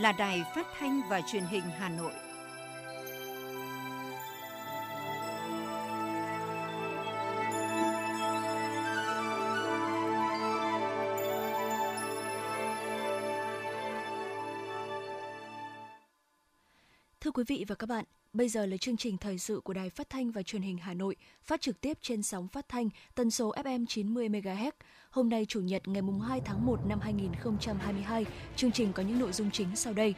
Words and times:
Là 0.00 0.12
đài 0.12 0.44
phát 0.54 0.66
thanh 0.78 1.00
và 1.08 1.20
truyền 1.20 1.44
hình 1.44 1.62
Hà 1.78 1.88
Nội. 1.88 2.12
Thưa 17.20 17.30
quý 17.30 17.44
vị 17.46 17.64
và 17.68 17.74
các 17.74 17.86
bạn, 17.86 18.04
bây 18.32 18.48
giờ 18.48 18.66
là 18.66 18.76
chương 18.76 18.96
trình 18.96 19.16
thời 19.16 19.38
sự 19.38 19.60
của 19.64 19.72
Đài 19.72 19.90
Phát 19.90 20.10
thanh 20.10 20.30
và 20.30 20.42
Truyền 20.42 20.62
hình 20.62 20.78
Hà 20.78 20.94
Nội, 20.94 21.16
phát 21.44 21.60
trực 21.60 21.80
tiếp 21.80 21.98
trên 22.02 22.22
sóng 22.22 22.48
phát 22.48 22.68
thanh 22.68 22.88
tần 23.14 23.30
số 23.30 23.52
FM 23.52 23.86
90 23.86 24.28
MHz. 24.28 24.70
Hôm 25.10 25.28
nay 25.28 25.46
chủ 25.48 25.60
nhật 25.60 25.88
ngày 25.88 26.02
mùng 26.02 26.20
2 26.20 26.40
tháng 26.44 26.66
1 26.66 26.80
năm 26.88 27.00
2022, 27.00 28.26
chương 28.56 28.72
trình 28.72 28.92
có 28.92 29.02
những 29.02 29.18
nội 29.18 29.32
dung 29.32 29.50
chính 29.50 29.76
sau 29.76 29.92
đây. 29.92 30.14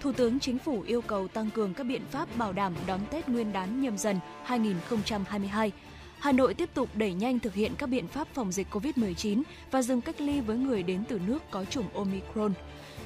Thủ 0.00 0.12
tướng 0.12 0.40
Chính 0.40 0.58
phủ 0.58 0.82
yêu 0.82 1.02
cầu 1.02 1.28
tăng 1.28 1.50
cường 1.50 1.74
các 1.74 1.84
biện 1.84 2.02
pháp 2.10 2.36
bảo 2.36 2.52
đảm 2.52 2.74
đón 2.86 3.00
Tết 3.10 3.28
Nguyên 3.28 3.52
đán 3.52 3.80
nhâm 3.80 3.98
dần 3.98 4.18
2022. 4.44 5.72
Hà 6.18 6.32
Nội 6.32 6.54
tiếp 6.54 6.68
tục 6.74 6.88
đẩy 6.94 7.12
nhanh 7.12 7.38
thực 7.38 7.54
hiện 7.54 7.72
các 7.78 7.86
biện 7.86 8.08
pháp 8.08 8.28
phòng 8.34 8.52
dịch 8.52 8.66
COVID-19 8.70 9.42
và 9.70 9.82
dừng 9.82 10.00
cách 10.00 10.20
ly 10.20 10.40
với 10.40 10.56
người 10.56 10.82
đến 10.82 11.04
từ 11.08 11.18
nước 11.26 11.42
có 11.50 11.64
chủng 11.64 11.94
Omicron. 11.94 12.52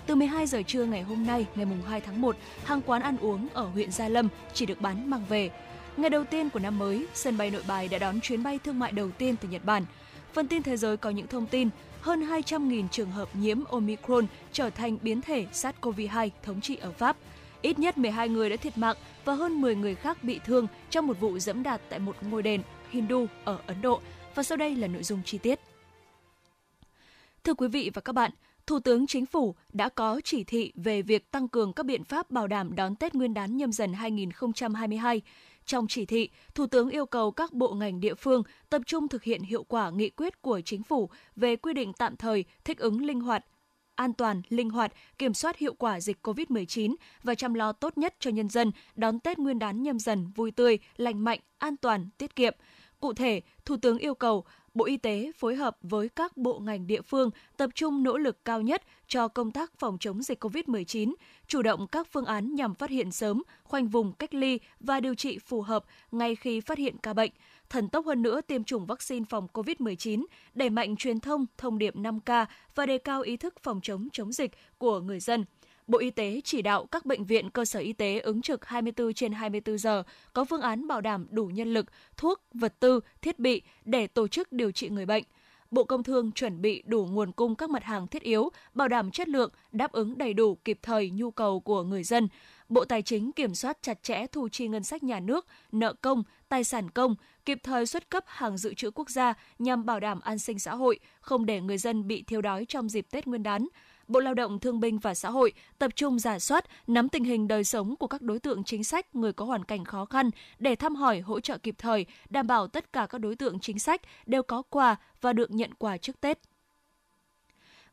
Từ 0.07 0.15
12 0.15 0.47
giờ 0.47 0.63
trưa 0.67 0.85
ngày 0.85 1.03
hôm 1.03 1.27
nay, 1.27 1.47
ngày 1.55 1.67
2 1.87 2.01
tháng 2.01 2.21
1, 2.21 2.37
hàng 2.65 2.81
quán 2.87 3.03
ăn 3.03 3.17
uống 3.21 3.49
ở 3.55 3.67
huyện 3.67 3.93
Gia 3.93 4.09
Lâm 4.09 4.29
chỉ 4.55 4.67
được 4.67 4.81
bán 4.81 5.11
mang 5.11 5.25
về. 5.29 5.51
Ngày 5.97 6.11
đầu 6.11 6.25
tiên 6.25 6.51
của 6.51 6.59
năm 6.59 6.79
mới, 6.79 7.07
sân 7.15 7.37
bay 7.37 7.51
Nội 7.51 7.63
Bài 7.69 7.89
đã 7.89 7.99
đón 7.99 8.21
chuyến 8.21 8.43
bay 8.43 8.59
thương 8.65 8.79
mại 8.79 8.93
đầu 8.93 9.11
tiên 9.11 9.37
từ 9.41 9.49
Nhật 9.49 9.65
Bản. 9.65 9.85
Phần 10.33 10.49
tin 10.49 10.63
thế 10.63 10.77
giới 10.77 10.97
có 10.97 11.11
những 11.11 11.27
thông 11.27 11.47
tin 11.47 11.69
hơn 12.01 12.21
200.000 12.21 12.89
trường 12.89 13.11
hợp 13.11 13.29
nhiễm 13.37 13.65
Omicron 13.65 14.27
trở 14.53 14.71
thành 14.71 14.99
biến 15.03 15.23
thể 15.23 15.47
SARS-CoV-2 15.53 16.31
thống 16.43 16.61
trị 16.61 16.77
ở 16.77 16.93
Pháp. 16.93 17.17
Ít 17.63 17.79
nhất 17.79 17.99
12 17.99 18.29
người 18.29 18.51
đã 18.51 18.57
thiệt 18.57 18.79
mạng 18.79 18.97
và 19.25 19.35
hơn 19.35 19.61
10 19.61 19.75
người 19.77 19.95
khác 19.95 20.25
bị 20.25 20.41
thương 20.45 20.67
trong 20.91 21.07
một 21.07 21.21
vụ 21.21 21.39
dẫm 21.39 21.63
đạp 21.63 21.81
tại 21.89 21.99
một 21.99 22.17
ngôi 22.21 22.43
đền 22.43 22.63
Hindu 22.91 23.27
ở 23.45 23.59
Ấn 23.67 23.83
Độ. 23.83 24.01
Và 24.35 24.43
sau 24.43 24.57
đây 24.57 24.77
là 24.77 24.87
nội 24.87 25.03
dung 25.03 25.23
chi 25.25 25.39
tiết. 25.39 25.61
Thưa 27.45 27.55
quý 27.55 27.69
vị 27.69 27.91
và 27.95 28.01
các 28.01 28.13
bạn, 28.13 28.31
Thủ 28.67 28.81
tướng 28.81 29.07
Chính 29.07 29.27
phủ 29.27 29.55
đã 29.73 29.89
có 29.89 30.21
chỉ 30.25 30.45
thị 30.45 30.73
về 30.75 31.03
việc 31.03 31.31
tăng 31.31 31.49
cường 31.49 31.73
các 31.73 31.87
biện 31.87 32.05
pháp 32.05 32.31
bảo 32.31 32.47
đảm 32.47 32.75
đón 32.77 32.97
Tết 32.97 33.15
Nguyên 33.15 33.35
đán 33.35 33.57
nhâm 33.57 33.73
dần 33.73 33.93
2022. 33.93 35.23
Trong 35.65 35.87
chỉ 35.89 36.07
thị, 36.07 36.31
Thủ 36.55 36.67
tướng 36.67 36.91
yêu 36.91 37.07
cầu 37.07 37.31
các 37.31 37.53
bộ 37.53 37.75
ngành 37.75 38.01
địa 38.01 38.15
phương 38.15 38.43
tập 38.71 38.83
trung 38.87 39.09
thực 39.09 39.23
hiện 39.23 39.43
hiệu 39.43 39.65
quả 39.65 39.91
nghị 39.91 40.11
quyết 40.11 40.43
của 40.43 40.61
Chính 40.61 40.83
phủ 40.83 41.11
về 41.37 41.57
quy 41.57 41.73
định 41.73 41.93
tạm 41.93 42.17
thời 42.17 42.45
thích 42.65 42.79
ứng 42.79 43.05
linh 43.05 43.21
hoạt, 43.21 43.45
an 43.95 44.13
toàn, 44.13 44.43
linh 44.49 44.71
hoạt, 44.71 44.93
kiểm 45.19 45.35
soát 45.35 45.59
hiệu 45.59 45.75
quả 45.75 46.01
dịch 46.01 46.27
COVID-19 46.27 46.95
và 47.23 47.35
chăm 47.35 47.55
lo 47.55 47.73
tốt 47.73 47.99
nhất 47.99 48.15
cho 48.21 48.31
nhân 48.31 48.49
dân 48.49 48.73
đón 48.95 49.21
Tết 49.21 49.39
Nguyên 49.39 49.59
đán 49.59 49.83
nhâm 49.83 49.99
dần 49.99 50.33
vui 50.35 50.51
tươi, 50.51 50.79
lành 50.97 51.25
mạnh, 51.25 51.41
an 51.59 51.77
toàn, 51.77 52.09
tiết 52.19 52.37
kiệm. 52.37 52.55
Cụ 53.01 53.13
thể, 53.15 53.41
Thủ 53.65 53.77
tướng 53.77 53.99
yêu 53.99 54.15
cầu 54.15 54.45
Bộ 54.77 54.85
Y 54.85 54.97
tế 54.97 55.33
phối 55.39 55.55
hợp 55.55 55.77
với 55.83 56.09
các 56.09 56.37
bộ 56.37 56.59
ngành 56.59 56.87
địa 56.87 57.03
phương 57.03 57.31
tập 57.57 57.71
trung 57.75 58.03
nỗ 58.03 58.19
lực 58.19 58.45
cao 58.45 58.61
nhất 58.61 58.83
cho 59.09 59.29
công 59.29 59.51
tác 59.51 59.73
phòng 59.79 59.97
chống 60.01 60.23
dịch 60.23 60.45
COVID-19, 60.45 61.15
chủ 61.47 61.63
động 61.63 61.87
các 61.87 62.07
phương 62.13 62.25
án 62.25 62.55
nhằm 62.55 62.75
phát 62.75 62.91
hiện 62.91 63.13
sớm, 63.13 63.43
khoanh 63.65 63.89
vùng 63.89 64.13
cách 64.13 64.35
ly 64.35 64.59
và 64.81 65.01
điều 65.01 65.15
trị 65.15 65.39
phù 65.39 65.63
hợp 65.63 65.85
ngay 66.11 66.37
khi 66.37 66.61
phát 66.61 66.79
hiện 66.79 66.97
ca 66.99 67.13
bệnh, 67.13 67.31
thần 67.71 67.89
tốc 67.89 68.07
hơn 68.07 68.23
nữa 68.23 68.41
tiêm 68.41 68.65
chủng 68.65 68.87
vaccine 68.87 69.25
phòng 69.31 69.47
COVID-19, 69.53 70.25
đẩy 70.55 70.71
mạnh 70.71 70.97
truyền 70.97 71.21
thông 71.21 71.47
thông 71.59 71.79
điệp 71.79 71.97
5K 71.97 72.47
và 72.75 72.87
đề 72.87 72.99
cao 72.99 73.21
ý 73.23 73.37
thức 73.37 73.55
phòng 73.63 73.81
chống 73.83 74.09
chống 74.13 74.33
dịch 74.33 74.51
của 74.79 75.01
người 75.01 75.21
dân– 75.21 75.45
Bộ 75.87 75.99
Y 75.99 76.11
tế 76.11 76.41
chỉ 76.45 76.63
đạo 76.63 76.87
các 76.87 77.07
bệnh 77.07 77.25
viện 77.25 77.51
cơ 77.51 77.65
sở 77.65 77.81
y 77.81 77.93
tế 77.93 78.19
ứng 78.21 78.43
trực 78.43 78.65
24 78.65 79.15
trên 79.15 79.33
24 79.33 79.79
giờ, 79.79 80.03
có 80.33 80.45
phương 80.45 80.61
án 80.61 80.89
bảo 80.89 81.01
đảm 81.01 81.27
đủ 81.31 81.47
nhân 81.47 81.75
lực, 81.75 81.87
thuốc, 82.17 82.43
vật 82.55 82.75
tư, 82.81 83.01
thiết 83.23 83.39
bị 83.39 83.63
để 83.85 84.07
tổ 84.07 84.29
chức 84.29 84.53
điều 84.53 84.71
trị 84.71 84.89
người 84.89 85.07
bệnh. 85.07 85.25
Bộ 85.71 85.85
Công 85.85 86.03
Thương 86.03 86.33
chuẩn 86.33 86.63
bị 86.63 86.83
đủ 86.87 87.07
nguồn 87.07 87.33
cung 87.33 87.55
các 87.55 87.71
mặt 87.71 87.85
hàng 87.85 88.07
thiết 88.07 88.23
yếu, 88.23 88.51
bảo 88.75 88.89
đảm 88.89 89.11
chất 89.11 89.29
lượng, 89.29 89.51
đáp 89.73 89.93
ứng 89.93 90.19
đầy 90.19 90.35
đủ 90.35 90.55
kịp 90.55 90.79
thời 90.83 91.11
nhu 91.11 91.31
cầu 91.31 91.61
của 91.61 91.83
người 91.83 92.05
dân. 92.05 92.29
Bộ 92.69 92.85
Tài 92.85 93.03
chính 93.03 93.33
kiểm 93.33 93.55
soát 93.55 93.79
chặt 93.83 94.03
chẽ 94.03 94.27
thu 94.33 94.49
chi 94.49 94.69
ngân 94.69 94.85
sách 94.85 95.03
nhà 95.03 95.21
nước, 95.21 95.47
nợ 95.73 95.93
công, 95.93 96.23
tài 96.49 96.65
sản 96.65 96.91
công, 96.91 97.15
kịp 97.45 97.59
thời 97.63 97.87
xuất 97.87 98.11
cấp 98.11 98.25
hàng 98.27 98.59
dự 98.59 98.75
trữ 98.75 98.91
quốc 98.91 99.11
gia 99.11 99.35
nhằm 99.59 99.87
bảo 99.87 100.01
đảm 100.01 100.21
an 100.21 100.39
sinh 100.39 100.59
xã 100.59 100.75
hội, 100.75 100.99
không 101.21 101.47
để 101.47 101.61
người 101.61 101.79
dân 101.79 102.07
bị 102.07 102.23
thiếu 102.23 102.43
đói 102.43 102.65
trong 102.65 102.89
dịp 102.89 103.07
Tết 103.11 103.27
Nguyên 103.27 103.43
đán. 103.43 103.69
Bộ 104.09 104.21
Lao 104.21 104.35
động 104.35 104.59
Thương 104.61 104.81
binh 104.81 104.99
và 104.99 105.15
Xã 105.15 105.31
hội 105.31 105.53
tập 105.79 105.91
trung 105.97 106.19
giả 106.19 106.39
soát, 106.39 106.65
nắm 106.87 107.09
tình 107.09 107.25
hình 107.25 107.49
đời 107.49 107.65
sống 107.65 107.97
của 107.97 108.07
các 108.07 108.23
đối 108.23 108.39
tượng 108.39 108.65
chính 108.65 108.85
sách, 108.85 109.15
người 109.17 109.33
có 109.33 109.45
hoàn 109.45 109.65
cảnh 109.65 109.85
khó 109.85 110.05
khăn 110.05 110.31
để 110.59 110.75
thăm 110.75 110.95
hỏi, 110.95 111.21
hỗ 111.21 111.41
trợ 111.41 111.59
kịp 111.59 111.75
thời, 111.79 112.07
đảm 112.31 112.47
bảo 112.47 112.69
tất 112.69 112.93
cả 112.93 113.07
các 113.07 113.19
đối 113.19 113.37
tượng 113.37 113.61
chính 113.61 113.79
sách 113.79 114.01
đều 114.27 114.43
có 114.43 114.63
quà 114.71 114.97
và 115.21 115.33
được 115.33 115.51
nhận 115.51 115.75
quà 115.75 115.97
trước 115.97 116.21
Tết. 116.21 116.39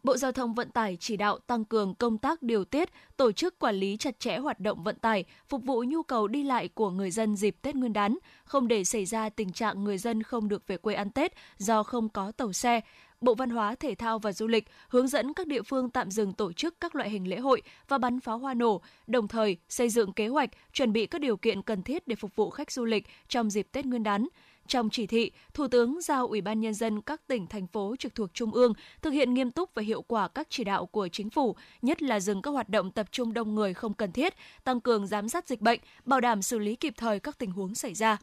Bộ 0.03 0.17
Giao 0.17 0.31
thông 0.31 0.53
Vận 0.53 0.69
tải 0.69 0.97
chỉ 0.99 1.17
đạo 1.17 1.39
tăng 1.39 1.65
cường 1.65 1.95
công 1.95 2.17
tác 2.17 2.41
điều 2.41 2.65
tiết, 2.65 2.89
tổ 3.17 3.31
chức 3.31 3.59
quản 3.59 3.75
lý 3.75 3.97
chặt 3.97 4.19
chẽ 4.19 4.37
hoạt 4.37 4.59
động 4.59 4.83
vận 4.83 4.95
tải, 4.95 5.23
phục 5.49 5.63
vụ 5.63 5.83
nhu 5.87 6.03
cầu 6.03 6.27
đi 6.27 6.43
lại 6.43 6.67
của 6.67 6.89
người 6.89 7.11
dân 7.11 7.35
dịp 7.35 7.55
Tết 7.61 7.75
Nguyên 7.75 7.93
đán, 7.93 8.17
không 8.43 8.67
để 8.67 8.83
xảy 8.83 9.05
ra 9.05 9.29
tình 9.29 9.51
trạng 9.51 9.83
người 9.83 9.97
dân 9.97 10.23
không 10.23 10.47
được 10.47 10.67
về 10.67 10.77
quê 10.77 10.95
ăn 10.95 11.09
Tết 11.09 11.33
do 11.57 11.83
không 11.83 12.09
có 12.09 12.31
tàu 12.31 12.53
xe, 12.53 12.81
Bộ 13.23 13.35
Văn 13.35 13.49
hóa, 13.49 13.75
Thể 13.75 13.95
thao 13.95 14.19
và 14.19 14.33
Du 14.33 14.47
lịch 14.47 14.67
hướng 14.89 15.07
dẫn 15.07 15.33
các 15.33 15.47
địa 15.47 15.61
phương 15.61 15.89
tạm 15.89 16.11
dừng 16.11 16.33
tổ 16.33 16.53
chức 16.53 16.75
các 16.81 16.95
loại 16.95 17.09
hình 17.09 17.27
lễ 17.27 17.37
hội 17.37 17.61
và 17.87 17.97
bắn 17.97 18.19
pháo 18.19 18.37
hoa 18.37 18.53
nổ, 18.53 18.81
đồng 19.07 19.27
thời 19.27 19.57
xây 19.69 19.89
dựng 19.89 20.13
kế 20.13 20.27
hoạch, 20.27 20.49
chuẩn 20.73 20.93
bị 20.93 21.05
các 21.05 21.21
điều 21.21 21.37
kiện 21.37 21.61
cần 21.61 21.83
thiết 21.83 22.07
để 22.07 22.15
phục 22.15 22.35
vụ 22.35 22.49
khách 22.49 22.71
du 22.71 22.85
lịch 22.85 23.07
trong 23.27 23.49
dịp 23.49 23.67
Tết 23.71 23.85
Nguyên 23.85 24.03
đán. 24.03 24.27
Trong 24.67 24.89
chỉ 24.89 25.07
thị, 25.07 25.31
Thủ 25.53 25.67
tướng 25.67 26.01
giao 26.01 26.27
Ủy 26.27 26.41
ban 26.41 26.59
Nhân 26.59 26.73
dân 26.73 27.01
các 27.01 27.27
tỉnh, 27.27 27.47
thành 27.47 27.67
phố 27.67 27.95
trực 27.99 28.15
thuộc 28.15 28.33
Trung 28.33 28.51
ương 28.51 28.73
thực 29.01 29.11
hiện 29.11 29.33
nghiêm 29.33 29.51
túc 29.51 29.69
và 29.73 29.81
hiệu 29.81 30.01
quả 30.01 30.27
các 30.27 30.47
chỉ 30.49 30.63
đạo 30.63 30.85
của 30.85 31.07
Chính 31.07 31.29
phủ, 31.29 31.55
nhất 31.81 32.01
là 32.01 32.19
dừng 32.19 32.41
các 32.41 32.51
hoạt 32.51 32.69
động 32.69 32.91
tập 32.91 33.07
trung 33.11 33.33
đông 33.33 33.55
người 33.55 33.73
không 33.73 33.93
cần 33.93 34.11
thiết, 34.11 34.33
tăng 34.63 34.81
cường 34.81 35.07
giám 35.07 35.29
sát 35.29 35.47
dịch 35.47 35.61
bệnh, 35.61 35.79
bảo 36.05 36.21
đảm 36.21 36.41
xử 36.41 36.59
lý 36.59 36.75
kịp 36.75 36.93
thời 36.97 37.19
các 37.19 37.37
tình 37.37 37.51
huống 37.51 37.75
xảy 37.75 37.93
ra. 37.93 38.17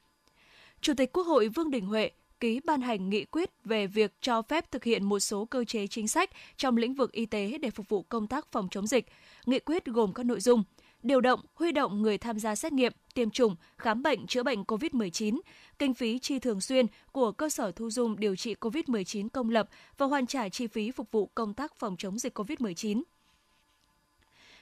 Chủ 0.81 0.95
tịch 0.95 1.13
Quốc 1.13 1.27
hội 1.27 1.49
Vương 1.49 1.71
Đình 1.71 1.87
Huệ 1.87 2.11
ký 2.41 2.61
ban 2.65 2.81
hành 2.81 3.11
nghị 3.11 3.25
quyết 3.25 3.51
về 3.65 3.87
việc 3.87 4.15
cho 4.21 4.43
phép 4.43 4.71
thực 4.71 4.85
hiện 4.85 5.05
một 5.05 5.19
số 5.19 5.45
cơ 5.45 5.65
chế 5.65 5.87
chính 5.87 6.09
sách 6.09 6.31
trong 6.57 6.77
lĩnh 6.77 6.95
vực 6.95 7.13
y 7.13 7.27
tế 7.27 7.59
để 7.59 7.71
phục 7.71 7.89
vụ 7.89 8.03
công 8.03 8.27
tác 8.27 8.53
phòng 8.53 8.69
chống 8.71 8.87
dịch. 8.87 9.07
Nghị 9.47 9.59
quyết 9.59 9.85
gồm 9.85 10.13
các 10.13 10.27
nội 10.27 10.41
dung 10.41 10.63
điều 11.03 11.21
động, 11.21 11.41
huy 11.55 11.73
động 11.73 12.03
người 12.03 12.19
tham 12.19 12.39
gia 12.39 12.55
xét 12.55 12.73
nghiệm, 12.73 12.93
tiêm 13.15 13.31
chủng, 13.31 13.57
khám 13.79 14.03
bệnh, 14.03 14.27
chữa 14.27 14.43
bệnh 14.43 14.63
COVID-19, 14.63 15.41
kinh 15.79 15.95
phí 15.95 16.19
chi 16.19 16.39
thường 16.39 16.61
xuyên 16.61 16.87
của 17.13 17.33
cơ 17.33 17.49
sở 17.49 17.73
thu 17.73 17.91
dung 17.91 18.21
điều 18.21 18.37
trị 18.37 18.55
COVID-19 18.55 19.29
công 19.29 19.51
lập 19.51 19.69
và 19.99 20.07
hoàn 20.07 20.27
trả 20.27 20.49
chi 20.49 20.67
phí 20.67 20.91
phục 20.91 21.11
vụ 21.11 21.31
công 21.35 21.55
tác 21.55 21.75
phòng 21.79 21.97
chống 21.99 22.19
dịch 22.19 22.39
COVID-19 22.39 23.03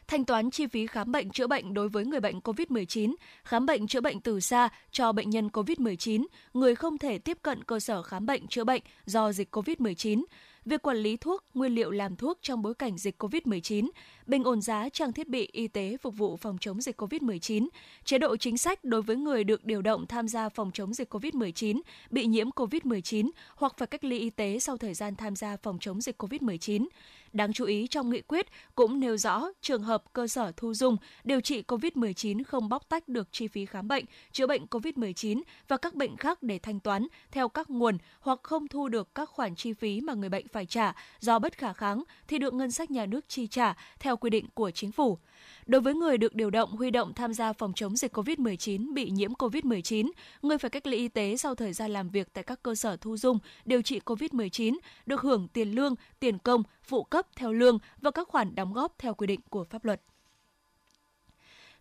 thanh 0.09 0.25
toán 0.25 0.51
chi 0.51 0.67
phí 0.67 0.87
khám 0.87 1.13
bệnh 1.13 1.31
chữa 1.31 1.47
bệnh 1.47 1.75
đối 1.75 1.89
với 1.89 2.05
người 2.05 2.21
bệnh 2.21 2.39
COVID-19, 2.39 3.15
khám 3.45 3.67
bệnh 3.67 3.87
chữa 3.87 4.01
bệnh 4.01 4.21
từ 4.21 4.41
xa 4.41 4.69
cho 4.91 5.13
bệnh 5.13 5.31
nhân 5.31 5.49
COVID-19, 5.49 6.27
người 6.55 6.75
không 6.75 6.99
thể 6.99 7.19
tiếp 7.19 7.39
cận 7.43 7.65
cơ 7.65 7.81
sở 7.81 8.03
khám 8.03 8.27
bệnh 8.27 8.47
chữa 8.47 8.65
bệnh 8.65 8.83
do 9.07 9.33
dịch 9.33 9.57
COVID-19, 9.57 10.25
việc 10.69 10.83
quản 10.83 10.97
lý 10.97 11.17
thuốc, 11.17 11.45
nguyên 11.55 11.75
liệu 11.75 11.91
làm 11.91 12.17
thuốc 12.17 12.39
trong 12.43 12.63
bối 12.63 12.75
cảnh 12.75 12.99
dịch 12.99 13.23
COVID-19, 13.23 13.89
bình 14.27 14.45
ổn 14.45 14.61
giá 14.61 14.89
trang 14.89 15.13
thiết 15.13 15.29
bị 15.29 15.49
y 15.53 15.69
tế 15.69 15.97
phục 16.03 16.17
vụ 16.17 16.37
phòng 16.37 16.59
chống 16.61 16.81
dịch 16.81 17.01
COVID-19, 17.01 17.69
chế 18.05 18.19
độ 18.19 18.37
chính 18.37 18.59
sách 18.59 18.85
đối 18.85 19.03
với 19.03 19.17
người 19.17 19.45
được 19.45 19.65
điều 19.65 19.83
động 19.83 20.07
tham 20.07 20.29
gia 20.29 20.49
phòng 20.49 20.71
chống 20.75 20.95
dịch 20.95 21.15
COVID-19, 21.15 21.81
bị 22.11 22.27
nhiễm 22.27 22.51
COVID-19 22.51 23.31
hoặc 23.57 23.75
phải 23.77 23.87
cách 23.87 24.05
ly 24.05 24.19
y 24.19 24.31
tế 24.31 24.59
sau 24.59 24.77
thời 24.77 24.95
gian 24.95 25.17
tham 25.17 25.37
gia 25.37 25.57
phòng 25.57 25.79
chống 25.81 26.01
dịch 26.01 26.23
COVID-19. 26.23 26.87
Đáng 27.33 27.53
chú 27.53 27.65
ý 27.65 27.87
trong 27.87 28.11
nghị 28.11 28.21
quyết 28.21 28.47
cũng 28.75 29.01
nêu 29.01 29.17
rõ 29.17 29.49
trường 29.61 29.83
hợp 29.83 30.05
cơ 30.13 30.27
sở 30.27 30.53
thu 30.57 30.75
dung 30.75 30.97
điều 31.25 31.41
trị 31.41 31.63
COVID-19 31.63 32.43
không 32.45 32.69
bóc 32.69 32.89
tách 32.89 33.09
được 33.09 33.29
chi 33.33 33.49
phí 33.49 33.67
khám 33.67 33.89
bệnh, 33.89 34.05
chữa 34.33 34.47
bệnh 34.47 34.65
COVID-19 34.65 35.43
và 35.69 35.77
các 35.77 35.95
bệnh 35.95 36.17
khác 36.17 36.43
để 36.43 36.59
thanh 36.59 36.81
toán 36.81 37.07
theo 37.31 37.49
các 37.49 37.71
nguồn 37.71 37.99
hoặc 38.21 38.39
không 38.43 38.69
thu 38.69 38.89
được 38.89 39.15
các 39.15 39.29
khoản 39.29 39.55
chi 39.55 39.73
phí 39.73 40.01
mà 40.01 40.15
người 40.15 40.29
bệnh 40.29 40.49
phải 40.49 40.58
phải 40.59 40.67
trả 40.67 40.93
do 41.21 41.39
bất 41.39 41.59
khả 41.59 41.73
kháng 41.73 42.03
thì 42.29 42.39
được 42.39 42.55
ngân 42.55 42.71
sách 42.71 42.91
nhà 42.91 43.07
nước 43.07 43.29
chi 43.29 43.47
trả 43.47 43.75
theo 43.99 44.17
quy 44.17 44.31
định 44.31 44.47
của 44.55 44.71
chính 44.71 44.93
phủ. 44.93 45.19
Đối 45.67 45.81
với 45.81 45.95
người 45.95 46.19
được 46.19 46.35
điều 46.35 46.51
động 46.51 46.71
huy 46.71 46.91
động 46.91 47.15
tham 47.15 47.35
gia 47.35 47.53
phòng 47.53 47.73
chống 47.75 47.97
dịch 47.97 48.17
COVID-19 48.17 48.95
bị 48.95 49.11
nhiễm 49.11 49.33
COVID-19, 49.33 50.11
người 50.43 50.59
phải 50.59 50.71
cách 50.71 50.87
ly 50.87 50.97
y 50.97 51.09
tế 51.09 51.37
sau 51.37 51.55
thời 51.55 51.73
gian 51.73 51.91
làm 51.91 52.11
việc 52.11 52.33
tại 52.33 52.45
các 52.45 52.63
cơ 52.63 52.75
sở 52.75 52.97
thu 52.97 53.17
dung 53.17 53.39
điều 53.65 53.83
trị 53.83 54.01
COVID-19 54.05 54.77
được 55.07 55.21
hưởng 55.21 55.49
tiền 55.49 55.71
lương, 55.71 55.95
tiền 56.21 56.39
công, 56.39 56.63
phụ 56.83 57.03
cấp 57.03 57.27
theo 57.37 57.53
lương 57.53 57.79
và 58.01 58.11
các 58.11 58.29
khoản 58.29 58.55
đóng 58.55 58.73
góp 58.73 58.95
theo 58.99 59.15
quy 59.15 59.27
định 59.27 59.41
của 59.51 59.65
pháp 59.65 59.85
luật 59.85 60.01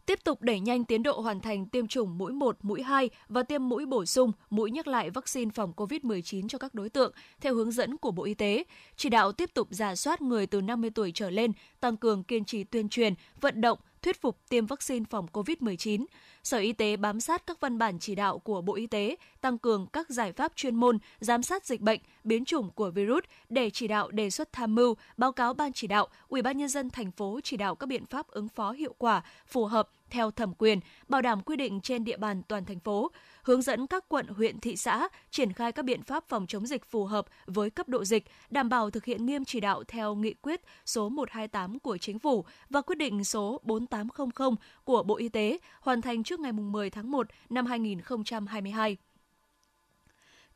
tiếp 0.07 0.23
tục 0.23 0.41
đẩy 0.41 0.59
nhanh 0.59 0.85
tiến 0.85 1.03
độ 1.03 1.19
hoàn 1.19 1.39
thành 1.39 1.65
tiêm 1.65 1.87
chủng 1.87 2.17
mũi 2.17 2.31
1, 2.31 2.57
mũi 2.61 2.81
2 2.81 3.09
và 3.29 3.43
tiêm 3.43 3.69
mũi 3.69 3.85
bổ 3.85 4.05
sung, 4.05 4.31
mũi 4.49 4.71
nhắc 4.71 4.87
lại 4.87 5.09
vaccine 5.09 5.51
phòng 5.55 5.73
COVID-19 5.75 6.47
cho 6.47 6.57
các 6.57 6.73
đối 6.73 6.89
tượng 6.89 7.13
theo 7.41 7.55
hướng 7.55 7.71
dẫn 7.71 7.97
của 7.97 8.11
Bộ 8.11 8.23
Y 8.23 8.33
tế. 8.33 8.63
Chỉ 8.95 9.09
đạo 9.09 9.31
tiếp 9.31 9.53
tục 9.53 9.67
giả 9.71 9.95
soát 9.95 10.21
người 10.21 10.47
từ 10.47 10.61
50 10.61 10.89
tuổi 10.89 11.11
trở 11.15 11.29
lên, 11.29 11.51
tăng 11.79 11.97
cường 11.97 12.23
kiên 12.23 12.45
trì 12.45 12.63
tuyên 12.63 12.89
truyền, 12.89 13.13
vận 13.41 13.61
động, 13.61 13.79
thuyết 14.01 14.21
phục 14.21 14.37
tiêm 14.49 14.65
vaccine 14.65 15.05
phòng 15.09 15.27
COVID-19. 15.33 16.05
Sở 16.43 16.57
Y 16.57 16.73
tế 16.73 16.97
bám 16.97 17.19
sát 17.19 17.47
các 17.47 17.59
văn 17.59 17.77
bản 17.77 17.99
chỉ 17.99 18.15
đạo 18.15 18.39
của 18.39 18.61
Bộ 18.61 18.75
Y 18.75 18.87
tế, 18.87 19.15
tăng 19.41 19.57
cường 19.57 19.87
các 19.87 20.09
giải 20.09 20.31
pháp 20.31 20.51
chuyên 20.55 20.75
môn, 20.75 20.97
giám 21.19 21.43
sát 21.43 21.65
dịch 21.65 21.81
bệnh, 21.81 21.99
biến 22.23 22.45
chủng 22.45 22.71
của 22.71 22.91
virus 22.91 23.23
để 23.49 23.69
chỉ 23.69 23.87
đạo 23.87 24.11
đề 24.11 24.29
xuất 24.29 24.53
tham 24.53 24.75
mưu, 24.75 24.95
báo 25.17 25.31
cáo 25.31 25.53
ban 25.53 25.73
chỉ 25.73 25.87
đạo, 25.87 26.07
Ủy 26.27 26.41
ban 26.41 26.57
nhân 26.57 26.69
dân 26.69 26.89
thành 26.89 27.11
phố 27.11 27.39
chỉ 27.43 27.57
đạo 27.57 27.75
các 27.75 27.87
biện 27.87 28.05
pháp 28.05 28.27
ứng 28.27 28.49
phó 28.49 28.71
hiệu 28.71 28.95
quả, 28.97 29.23
phù 29.47 29.65
hợp 29.65 29.89
theo 30.09 30.31
thẩm 30.31 30.53
quyền, 30.53 30.79
bảo 31.07 31.21
đảm 31.21 31.41
quy 31.41 31.55
định 31.55 31.81
trên 31.81 32.03
địa 32.03 32.17
bàn 32.17 32.41
toàn 32.47 32.65
thành 32.65 32.79
phố, 32.79 33.11
hướng 33.43 33.61
dẫn 33.61 33.87
các 33.87 34.05
quận, 34.09 34.27
huyện, 34.27 34.59
thị 34.59 34.75
xã 34.75 35.07
triển 35.31 35.53
khai 35.53 35.71
các 35.71 35.85
biện 35.85 36.03
pháp 36.03 36.23
phòng 36.27 36.47
chống 36.47 36.65
dịch 36.65 36.85
phù 36.85 37.05
hợp 37.05 37.25
với 37.45 37.69
cấp 37.69 37.89
độ 37.89 38.05
dịch, 38.05 38.23
đảm 38.49 38.69
bảo 38.69 38.89
thực 38.89 39.05
hiện 39.05 39.25
nghiêm 39.25 39.45
chỉ 39.45 39.59
đạo 39.59 39.83
theo 39.87 40.15
nghị 40.15 40.33
quyết 40.33 40.61
số 40.85 41.09
128 41.09 41.79
của 41.79 41.97
Chính 41.97 42.19
phủ 42.19 42.45
và 42.69 42.81
quyết 42.81 42.97
định 42.97 43.23
số 43.23 43.61
4800 43.63 44.55
của 44.83 45.03
Bộ 45.03 45.17
Y 45.17 45.29
tế 45.29 45.57
hoàn 45.81 46.01
thành 46.01 46.23
trước 46.23 46.39
ngày 46.39 46.51
10 46.51 46.89
tháng 46.89 47.11
1 47.11 47.27
năm 47.49 47.65
2022 47.65 48.97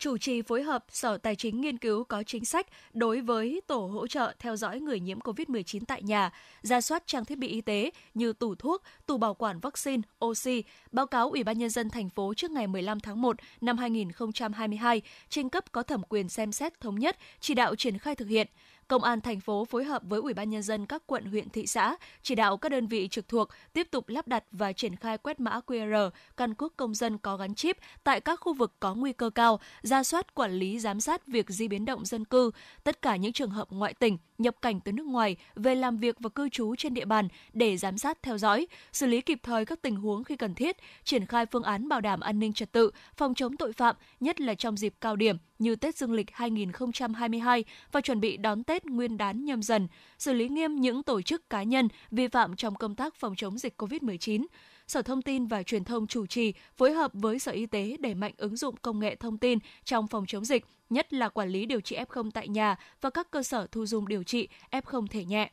chủ 0.02 0.18
trì 0.18 0.42
phối 0.42 0.64
hợp 0.64 0.86
Sở 0.90 1.18
Tài 1.18 1.36
chính 1.36 1.62
nghiên 1.62 1.78
cứu 1.78 2.04
có 2.04 2.24
chính 2.24 2.46
sách 2.46 2.68
đối 2.94 3.22
với 3.22 3.62
tổ 3.68 3.80
hỗ 3.80 4.08
trợ 4.08 4.34
theo 4.40 4.56
dõi 4.56 4.80
người 4.80 5.00
nhiễm 5.00 5.20
COVID-19 5.20 5.82
tại 5.88 6.02
nhà, 6.04 6.32
ra 6.62 6.82
soát 6.82 7.04
trang 7.06 7.26
thiết 7.26 7.38
bị 7.38 7.48
y 7.48 7.62
tế 7.62 7.92
như 8.14 8.34
tủ 8.34 8.56
thuốc, 8.56 8.84
tủ 9.06 9.18
bảo 9.18 9.34
quản 9.34 9.60
vaccine, 9.60 10.02
oxy, 10.26 10.64
báo 10.92 11.08
cáo 11.08 11.30
Ủy 11.30 11.44
ban 11.44 11.58
nhân 11.58 11.70
dân 11.70 11.90
thành 11.90 12.10
phố 12.10 12.34
trước 12.34 12.52
ngày 12.52 12.68
15 12.68 13.00
tháng 13.00 13.22
1 13.22 13.36
năm 13.62 13.78
2022, 13.78 15.02
trình 15.30 15.50
cấp 15.50 15.72
có 15.72 15.84
thẩm 15.84 16.02
quyền 16.10 16.30
xem 16.30 16.52
xét 16.52 16.80
thống 16.80 17.00
nhất, 17.00 17.18
chỉ 17.40 17.54
đạo 17.54 17.76
triển 17.76 17.98
khai 17.98 18.16
thực 18.16 18.28
hiện. 18.28 18.48
Công 18.92 19.04
an 19.04 19.22
thành 19.22 19.40
phố 19.40 19.66
phối 19.66 19.84
hợp 19.84 20.02
với 20.06 20.20
Ủy 20.20 20.34
ban 20.34 20.50
nhân 20.50 20.64
dân 20.64 20.86
các 20.86 21.04
quận 21.08 21.26
huyện 21.26 21.50
thị 21.50 21.68
xã 21.68 21.96
chỉ 22.22 22.36
đạo 22.36 22.58
các 22.58 22.70
đơn 22.70 22.88
vị 22.88 23.08
trực 23.12 23.28
thuộc 23.28 23.50
tiếp 23.74 23.88
tục 23.92 24.10
lắp 24.10 24.28
đặt 24.28 24.44
và 24.52 24.74
triển 24.74 24.96
khai 24.96 25.18
quét 25.18 25.40
mã 25.40 25.60
QR 25.68 26.10
căn 26.38 26.54
cước 26.54 26.78
công 26.78 26.94
dân 26.94 27.18
có 27.18 27.38
gắn 27.38 27.56
chip 27.56 27.78
tại 28.04 28.22
các 28.22 28.40
khu 28.40 28.54
vực 28.54 28.74
có 28.80 28.96
nguy 28.96 29.14
cơ 29.14 29.30
cao, 29.30 29.60
ra 29.82 30.04
soát 30.04 30.36
quản 30.36 30.52
lý 30.52 30.80
giám 30.80 31.02
sát 31.02 31.28
việc 31.28 31.50
di 31.50 31.68
biến 31.68 31.86
động 31.86 32.06
dân 32.06 32.26
cư, 32.26 32.52
tất 32.84 33.02
cả 33.02 33.16
những 33.16 33.34
trường 33.34 33.50
hợp 33.50 33.68
ngoại 33.72 33.94
tỉnh 33.94 34.18
nhập 34.42 34.56
cảnh 34.62 34.80
từ 34.80 34.92
nước 34.92 35.06
ngoài 35.06 35.36
về 35.56 35.76
làm 35.76 35.98
việc 35.98 36.16
và 36.20 36.30
cư 36.30 36.50
trú 36.50 36.76
trên 36.76 36.94
địa 36.94 37.06
bàn 37.06 37.28
để 37.54 37.78
giám 37.78 37.98
sát 37.98 38.24
theo 38.24 38.38
dõi, 38.38 38.68
xử 38.92 39.08
lý 39.08 39.22
kịp 39.22 39.40
thời 39.44 39.66
các 39.66 39.82
tình 39.82 39.96
huống 39.96 40.24
khi 40.24 40.36
cần 40.36 40.56
thiết, 40.56 40.78
triển 41.04 41.26
khai 41.26 41.46
phương 41.46 41.64
án 41.64 41.90
bảo 41.90 42.02
đảm 42.02 42.20
an 42.20 42.40
ninh 42.40 42.54
trật 42.54 42.72
tự, 42.72 42.92
phòng 43.16 43.34
chống 43.34 43.58
tội 43.58 43.74
phạm, 43.74 43.96
nhất 44.20 44.42
là 44.42 44.56
trong 44.56 44.78
dịp 44.78 44.94
cao 45.02 45.16
điểm 45.16 45.38
như 45.60 45.76
Tết 45.76 45.98
Dương 45.98 46.14
lịch 46.14 46.32
2022 46.32 47.64
và 47.92 48.02
chuẩn 48.02 48.20
bị 48.20 48.38
đón 48.38 48.64
Tết 48.64 48.81
Nguyên 48.86 49.18
đán 49.18 49.46
nhâm 49.46 49.64
dần, 49.64 49.88
xử 50.18 50.34
lý 50.34 50.50
nghiêm 50.50 50.76
những 50.76 51.04
tổ 51.04 51.22
chức 51.22 51.50
cá 51.50 51.64
nhân 51.64 51.88
vi 52.12 52.28
phạm 52.28 52.56
trong 52.56 52.76
công 52.76 52.96
tác 52.96 53.16
phòng 53.16 53.36
chống 53.36 53.58
dịch 53.58 53.82
COVID-19. 53.82 54.46
Sở 54.88 55.02
Thông 55.02 55.22
tin 55.22 55.46
và 55.46 55.64
Truyền 55.64 55.84
thông 55.84 56.08
chủ 56.08 56.26
trì 56.26 56.54
phối 56.78 56.92
hợp 56.92 57.12
với 57.14 57.40
Sở 57.40 57.52
Y 57.52 57.66
tế 57.66 57.98
đẩy 58.00 58.16
mạnh 58.16 58.34
ứng 58.38 58.56
dụng 58.56 58.76
công 58.82 59.00
nghệ 59.00 59.16
thông 59.16 59.38
tin 59.38 59.60
trong 59.84 60.08
phòng 60.08 60.26
chống 60.26 60.46
dịch, 60.46 60.66
nhất 60.90 61.14
là 61.14 61.30
quản 61.30 61.50
lý 61.50 61.66
điều 61.66 61.82
trị 61.82 61.98
F0 61.98 62.32
tại 62.32 62.48
nhà 62.48 62.76
và 63.02 63.10
các 63.10 63.32
cơ 63.32 63.44
sở 63.44 63.68
thu 63.72 63.86
dung 63.86 64.08
điều 64.08 64.24
trị 64.24 64.48
F0 64.72 65.08
thể 65.08 65.26
nhẹ 65.26 65.52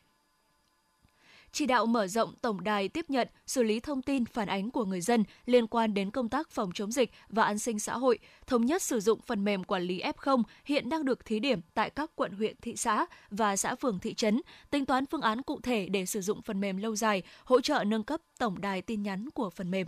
chỉ 1.51 1.65
đạo 1.65 1.85
mở 1.85 2.07
rộng 2.07 2.33
tổng 2.41 2.63
đài 2.63 2.87
tiếp 2.87 3.05
nhận, 3.07 3.27
xử 3.47 3.63
lý 3.63 3.79
thông 3.79 4.01
tin 4.01 4.25
phản 4.25 4.47
ánh 4.47 4.71
của 4.71 4.85
người 4.85 5.01
dân 5.01 5.23
liên 5.45 5.67
quan 5.67 5.93
đến 5.93 6.11
công 6.11 6.29
tác 6.29 6.49
phòng 6.49 6.71
chống 6.73 6.91
dịch 6.91 7.11
và 7.29 7.43
an 7.43 7.59
sinh 7.59 7.79
xã 7.79 7.97
hội, 7.97 8.19
thống 8.47 8.65
nhất 8.65 8.81
sử 8.81 8.99
dụng 8.99 9.19
phần 9.21 9.43
mềm 9.43 9.63
quản 9.63 9.83
lý 9.83 10.01
F0 10.01 10.43
hiện 10.65 10.89
đang 10.89 11.05
được 11.05 11.25
thí 11.25 11.39
điểm 11.39 11.61
tại 11.73 11.89
các 11.89 12.11
quận 12.15 12.31
huyện 12.31 12.55
thị 12.61 12.75
xã 12.75 13.05
và 13.29 13.55
xã 13.55 13.75
phường 13.75 13.99
thị 13.99 14.13
trấn, 14.13 14.41
tính 14.69 14.85
toán 14.85 15.05
phương 15.05 15.21
án 15.21 15.41
cụ 15.41 15.59
thể 15.61 15.87
để 15.89 16.05
sử 16.05 16.21
dụng 16.21 16.41
phần 16.41 16.61
mềm 16.61 16.77
lâu 16.77 16.95
dài, 16.95 17.23
hỗ 17.43 17.61
trợ 17.61 17.83
nâng 17.83 18.03
cấp 18.03 18.21
tổng 18.39 18.61
đài 18.61 18.81
tin 18.81 19.03
nhắn 19.03 19.29
của 19.29 19.49
phần 19.49 19.71
mềm. 19.71 19.87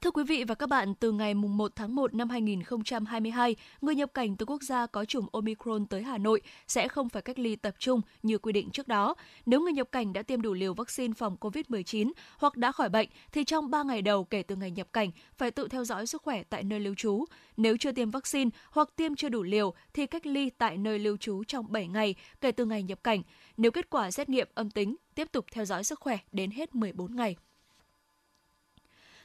Thưa 0.00 0.10
quý 0.10 0.24
vị 0.24 0.44
và 0.44 0.54
các 0.54 0.68
bạn, 0.68 0.94
từ 0.94 1.12
ngày 1.12 1.34
1 1.34 1.72
tháng 1.76 1.94
1 1.94 2.14
năm 2.14 2.30
2022, 2.30 3.56
người 3.80 3.94
nhập 3.94 4.10
cảnh 4.14 4.36
từ 4.36 4.46
quốc 4.46 4.62
gia 4.62 4.86
có 4.86 5.04
chủng 5.04 5.26
Omicron 5.32 5.86
tới 5.86 6.02
Hà 6.02 6.18
Nội 6.18 6.40
sẽ 6.68 6.88
không 6.88 7.08
phải 7.08 7.22
cách 7.22 7.38
ly 7.38 7.56
tập 7.56 7.74
trung 7.78 8.00
như 8.22 8.38
quy 8.38 8.52
định 8.52 8.70
trước 8.70 8.88
đó. 8.88 9.14
Nếu 9.46 9.60
người 9.60 9.72
nhập 9.72 9.88
cảnh 9.92 10.12
đã 10.12 10.22
tiêm 10.22 10.42
đủ 10.42 10.54
liều 10.54 10.74
vaccine 10.74 11.14
phòng 11.14 11.36
COVID-19 11.40 12.12
hoặc 12.38 12.56
đã 12.56 12.72
khỏi 12.72 12.88
bệnh, 12.88 13.08
thì 13.32 13.44
trong 13.44 13.70
3 13.70 13.82
ngày 13.82 14.02
đầu 14.02 14.24
kể 14.24 14.42
từ 14.42 14.56
ngày 14.56 14.70
nhập 14.70 14.88
cảnh 14.92 15.10
phải 15.36 15.50
tự 15.50 15.68
theo 15.68 15.84
dõi 15.84 16.06
sức 16.06 16.22
khỏe 16.22 16.42
tại 16.42 16.64
nơi 16.64 16.80
lưu 16.80 16.94
trú. 16.94 17.24
Nếu 17.56 17.76
chưa 17.76 17.92
tiêm 17.92 18.10
vaccine 18.10 18.50
hoặc 18.70 18.88
tiêm 18.96 19.14
chưa 19.14 19.28
đủ 19.28 19.42
liều 19.42 19.74
thì 19.92 20.06
cách 20.06 20.26
ly 20.26 20.50
tại 20.50 20.78
nơi 20.78 20.98
lưu 20.98 21.16
trú 21.16 21.44
trong 21.44 21.72
7 21.72 21.88
ngày 21.88 22.14
kể 22.40 22.52
từ 22.52 22.64
ngày 22.64 22.82
nhập 22.82 23.04
cảnh. 23.04 23.22
Nếu 23.56 23.70
kết 23.70 23.90
quả 23.90 24.10
xét 24.10 24.28
nghiệm 24.28 24.48
âm 24.54 24.70
tính, 24.70 24.96
tiếp 25.14 25.28
tục 25.32 25.44
theo 25.52 25.64
dõi 25.64 25.84
sức 25.84 26.00
khỏe 26.00 26.18
đến 26.32 26.50
hết 26.50 26.74
14 26.74 27.16
ngày. 27.16 27.36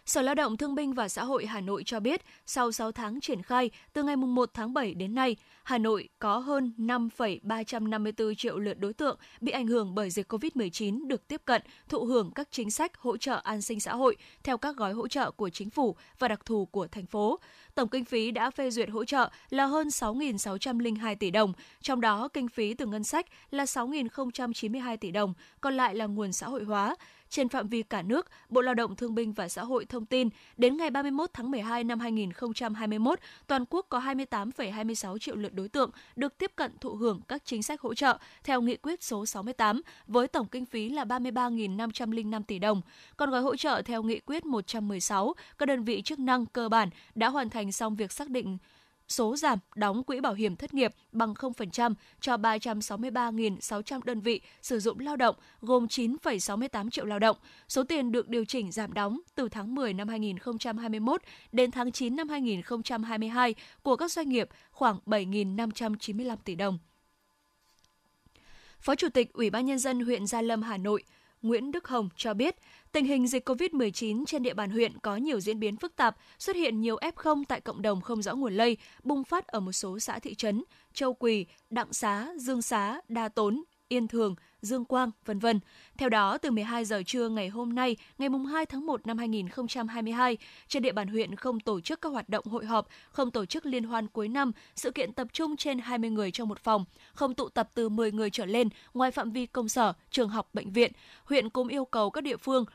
Sở 0.06 0.22
Lao 0.22 0.36
động 0.36 0.58
Thương 0.58 0.76
binh 0.76 0.94
và 0.94 1.10
Xã 1.10 1.24
hội 1.24 1.46
Hà 1.46 1.62
Nội 1.62 1.84
cho 1.86 2.00
biết, 2.00 2.22
sau 2.46 2.72
6 2.72 2.92
tháng 2.92 3.22
triển 3.22 3.42
khai, 3.42 3.70
từ 3.94 4.04
ngày 4.04 4.16
1 4.16 4.50
tháng 4.54 4.74
7 4.74 4.94
đến 4.94 5.16
nay, 5.16 5.36
Hà 5.64 5.78
Nội 5.78 6.10
có 6.20 6.38
hơn 6.38 6.74
5,354 6.78 8.36
triệu 8.36 8.60
lượt 8.60 8.80
đối 8.80 8.94
tượng 8.94 9.18
bị 9.42 9.52
ảnh 9.52 9.68
hưởng 9.68 9.96
bởi 9.96 10.10
dịch 10.10 10.34
COVID-19 10.34 11.08
được 11.08 11.28
tiếp 11.28 11.42
cận, 11.46 11.62
thụ 11.90 12.06
hưởng 12.06 12.32
các 12.32 12.48
chính 12.52 12.72
sách 12.72 12.98
hỗ 12.98 13.18
trợ 13.18 13.42
an 13.44 13.62
sinh 13.62 13.80
xã 13.80 13.96
hội 13.96 14.16
theo 14.44 14.58
các 14.58 14.76
gói 14.76 14.94
hỗ 14.94 15.08
trợ 15.08 15.32
của 15.32 15.50
chính 15.50 15.70
phủ 15.70 15.96
và 16.20 16.28
đặc 16.28 16.46
thù 16.46 16.66
của 16.66 16.88
thành 16.88 17.06
phố. 17.06 17.40
Tổng 17.76 17.90
kinh 17.90 18.06
phí 18.06 18.32
đã 18.32 18.52
phê 18.52 18.72
duyệt 18.72 18.90
hỗ 18.90 19.06
trợ 19.06 19.30
là 19.50 19.66
hơn 19.66 19.88
6.602 19.88 21.16
tỷ 21.16 21.32
đồng, 21.32 21.54
trong 21.82 22.02
đó 22.02 22.28
kinh 22.28 22.48
phí 22.48 22.74
từ 22.74 22.86
ngân 22.86 23.04
sách 23.04 23.26
là 23.52 23.64
6.092 23.64 24.98
tỷ 24.98 25.12
đồng, 25.12 25.34
còn 25.62 25.78
lại 25.78 25.96
là 25.96 26.06
nguồn 26.06 26.34
xã 26.34 26.48
hội 26.48 26.64
hóa. 26.64 26.96
Trên 27.34 27.50
phạm 27.50 27.68
vi 27.68 27.84
cả 27.84 28.02
nước, 28.02 28.28
Bộ 28.50 28.62
Lao 28.62 28.74
động 28.74 28.96
Thương 28.96 29.16
binh 29.16 29.34
và 29.34 29.50
Xã 29.50 29.64
hội 29.64 29.86
thông 29.86 30.06
tin, 30.06 30.30
đến 30.58 30.78
ngày 30.78 30.90
31 30.90 31.30
tháng 31.34 31.52
12 31.52 31.84
năm 31.84 32.00
2021, 32.00 33.20
toàn 33.48 33.66
quốc 33.70 33.86
có 33.90 34.00
28,26 34.00 35.18
triệu 35.18 35.36
lượt 35.36 35.54
đối 35.54 35.70
tượng 35.70 35.92
được 36.16 36.38
tiếp 36.38 36.52
cận 36.56 36.72
thụ 36.82 36.96
hưởng 36.96 37.22
các 37.28 37.42
chính 37.46 37.64
sách 37.64 37.82
hỗ 37.82 37.94
trợ 37.94 38.18
theo 38.44 38.62
nghị 38.62 38.78
quyết 38.78 39.04
số 39.04 39.26
68 39.26 39.82
với 40.08 40.28
tổng 40.28 40.48
kinh 40.48 40.66
phí 40.66 40.90
là 40.90 41.04
33.505 41.04 42.44
tỷ 42.44 42.60
đồng. 42.60 42.82
Còn 43.18 43.30
gói 43.30 43.42
hỗ 43.42 43.56
trợ 43.56 43.82
theo 43.86 44.04
nghị 44.04 44.20
quyết 44.20 44.46
116, 44.46 45.34
các 45.58 45.66
đơn 45.66 45.84
vị 45.84 46.02
chức 46.02 46.20
năng 46.20 46.46
cơ 46.46 46.70
bản 46.70 46.90
đã 47.16 47.30
hoàn 47.30 47.50
thành 47.50 47.72
xong 47.72 47.96
việc 47.96 48.12
xác 48.12 48.30
định 48.30 48.58
số 49.08 49.36
giảm 49.36 49.60
đóng 49.76 50.04
quỹ 50.04 50.20
bảo 50.20 50.34
hiểm 50.34 50.56
thất 50.56 50.74
nghiệp 50.74 50.94
bằng 51.12 51.34
0% 51.34 51.94
cho 52.22 52.38
363.600 52.38 54.00
đơn 54.06 54.20
vị 54.20 54.42
sử 54.62 54.80
dụng 54.80 55.00
lao 55.00 55.16
động, 55.16 55.36
gồm 55.62 55.86
9,68 55.86 56.90
triệu 56.90 57.06
lao 57.06 57.20
động. 57.20 57.38
Số 57.68 57.84
tiền 57.84 58.12
được 58.12 58.30
điều 58.30 58.46
chỉnh 58.46 58.72
giảm 58.72 58.94
đóng 58.94 59.20
từ 59.36 59.50
tháng 59.50 59.76
10 59.76 59.94
năm 59.94 60.08
2021 60.08 61.22
đến 61.52 61.72
tháng 61.72 61.92
9 61.92 62.16
năm 62.16 62.30
2022 62.30 63.56
của 63.82 63.96
các 63.96 64.12
doanh 64.12 64.30
nghiệp 64.30 64.50
khoảng 64.72 65.00
7.595 65.06 66.36
tỷ 66.44 66.56
đồng. 66.56 66.80
Phó 68.80 68.96
Chủ 68.96 69.10
tịch 69.10 69.34
Ủy 69.34 69.50
ban 69.50 69.66
Nhân 69.66 69.80
dân 69.80 70.00
huyện 70.00 70.28
Gia 70.28 70.42
Lâm, 70.42 70.62
Hà 70.62 70.78
Nội 70.78 71.04
Nguyễn 71.44 71.72
Đức 71.72 71.88
Hồng 71.88 72.10
cho 72.16 72.34
biết, 72.34 72.56
Tình 72.94 73.06
hình 73.06 73.28
dịch 73.28 73.50
COVID-19 73.50 74.26
trên 74.26 74.44
địa 74.44 74.54
bàn 74.54 74.70
huyện 74.70 75.00
có 75.00 75.16
nhiều 75.16 75.40
diễn 75.40 75.60
biến 75.60 75.78
phức 75.78 75.96
tạp, 75.96 76.18
xuất 76.40 76.56
hiện 76.56 76.82
nhiều 76.82 76.98
F0 76.98 77.44
tại 77.48 77.62
cộng 77.62 77.82
đồng 77.82 78.02
không 78.02 78.22
rõ 78.22 78.36
nguồn 78.36 78.54
lây, 78.54 78.78
bùng 79.04 79.24
phát 79.24 79.48
ở 79.48 79.60
một 79.60 79.72
số 79.72 80.00
xã 80.00 80.20
thị 80.20 80.36
trấn, 80.36 80.64
Châu 80.94 81.14
Quỳ, 81.14 81.46
Đặng 81.70 81.94
Xá, 81.94 82.28
Dương 82.38 82.62
Xá, 82.62 83.02
Đa 83.10 83.30
Tốn, 83.30 83.64
Yên 83.94 84.08
Thường, 84.08 84.36
Dương 84.62 84.86
Quang, 84.86 85.12
vân 85.26 85.40
vân. 85.40 85.60
Theo 85.98 86.10
đó, 86.10 86.38
từ 86.38 86.52
12 86.52 86.86
giờ 86.86 87.02
trưa 87.06 87.30
ngày 87.30 87.50
hôm 87.50 87.76
nay, 87.76 87.98
ngày 88.18 88.30
2 88.52 88.66
tháng 88.66 88.86
1 88.86 89.08
năm 89.08 89.18
2022, 89.18 90.38
trên 90.68 90.84
địa 90.84 90.92
bàn 90.92 91.08
huyện 91.08 91.36
không 91.36 91.60
tổ 91.60 91.82
chức 91.82 92.02
các 92.02 92.10
hoạt 92.10 92.30
động 92.30 92.46
hội 92.46 92.66
họp, 92.66 92.88
không 93.10 93.32
tổ 93.32 93.46
chức 93.46 93.66
liên 93.66 93.84
hoan 93.84 94.08
cuối 94.08 94.28
năm, 94.28 94.52
sự 94.76 94.92
kiện 94.92 95.14
tập 95.14 95.28
trung 95.34 95.58
trên 95.58 95.80
20 95.80 96.10
người 96.10 96.32
trong 96.32 96.50
một 96.50 96.60
phòng, 96.60 96.86
không 97.14 97.34
tụ 97.34 97.50
tập 97.50 97.70
từ 97.74 97.90
10 97.90 98.12
người 98.12 98.30
trở 98.30 98.46
lên 98.46 98.70
ngoài 98.94 99.12
phạm 99.12 99.32
vi 99.32 99.46
công 99.46 99.70
sở, 99.70 99.94
trường 100.12 100.30
học, 100.30 100.50
bệnh 100.54 100.72
viện. 100.72 100.92
Huyện 101.26 101.50
cũng 101.50 101.68
yêu 101.68 101.86
cầu 101.86 102.10
các 102.10 102.22
địa 102.22 102.38
phương 102.38 102.66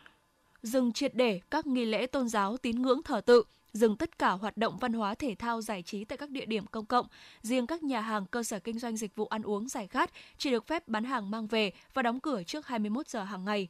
dừng 0.63 0.93
triệt 0.93 1.15
để 1.15 1.41
các 1.51 1.67
nghi 1.67 1.85
lễ 1.85 2.07
tôn 2.07 2.29
giáo 2.29 2.57
tín 2.57 2.83
ngưỡng 2.83 3.03
thờ 3.03 3.21
tự, 3.21 3.43
dừng 3.79 3.97
tất 3.97 4.19
cả 4.19 4.31
hoạt 4.31 4.57
động 4.57 4.79
văn 4.81 4.93
hóa 4.93 5.15
thể 5.15 5.35
thao 5.39 5.61
giải 5.63 5.83
trí 5.83 6.05
tại 6.05 6.19
các 6.19 6.31
địa 6.31 6.47
điểm 6.47 6.67
công 6.67 6.87
cộng. 6.87 7.07
Riêng 7.43 7.67
các 7.67 7.83
nhà 7.83 8.01
hàng, 8.01 8.27
cơ 8.27 8.43
sở 8.43 8.59
kinh 8.59 8.79
doanh 8.79 8.97
dịch 8.97 9.17
vụ 9.17 9.27
ăn 9.27 9.43
uống 9.43 9.69
giải 9.69 9.87
khát 9.87 10.11
chỉ 10.39 10.51
được 10.51 10.67
phép 10.67 10.89
bán 10.89 11.05
hàng 11.05 11.31
mang 11.31 11.47
về 11.47 11.73
và 11.95 12.03
đóng 12.03 12.21
cửa 12.21 12.43
trước 12.43 12.67
21 12.67 13.09
giờ 13.09 13.25
hàng 13.25 13.45
ngày 13.45 13.69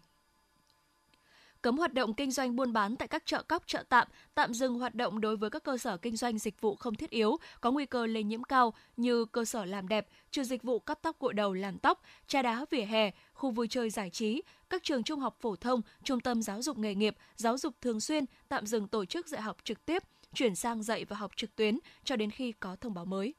cấm 1.62 1.78
hoạt 1.78 1.94
động 1.94 2.14
kinh 2.14 2.30
doanh 2.30 2.56
buôn 2.56 2.72
bán 2.72 2.96
tại 2.96 3.08
các 3.08 3.22
chợ 3.26 3.42
cóc, 3.42 3.62
chợ 3.66 3.84
tạm, 3.88 4.08
tạm 4.34 4.54
dừng 4.54 4.78
hoạt 4.78 4.94
động 4.94 5.20
đối 5.20 5.36
với 5.36 5.50
các 5.50 5.62
cơ 5.62 5.78
sở 5.78 5.96
kinh 5.96 6.16
doanh 6.16 6.38
dịch 6.38 6.60
vụ 6.60 6.76
không 6.76 6.94
thiết 6.94 7.10
yếu 7.10 7.36
có 7.60 7.70
nguy 7.70 7.86
cơ 7.86 8.06
lây 8.06 8.22
nhiễm 8.22 8.42
cao 8.42 8.74
như 8.96 9.24
cơ 9.24 9.44
sở 9.44 9.64
làm 9.64 9.88
đẹp, 9.88 10.06
trừ 10.30 10.44
dịch 10.44 10.62
vụ 10.62 10.78
cắt 10.78 10.98
tóc 11.02 11.16
gội 11.20 11.34
đầu 11.34 11.52
làm 11.52 11.78
tóc, 11.78 12.02
trà 12.26 12.42
đá 12.42 12.64
vỉa 12.70 12.84
hè, 12.84 13.10
khu 13.32 13.50
vui 13.50 13.68
chơi 13.68 13.90
giải 13.90 14.10
trí, 14.10 14.42
các 14.70 14.82
trường 14.82 15.02
trung 15.02 15.20
học 15.20 15.36
phổ 15.40 15.56
thông, 15.56 15.82
trung 16.04 16.20
tâm 16.20 16.42
giáo 16.42 16.62
dục 16.62 16.78
nghề 16.78 16.94
nghiệp, 16.94 17.16
giáo 17.36 17.58
dục 17.58 17.74
thường 17.80 18.00
xuyên 18.00 18.24
tạm 18.48 18.66
dừng 18.66 18.88
tổ 18.88 19.04
chức 19.04 19.28
dạy 19.28 19.42
học 19.42 19.56
trực 19.64 19.84
tiếp, 19.86 20.02
chuyển 20.34 20.54
sang 20.54 20.82
dạy 20.82 21.04
và 21.04 21.16
học 21.16 21.30
trực 21.36 21.56
tuyến 21.56 21.78
cho 22.04 22.16
đến 22.16 22.30
khi 22.30 22.52
có 22.52 22.76
thông 22.76 22.94
báo 22.94 23.04
mới. 23.04 23.34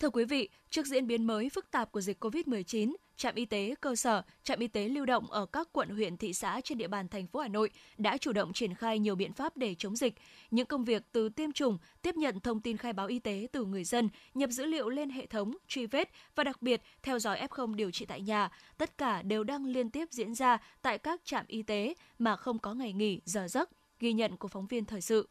Thưa 0.00 0.10
quý 0.10 0.24
vị, 0.24 0.48
trước 0.70 0.86
diễn 0.86 1.06
biến 1.06 1.26
mới 1.26 1.48
phức 1.48 1.70
tạp 1.70 1.92
của 1.92 2.00
dịch 2.00 2.24
COVID-19, 2.24 2.94
trạm 3.16 3.34
y 3.34 3.44
tế 3.44 3.74
cơ 3.80 3.96
sở, 3.96 4.22
trạm 4.42 4.58
y 4.58 4.66
tế 4.66 4.88
lưu 4.88 5.06
động 5.06 5.30
ở 5.30 5.46
các 5.46 5.68
quận 5.72 5.88
huyện 5.88 6.16
thị 6.16 6.32
xã 6.32 6.60
trên 6.64 6.78
địa 6.78 6.88
bàn 6.88 7.08
thành 7.08 7.26
phố 7.26 7.40
Hà 7.40 7.48
Nội 7.48 7.70
đã 7.98 8.16
chủ 8.16 8.32
động 8.32 8.52
triển 8.52 8.74
khai 8.74 8.98
nhiều 8.98 9.14
biện 9.14 9.32
pháp 9.32 9.56
để 9.56 9.74
chống 9.78 9.96
dịch. 9.96 10.14
Những 10.50 10.66
công 10.66 10.84
việc 10.84 11.02
từ 11.12 11.28
tiêm 11.28 11.52
chủng, 11.52 11.78
tiếp 12.02 12.14
nhận 12.14 12.40
thông 12.40 12.60
tin 12.60 12.76
khai 12.76 12.92
báo 12.92 13.06
y 13.06 13.18
tế 13.18 13.46
từ 13.52 13.64
người 13.64 13.84
dân, 13.84 14.08
nhập 14.34 14.50
dữ 14.50 14.64
liệu 14.64 14.88
lên 14.88 15.10
hệ 15.10 15.26
thống, 15.26 15.56
truy 15.68 15.86
vết 15.86 16.10
và 16.34 16.44
đặc 16.44 16.62
biệt 16.62 16.82
theo 17.02 17.18
dõi 17.18 17.46
F0 17.50 17.74
điều 17.74 17.90
trị 17.90 18.06
tại 18.06 18.20
nhà, 18.20 18.50
tất 18.78 18.98
cả 18.98 19.22
đều 19.22 19.44
đang 19.44 19.66
liên 19.66 19.90
tiếp 19.90 20.08
diễn 20.10 20.34
ra 20.34 20.58
tại 20.82 20.98
các 20.98 21.20
trạm 21.24 21.44
y 21.48 21.62
tế 21.62 21.94
mà 22.18 22.36
không 22.36 22.58
có 22.58 22.74
ngày 22.74 22.92
nghỉ, 22.92 23.20
giờ 23.24 23.48
giấc, 23.48 23.70
ghi 24.00 24.12
nhận 24.12 24.36
của 24.36 24.48
phóng 24.48 24.66
viên 24.66 24.84
thời 24.84 25.00
sự 25.00 25.28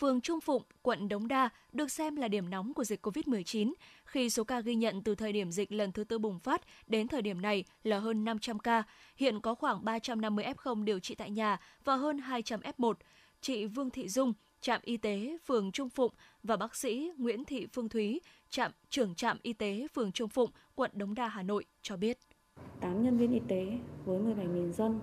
phường 0.00 0.20
Trung 0.20 0.40
Phụng, 0.40 0.62
quận 0.82 1.08
Đống 1.08 1.28
Đa 1.28 1.48
được 1.72 1.90
xem 1.90 2.16
là 2.16 2.28
điểm 2.28 2.50
nóng 2.50 2.74
của 2.74 2.84
dịch 2.84 3.06
COVID-19 3.06 3.72
khi 4.04 4.30
số 4.30 4.44
ca 4.44 4.60
ghi 4.60 4.74
nhận 4.74 5.02
từ 5.02 5.14
thời 5.14 5.32
điểm 5.32 5.52
dịch 5.52 5.72
lần 5.72 5.92
thứ 5.92 6.04
tư 6.04 6.18
bùng 6.18 6.38
phát 6.38 6.62
đến 6.86 7.08
thời 7.08 7.22
điểm 7.22 7.40
này 7.40 7.64
là 7.82 7.98
hơn 7.98 8.24
500 8.24 8.58
ca. 8.58 8.82
Hiện 9.16 9.40
có 9.40 9.54
khoảng 9.54 9.84
350 9.84 10.44
F0 10.44 10.84
điều 10.84 10.98
trị 10.98 11.14
tại 11.14 11.30
nhà 11.30 11.60
và 11.84 11.96
hơn 11.96 12.18
200 12.18 12.60
F1. 12.60 12.94
Chị 13.40 13.66
Vương 13.66 13.90
Thị 13.90 14.08
Dung, 14.08 14.32
trạm 14.60 14.80
y 14.84 14.96
tế 14.96 15.36
phường 15.46 15.72
Trung 15.72 15.88
Phụng 15.88 16.12
và 16.42 16.56
bác 16.56 16.76
sĩ 16.76 17.10
Nguyễn 17.16 17.44
Thị 17.44 17.66
Phương 17.72 17.88
Thúy, 17.88 18.20
trạm 18.50 18.72
trưởng 18.90 19.14
trạm 19.14 19.38
y 19.42 19.52
tế 19.52 19.86
phường 19.94 20.12
Trung 20.12 20.28
Phụng, 20.28 20.50
quận 20.74 20.90
Đống 20.94 21.14
Đa, 21.14 21.28
Hà 21.28 21.42
Nội 21.42 21.64
cho 21.82 21.96
biết. 21.96 22.18
8 22.80 23.02
nhân 23.02 23.18
viên 23.18 23.32
y 23.32 23.40
tế 23.48 23.66
với 24.04 24.18
17.000 24.18 24.72
dân 24.72 25.00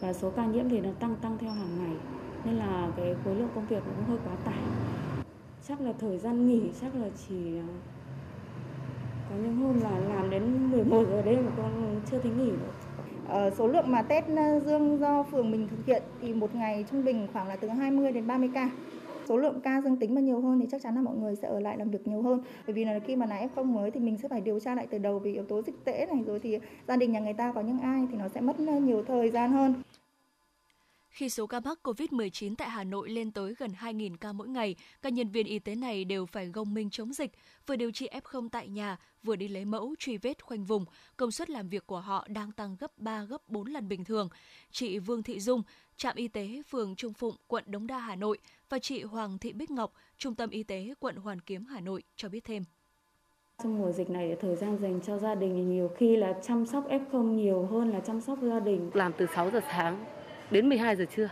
và 0.00 0.12
số 0.12 0.30
ca 0.36 0.46
nhiễm 0.46 0.68
thì 0.68 0.80
nó 0.80 0.90
tăng 1.00 1.16
tăng 1.16 1.38
theo 1.38 1.50
hàng 1.50 1.78
ngày 1.78 1.96
nên 2.46 2.54
là 2.54 2.88
cái 2.96 3.14
khối 3.24 3.34
lượng 3.34 3.48
công 3.54 3.66
việc 3.66 3.82
cũng 3.84 4.04
hơi 4.08 4.18
quá 4.24 4.36
tải 4.44 4.62
chắc 5.68 5.80
là 5.80 5.92
thời 5.98 6.18
gian 6.18 6.48
nghỉ 6.48 6.62
chắc 6.80 6.94
là 6.94 7.08
chỉ 7.28 7.56
ờ, 7.56 7.64
có 9.30 9.36
những 9.36 9.56
hôm 9.56 9.80
là 9.80 9.98
làm 9.98 10.30
đến 10.30 10.70
11 10.70 11.04
giờ 11.10 11.22
đêm 11.22 11.46
mà 11.46 11.52
con 11.56 12.00
chưa 12.10 12.18
thấy 12.18 12.32
nghỉ 12.32 12.50
được 12.50 12.86
Ờ, 13.28 13.50
số 13.50 13.66
lượng 13.66 13.84
mà 13.90 14.02
test 14.02 14.26
ờ, 14.36 14.60
dương 14.60 14.98
do 14.98 15.22
phường 15.22 15.50
mình 15.50 15.68
thực 15.68 15.86
hiện 15.86 16.02
thì 16.22 16.32
một 16.32 16.54
ngày 16.54 16.84
trung 16.90 17.04
bình 17.04 17.26
khoảng 17.32 17.48
là 17.48 17.56
từ 17.56 17.68
20 17.68 18.12
đến 18.12 18.26
30 18.26 18.50
ca. 18.54 18.70
Số 19.28 19.36
lượng 19.36 19.60
ca 19.60 19.80
dương 19.80 19.96
tính 19.96 20.14
mà 20.14 20.20
nhiều 20.20 20.40
hơn 20.40 20.60
thì 20.60 20.66
chắc 20.70 20.82
chắn 20.82 20.94
là 20.94 21.00
mọi 21.00 21.16
người 21.16 21.36
sẽ 21.36 21.48
ở 21.48 21.60
lại 21.60 21.78
làm 21.78 21.90
việc 21.90 22.06
nhiều 22.06 22.22
hơn. 22.22 22.40
Bởi 22.66 22.74
vì 22.74 22.84
là 22.84 22.98
khi 22.98 23.16
mà 23.16 23.26
là 23.26 23.46
F0 23.54 23.64
mới 23.64 23.90
thì 23.90 24.00
mình 24.00 24.18
sẽ 24.22 24.28
phải 24.28 24.40
điều 24.40 24.60
tra 24.60 24.74
lại 24.74 24.86
từ 24.90 24.98
đầu 24.98 25.18
vì 25.18 25.32
yếu 25.32 25.44
tố 25.44 25.62
dịch 25.62 25.84
tễ 25.84 26.06
này 26.06 26.24
rồi 26.26 26.40
thì 26.40 26.58
gia 26.88 26.96
đình 26.96 27.12
nhà 27.12 27.20
người 27.20 27.32
ta 27.32 27.52
có 27.52 27.60
những 27.60 27.78
ai 27.78 28.06
thì 28.10 28.18
nó 28.18 28.28
sẽ 28.28 28.40
mất 28.40 28.56
ờ, 28.66 28.80
nhiều 28.80 29.04
thời 29.08 29.30
gian 29.30 29.52
hơn. 29.52 29.74
Khi 31.16 31.28
số 31.28 31.46
ca 31.46 31.60
mắc 31.60 31.78
COVID-19 31.82 32.54
tại 32.58 32.70
Hà 32.70 32.84
Nội 32.84 33.10
lên 33.10 33.30
tới 33.30 33.54
gần 33.58 33.70
2.000 33.80 34.16
ca 34.20 34.32
mỗi 34.32 34.48
ngày, 34.48 34.74
các 35.02 35.12
nhân 35.12 35.28
viên 35.28 35.46
y 35.46 35.58
tế 35.58 35.74
này 35.74 36.04
đều 36.04 36.26
phải 36.26 36.46
gồng 36.46 36.74
mình 36.74 36.90
chống 36.90 37.12
dịch, 37.12 37.32
vừa 37.66 37.76
điều 37.76 37.90
trị 37.90 38.08
F0 38.22 38.48
tại 38.48 38.68
nhà, 38.68 38.96
vừa 39.22 39.36
đi 39.36 39.48
lấy 39.48 39.64
mẫu, 39.64 39.94
truy 39.98 40.16
vết 40.16 40.44
khoanh 40.44 40.64
vùng. 40.64 40.84
Công 41.16 41.30
suất 41.30 41.50
làm 41.50 41.68
việc 41.68 41.86
của 41.86 42.00
họ 42.00 42.26
đang 42.28 42.52
tăng 42.52 42.76
gấp 42.80 42.98
3, 42.98 43.24
gấp 43.24 43.48
4 43.48 43.66
lần 43.66 43.88
bình 43.88 44.04
thường. 44.04 44.28
Chị 44.70 44.98
Vương 44.98 45.22
Thị 45.22 45.40
Dung, 45.40 45.62
trạm 45.96 46.16
y 46.16 46.28
tế 46.28 46.62
phường 46.68 46.96
Trung 46.96 47.12
Phụng, 47.12 47.36
quận 47.46 47.64
Đống 47.66 47.86
Đa, 47.86 47.98
Hà 47.98 48.16
Nội 48.16 48.38
và 48.68 48.78
chị 48.78 49.02
Hoàng 49.02 49.38
Thị 49.38 49.52
Bích 49.52 49.70
Ngọc, 49.70 49.92
trung 50.18 50.34
tâm 50.34 50.50
y 50.50 50.62
tế 50.62 50.94
quận 51.00 51.16
Hoàn 51.16 51.40
Kiếm, 51.40 51.66
Hà 51.66 51.80
Nội 51.80 52.02
cho 52.16 52.28
biết 52.28 52.44
thêm. 52.44 52.62
Trong 53.62 53.78
mùa 53.78 53.92
dịch 53.92 54.10
này 54.10 54.36
thời 54.40 54.56
gian 54.56 54.78
dành 54.82 55.00
cho 55.06 55.18
gia 55.18 55.34
đình 55.34 55.70
nhiều 55.70 55.90
khi 55.96 56.16
là 56.16 56.40
chăm 56.42 56.66
sóc 56.66 56.88
F0 56.88 57.22
nhiều 57.22 57.68
hơn 57.70 57.90
là 57.90 58.00
chăm 58.00 58.20
sóc 58.20 58.38
gia 58.42 58.60
đình. 58.60 58.90
Làm 58.94 59.12
từ 59.18 59.26
6 59.34 59.50
giờ 59.50 59.60
sáng 59.70 60.04
đến 60.50 60.68
12 60.68 60.96
giờ 60.96 61.04
trưa. 61.16 61.28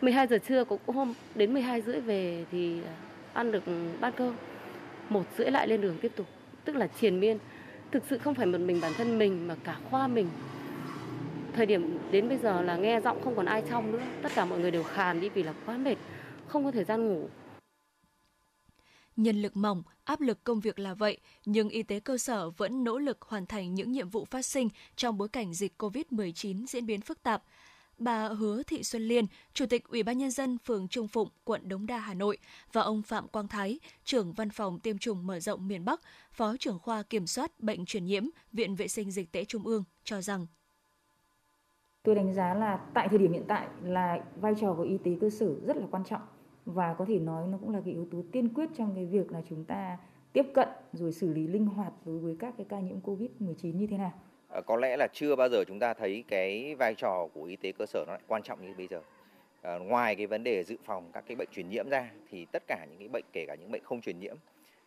12 0.00 0.26
giờ 0.26 0.38
trưa 0.38 0.64
cũng 0.64 0.80
hôm 0.86 1.14
đến 1.34 1.52
12 1.52 1.82
rưỡi 1.82 2.00
về 2.00 2.44
thì 2.50 2.82
à, 2.82 2.94
ăn 3.32 3.52
được 3.52 3.62
bát 4.00 4.14
cơm. 4.16 4.34
Một 5.08 5.24
rưỡi 5.38 5.50
lại 5.50 5.68
lên 5.68 5.80
đường 5.80 5.98
tiếp 6.02 6.12
tục. 6.16 6.26
Tức 6.64 6.76
là 6.76 6.86
triền 7.00 7.20
miên. 7.20 7.38
Thực 7.90 8.02
sự 8.10 8.18
không 8.18 8.34
phải 8.34 8.46
một 8.46 8.58
mình 8.58 8.80
bản 8.80 8.92
thân 8.96 9.18
mình 9.18 9.48
mà 9.48 9.54
cả 9.64 9.78
khoa 9.90 10.06
mình. 10.06 10.28
Thời 11.52 11.66
điểm 11.66 11.98
đến 12.10 12.28
bây 12.28 12.38
giờ 12.38 12.62
là 12.62 12.76
nghe 12.76 13.00
giọng 13.00 13.20
không 13.24 13.36
còn 13.36 13.46
ai 13.46 13.62
trong 13.70 13.92
nữa. 13.92 14.02
Tất 14.22 14.32
cả 14.34 14.44
mọi 14.44 14.58
người 14.58 14.70
đều 14.70 14.82
khàn 14.82 15.20
đi 15.20 15.28
vì 15.28 15.42
là 15.42 15.54
quá 15.66 15.76
mệt 15.76 15.96
không 16.48 16.64
có 16.64 16.70
thời 16.70 16.84
gian 16.84 17.08
ngủ. 17.08 17.28
Nhân 19.16 19.42
lực 19.42 19.56
mỏng, 19.56 19.82
áp 20.04 20.20
lực 20.20 20.44
công 20.44 20.60
việc 20.60 20.78
là 20.78 20.94
vậy, 20.94 21.18
nhưng 21.44 21.68
y 21.68 21.82
tế 21.82 22.00
cơ 22.00 22.18
sở 22.18 22.50
vẫn 22.50 22.84
nỗ 22.84 22.98
lực 22.98 23.22
hoàn 23.22 23.46
thành 23.46 23.74
những 23.74 23.92
nhiệm 23.92 24.08
vụ 24.08 24.24
phát 24.24 24.46
sinh 24.46 24.68
trong 24.96 25.18
bối 25.18 25.28
cảnh 25.28 25.54
dịch 25.54 25.72
COVID-19 25.78 26.66
diễn 26.66 26.86
biến 26.86 27.00
phức 27.00 27.22
tạp 27.22 27.42
bà 27.98 28.28
Hứa 28.28 28.62
Thị 28.62 28.82
Xuân 28.82 29.02
Liên, 29.02 29.26
Chủ 29.52 29.66
tịch 29.66 29.88
Ủy 29.88 30.02
ban 30.02 30.18
nhân 30.18 30.30
dân 30.30 30.58
phường 30.58 30.88
Trung 30.88 31.08
Phụng, 31.08 31.28
quận 31.44 31.68
Đống 31.68 31.86
Đa, 31.86 31.98
Hà 31.98 32.14
Nội 32.14 32.38
và 32.72 32.82
ông 32.82 33.02
Phạm 33.02 33.28
Quang 33.28 33.48
Thái, 33.48 33.78
trưởng 34.04 34.32
văn 34.32 34.50
phòng 34.50 34.78
tiêm 34.78 34.98
chủng 34.98 35.26
mở 35.26 35.40
rộng 35.40 35.68
miền 35.68 35.84
Bắc, 35.84 36.00
Phó 36.32 36.56
trưởng 36.56 36.78
khoa 36.78 37.02
kiểm 37.02 37.26
soát 37.26 37.60
bệnh 37.60 37.84
truyền 37.84 38.04
nhiễm, 38.04 38.24
Viện 38.52 38.74
Vệ 38.74 38.88
sinh 38.88 39.10
Dịch 39.10 39.32
tễ 39.32 39.44
Trung 39.44 39.66
ương 39.66 39.84
cho 40.04 40.22
rằng 40.22 40.46
Tôi 42.02 42.14
đánh 42.14 42.34
giá 42.34 42.54
là 42.54 42.76
tại 42.94 43.08
thời 43.08 43.18
điểm 43.18 43.32
hiện 43.32 43.44
tại 43.48 43.68
là 43.82 44.24
vai 44.40 44.54
trò 44.60 44.74
của 44.74 44.82
y 44.82 44.98
tế 44.98 45.10
cơ 45.20 45.30
sở 45.30 45.54
rất 45.66 45.76
là 45.76 45.86
quan 45.90 46.04
trọng 46.04 46.22
và 46.66 46.94
có 46.94 47.04
thể 47.04 47.18
nói 47.18 47.46
nó 47.46 47.58
cũng 47.58 47.70
là 47.70 47.80
cái 47.84 47.94
yếu 47.94 48.06
tố 48.10 48.22
tiên 48.32 48.54
quyết 48.54 48.70
trong 48.76 48.94
cái 48.94 49.06
việc 49.06 49.32
là 49.32 49.42
chúng 49.48 49.64
ta 49.64 49.98
tiếp 50.32 50.46
cận 50.54 50.68
rồi 50.92 51.12
xử 51.12 51.32
lý 51.32 51.46
linh 51.46 51.66
hoạt 51.66 51.92
đối 52.04 52.18
với 52.18 52.36
các 52.38 52.54
cái 52.56 52.66
ca 52.68 52.80
nhiễm 52.80 53.00
Covid-19 53.00 53.76
như 53.76 53.86
thế 53.86 53.98
nào. 53.98 54.12
Ờ, 54.54 54.62
có 54.62 54.76
lẽ 54.76 54.96
là 54.96 55.08
chưa 55.12 55.36
bao 55.36 55.48
giờ 55.48 55.64
chúng 55.64 55.78
ta 55.78 55.94
thấy 55.94 56.24
cái 56.28 56.74
vai 56.74 56.94
trò 56.94 57.28
của 57.34 57.44
y 57.44 57.56
tế 57.56 57.72
cơ 57.72 57.86
sở 57.86 58.04
nó 58.06 58.12
lại 58.12 58.22
quan 58.26 58.42
trọng 58.42 58.66
như 58.66 58.74
bây 58.78 58.86
giờ 58.86 59.00
à, 59.62 59.78
ngoài 59.78 60.16
cái 60.16 60.26
vấn 60.26 60.44
đề 60.44 60.64
dự 60.64 60.76
phòng 60.84 61.10
các 61.12 61.24
cái 61.26 61.36
bệnh 61.36 61.48
truyền 61.52 61.68
nhiễm 61.68 61.88
ra 61.88 62.10
thì 62.30 62.46
tất 62.52 62.62
cả 62.66 62.86
những 62.90 62.98
cái 62.98 63.08
bệnh 63.08 63.24
kể 63.32 63.44
cả 63.46 63.54
những 63.54 63.70
bệnh 63.70 63.84
không 63.84 64.00
truyền 64.00 64.18
nhiễm 64.20 64.36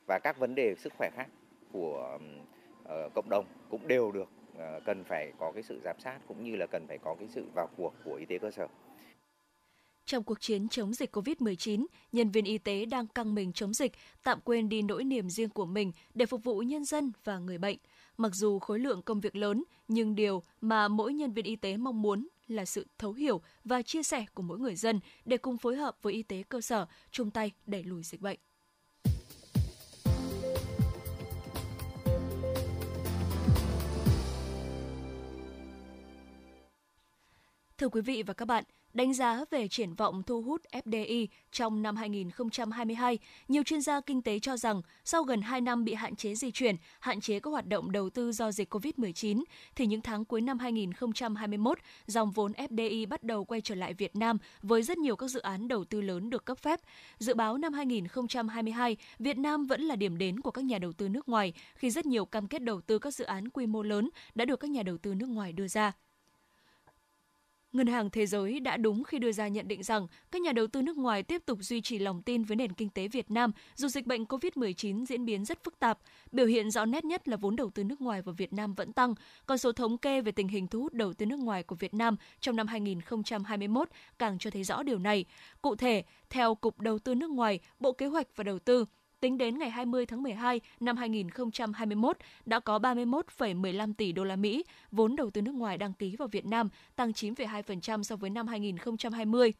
và 0.07 0.19
các 0.23 0.37
vấn 0.37 0.55
đề 0.55 0.75
sức 0.75 0.93
khỏe 0.97 1.09
khác 1.15 1.27
của 1.71 2.19
uh, 2.83 3.13
cộng 3.13 3.29
đồng 3.29 3.45
cũng 3.69 3.87
đều 3.87 4.11
được 4.11 4.29
uh, 4.55 4.83
cần 4.85 5.03
phải 5.03 5.31
có 5.39 5.51
cái 5.51 5.63
sự 5.63 5.79
giám 5.83 5.99
sát 5.99 6.19
cũng 6.27 6.43
như 6.43 6.55
là 6.55 6.65
cần 6.71 6.85
phải 6.87 6.97
có 6.97 7.15
cái 7.19 7.27
sự 7.27 7.45
vào 7.55 7.69
cuộc 7.77 7.93
của 8.03 8.15
y 8.15 8.25
tế 8.25 8.37
cơ 8.37 8.51
sở. 8.51 8.67
Trong 10.05 10.23
cuộc 10.23 10.41
chiến 10.41 10.67
chống 10.69 10.93
dịch 10.93 11.15
COVID-19, 11.15 11.85
nhân 12.11 12.31
viên 12.31 12.45
y 12.45 12.57
tế 12.57 12.85
đang 12.85 13.07
căng 13.07 13.35
mình 13.35 13.53
chống 13.53 13.73
dịch, 13.73 13.91
tạm 14.23 14.39
quên 14.41 14.69
đi 14.69 14.81
nỗi 14.81 15.03
niềm 15.03 15.29
riêng 15.29 15.49
của 15.49 15.65
mình 15.65 15.91
để 16.13 16.25
phục 16.25 16.43
vụ 16.43 16.59
nhân 16.59 16.85
dân 16.85 17.11
và 17.23 17.37
người 17.37 17.57
bệnh– 17.57 17.77
Mặc 18.17 18.35
dù 18.35 18.59
khối 18.59 18.79
lượng 18.79 19.01
công 19.01 19.19
việc 19.19 19.35
lớn, 19.35 19.63
nhưng 19.87 20.15
điều 20.15 20.43
mà 20.61 20.87
mỗi 20.87 21.13
nhân 21.13 21.33
viên 21.33 21.45
y 21.45 21.55
tế 21.55 21.77
mong 21.77 22.01
muốn 22.01 22.27
là 22.47 22.65
sự 22.65 22.87
thấu 22.97 23.13
hiểu 23.13 23.41
và 23.63 23.81
chia 23.81 24.03
sẻ 24.03 24.25
của 24.33 24.43
mỗi 24.43 24.59
người 24.59 24.75
dân 24.75 24.99
để 25.25 25.37
cùng 25.37 25.57
phối 25.57 25.75
hợp 25.75 25.97
với 26.01 26.13
y 26.13 26.23
tế 26.23 26.43
cơ 26.49 26.61
sở 26.61 26.87
chung 27.11 27.31
tay 27.31 27.51
đẩy 27.65 27.83
lùi 27.83 28.03
dịch 28.03 28.21
bệnh. 28.21 28.39
Thưa 37.77 37.89
quý 37.89 38.01
vị 38.01 38.23
và 38.23 38.33
các 38.33 38.45
bạn, 38.45 38.63
Đánh 38.97 39.13
giá 39.13 39.43
về 39.51 39.67
triển 39.67 39.93
vọng 39.93 40.23
thu 40.23 40.41
hút 40.41 40.61
FDI 40.71 41.27
trong 41.51 41.81
năm 41.81 41.95
2022, 41.95 43.19
nhiều 43.47 43.63
chuyên 43.63 43.81
gia 43.81 44.01
kinh 44.01 44.21
tế 44.21 44.39
cho 44.39 44.57
rằng 44.57 44.81
sau 45.05 45.23
gần 45.23 45.41
2 45.41 45.61
năm 45.61 45.83
bị 45.85 45.93
hạn 45.93 46.15
chế 46.15 46.35
di 46.35 46.51
chuyển, 46.51 46.75
hạn 46.99 47.21
chế 47.21 47.39
các 47.39 47.49
hoạt 47.49 47.67
động 47.67 47.91
đầu 47.91 48.09
tư 48.09 48.31
do 48.31 48.51
dịch 48.51 48.73
COVID-19, 48.73 49.43
thì 49.75 49.85
những 49.85 50.01
tháng 50.01 50.25
cuối 50.25 50.41
năm 50.41 50.59
2021, 50.59 51.77
dòng 52.07 52.31
vốn 52.31 52.51
FDI 52.51 53.07
bắt 53.07 53.23
đầu 53.23 53.45
quay 53.45 53.61
trở 53.61 53.75
lại 53.75 53.93
Việt 53.93 54.15
Nam 54.15 54.37
với 54.61 54.83
rất 54.83 54.97
nhiều 54.97 55.15
các 55.15 55.27
dự 55.27 55.39
án 55.39 55.67
đầu 55.67 55.83
tư 55.83 56.01
lớn 56.01 56.29
được 56.29 56.45
cấp 56.45 56.57
phép. 56.57 56.79
Dự 57.17 57.33
báo 57.33 57.57
năm 57.57 57.73
2022, 57.73 58.97
Việt 59.19 59.37
Nam 59.37 59.65
vẫn 59.65 59.81
là 59.81 59.95
điểm 59.95 60.17
đến 60.17 60.39
của 60.39 60.51
các 60.51 60.65
nhà 60.65 60.79
đầu 60.79 60.93
tư 60.93 61.09
nước 61.09 61.29
ngoài 61.29 61.53
khi 61.75 61.89
rất 61.89 62.05
nhiều 62.05 62.25
cam 62.25 62.47
kết 62.47 62.63
đầu 62.63 62.81
tư 62.81 62.99
các 62.99 63.13
dự 63.13 63.25
án 63.25 63.49
quy 63.49 63.65
mô 63.65 63.83
lớn 63.83 64.09
đã 64.35 64.45
được 64.45 64.59
các 64.59 64.69
nhà 64.69 64.83
đầu 64.83 64.97
tư 64.97 65.13
nước 65.13 65.29
ngoài 65.29 65.53
đưa 65.53 65.67
ra. 65.67 65.93
Ngân 67.77 67.87
hàng 67.87 68.09
Thế 68.09 68.25
giới 68.25 68.59
đã 68.59 68.77
đúng 68.77 69.03
khi 69.03 69.19
đưa 69.19 69.31
ra 69.31 69.47
nhận 69.47 69.67
định 69.67 69.83
rằng 69.83 70.07
các 70.31 70.41
nhà 70.41 70.51
đầu 70.51 70.67
tư 70.67 70.81
nước 70.81 70.97
ngoài 70.97 71.23
tiếp 71.23 71.41
tục 71.45 71.59
duy 71.61 71.81
trì 71.81 71.99
lòng 71.99 72.21
tin 72.21 72.43
với 72.43 72.55
nền 72.55 72.73
kinh 72.73 72.89
tế 72.89 73.07
Việt 73.07 73.31
Nam 73.31 73.51
dù 73.75 73.87
dịch 73.87 74.05
bệnh 74.05 74.23
COVID-19 74.23 75.05
diễn 75.05 75.25
biến 75.25 75.45
rất 75.45 75.63
phức 75.63 75.79
tạp. 75.79 75.99
Biểu 76.31 76.45
hiện 76.45 76.71
rõ 76.71 76.85
nét 76.85 77.05
nhất 77.05 77.27
là 77.27 77.37
vốn 77.37 77.55
đầu 77.55 77.69
tư 77.69 77.83
nước 77.83 78.01
ngoài 78.01 78.21
vào 78.21 78.35
Việt 78.37 78.53
Nam 78.53 78.73
vẫn 78.73 78.93
tăng, 78.93 79.15
còn 79.45 79.57
số 79.57 79.71
thống 79.71 79.97
kê 79.97 80.21
về 80.21 80.31
tình 80.31 80.47
hình 80.47 80.67
thu 80.67 80.81
hút 80.81 80.93
đầu 80.93 81.13
tư 81.13 81.25
nước 81.25 81.39
ngoài 81.39 81.63
của 81.63 81.75
Việt 81.75 81.93
Nam 81.93 82.15
trong 82.39 82.55
năm 82.55 82.67
2021 82.67 83.89
càng 84.19 84.37
cho 84.39 84.49
thấy 84.49 84.63
rõ 84.63 84.83
điều 84.83 84.99
này. 84.99 85.25
Cụ 85.61 85.75
thể, 85.75 86.03
theo 86.29 86.55
Cục 86.55 86.81
Đầu 86.81 86.99
tư 86.99 87.15
nước 87.15 87.29
ngoài, 87.29 87.59
Bộ 87.79 87.91
Kế 87.91 88.05
hoạch 88.05 88.27
và 88.35 88.43
Đầu 88.43 88.59
tư, 88.59 88.85
tính 89.19 89.37
đến 89.37 89.59
ngày 89.59 89.69
20 89.69 90.05
tháng 90.05 90.23
12 90.23 90.61
năm 90.79 90.97
2021 90.97 92.17
đã 92.45 92.59
có 92.59 92.79
31,15 92.79 93.93
tỷ 93.93 94.11
đô 94.11 94.23
la 94.23 94.35
Mỹ 94.35 94.63
vốn 94.91 95.15
đầu 95.15 95.29
tư 95.29 95.41
nước 95.41 95.55
ngoài 95.55 95.77
đăng 95.77 95.93
ký 95.93 96.15
vào 96.15 96.27
Việt 96.27 96.45
Nam, 96.45 96.69
tăng 96.95 97.11
9,2% 97.11 98.03
so 98.03 98.15
với 98.15 98.29
năm 98.29 98.47
2020. 98.47 99.53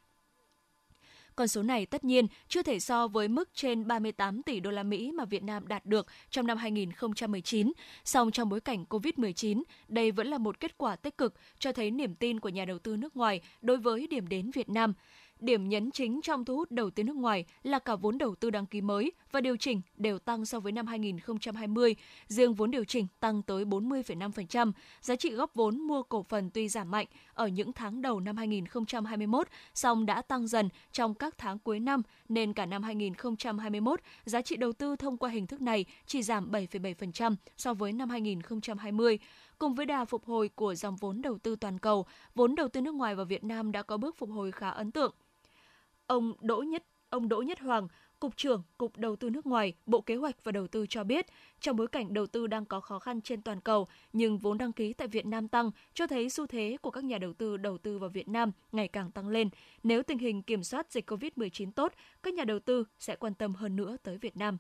Con 1.36 1.48
số 1.48 1.64
này 1.64 1.86
tất 1.86 2.04
nhiên 2.04 2.28
chưa 2.48 2.64
thể 2.64 2.80
so 2.80 3.08
với 3.08 3.28
mức 3.28 3.50
trên 3.54 3.88
38 3.88 4.44
tỷ 4.44 4.60
đô 4.60 4.72
la 4.72 4.84
Mỹ 4.84 5.12
mà 5.12 5.26
Việt 5.26 5.44
Nam 5.44 5.68
đạt 5.68 5.86
được 5.86 6.08
trong 6.30 6.48
năm 6.48 6.58
2019, 6.58 7.72
song 8.04 8.32
trong 8.32 8.50
bối 8.50 8.62
cảnh 8.62 8.86
Covid-19, 8.90 9.64
đây 9.88 10.12
vẫn 10.12 10.28
là 10.28 10.38
một 10.38 10.60
kết 10.60 10.78
quả 10.78 10.96
tích 10.96 11.18
cực 11.18 11.34
cho 11.60 11.72
thấy 11.72 11.92
niềm 11.92 12.16
tin 12.16 12.40
của 12.40 12.50
nhà 12.50 12.66
đầu 12.66 12.80
tư 12.80 12.98
nước 12.98 13.18
ngoài 13.18 13.42
đối 13.62 13.78
với 13.78 14.08
điểm 14.08 14.28
đến 14.28 14.52
Việt 14.52 14.70
Nam. 14.70 14.94
Điểm 15.40 15.70
nhấn 15.70 15.92
chính 15.92 16.22
trong 16.22 16.46
thu 16.46 16.56
hút 16.56 16.72
đầu 16.72 16.90
tư 16.90 17.04
nước 17.04 17.16
ngoài 17.16 17.46
là 17.64 17.80
cả 17.80 17.96
vốn 17.96 18.18
đầu 18.18 18.36
tư 18.36 18.50
đăng 18.50 18.66
ký 18.66 18.82
mới 18.82 19.12
và 19.32 19.42
điều 19.42 19.58
chỉnh 19.58 19.82
đều 19.98 20.20
tăng 20.20 20.46
so 20.46 20.60
với 20.60 20.72
năm 20.72 20.88
2020. 20.88 21.96
Riêng 22.28 22.54
vốn 22.54 22.72
điều 22.72 22.84
chỉnh 22.84 23.08
tăng 23.20 23.42
tới 23.42 23.66
40,5%. 23.66 24.72
Giá 25.02 25.16
trị 25.16 25.30
góp 25.30 25.56
vốn 25.56 25.78
mua 25.78 26.04
cổ 26.04 26.24
phần 26.30 26.50
tuy 26.50 26.70
giảm 26.70 26.92
mạnh 26.92 27.08
ở 27.34 27.48
những 27.48 27.74
tháng 27.74 28.02
đầu 28.02 28.20
năm 28.20 28.38
2021, 28.38 29.48
song 29.74 30.06
đã 30.06 30.22
tăng 30.22 30.48
dần 30.48 30.70
trong 30.92 31.14
các 31.14 31.38
tháng 31.38 31.60
cuối 31.60 31.80
năm, 31.80 32.02
nên 32.30 32.54
cả 32.54 32.66
năm 32.66 32.84
2021, 32.84 34.00
giá 34.26 34.42
trị 34.42 34.56
đầu 34.56 34.74
tư 34.74 34.96
thông 34.96 35.18
qua 35.18 35.30
hình 35.30 35.48
thức 35.48 35.62
này 35.62 35.86
chỉ 36.06 36.24
giảm 36.24 36.52
7,7% 36.52 37.36
so 37.58 37.74
với 37.74 37.94
năm 37.94 38.10
2020. 38.10 39.20
Cùng 39.60 39.76
với 39.76 39.86
đà 39.86 40.06
phục 40.06 40.26
hồi 40.26 40.50
của 40.56 40.76
dòng 40.76 40.96
vốn 40.96 41.22
đầu 41.22 41.38
tư 41.38 41.56
toàn 41.56 41.80
cầu, 41.80 42.06
vốn 42.36 42.56
đầu 42.56 42.68
tư 42.68 42.82
nước 42.82 42.96
ngoài 42.96 43.16
vào 43.16 43.26
Việt 43.26 43.44
Nam 43.44 43.72
đã 43.72 43.84
có 43.84 43.98
bước 43.98 44.16
phục 44.18 44.30
hồi 44.30 44.52
khá 44.52 44.70
ấn 44.70 44.92
tượng. 44.92 45.14
Ông 46.08 46.34
Đỗ 46.42 46.58
Nhất 46.58 46.84
ông 47.10 47.30
Đỗ 47.30 47.42
Nhất 47.42 47.60
Hoàng, 47.60 47.88
Cục 48.20 48.38
trưởng 48.38 48.64
Cục 48.78 48.98
Đầu 48.98 49.16
tư 49.16 49.30
nước 49.30 49.46
ngoài, 49.46 49.74
Bộ 49.86 50.02
Kế 50.02 50.16
hoạch 50.16 50.44
và 50.44 50.52
Đầu 50.52 50.68
tư 50.68 50.86
cho 50.90 51.04
biết, 51.04 51.26
trong 51.60 51.76
bối 51.76 51.88
cảnh 51.88 52.14
đầu 52.14 52.28
tư 52.28 52.48
đang 52.48 52.66
có 52.66 52.80
khó 52.80 53.00
khăn 53.00 53.22
trên 53.22 53.42
toàn 53.42 53.62
cầu, 53.62 53.88
nhưng 54.14 54.38
vốn 54.38 54.58
đăng 54.58 54.74
ký 54.74 54.94
tại 54.94 55.08
Việt 55.08 55.26
Nam 55.26 55.48
tăng, 55.48 55.72
cho 55.94 56.08
thấy 56.08 56.30
xu 56.30 56.48
thế 56.48 56.78
của 56.82 56.92
các 56.92 57.04
nhà 57.04 57.18
đầu 57.18 57.34
tư 57.34 57.58
đầu 57.58 57.78
tư 57.78 57.98
vào 57.98 58.10
Việt 58.10 58.28
Nam 58.28 58.52
ngày 58.72 58.88
càng 58.88 59.12
tăng 59.12 59.28
lên. 59.28 59.50
Nếu 59.84 60.04
tình 60.04 60.18
hình 60.18 60.42
kiểm 60.42 60.64
soát 60.64 60.92
dịch 60.92 61.10
COVID-19 61.10 61.72
tốt, 61.72 61.94
các 62.24 62.34
nhà 62.34 62.44
đầu 62.44 62.60
tư 62.60 62.84
sẽ 63.00 63.16
quan 63.16 63.34
tâm 63.34 63.56
hơn 63.56 63.76
nữa 63.76 63.98
tới 64.04 64.18
Việt 64.18 64.38
Nam. 64.38 64.58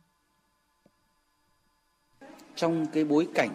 Trong 2.56 2.86
cái 2.94 3.06
bối 3.06 3.28
cảnh 3.36 3.50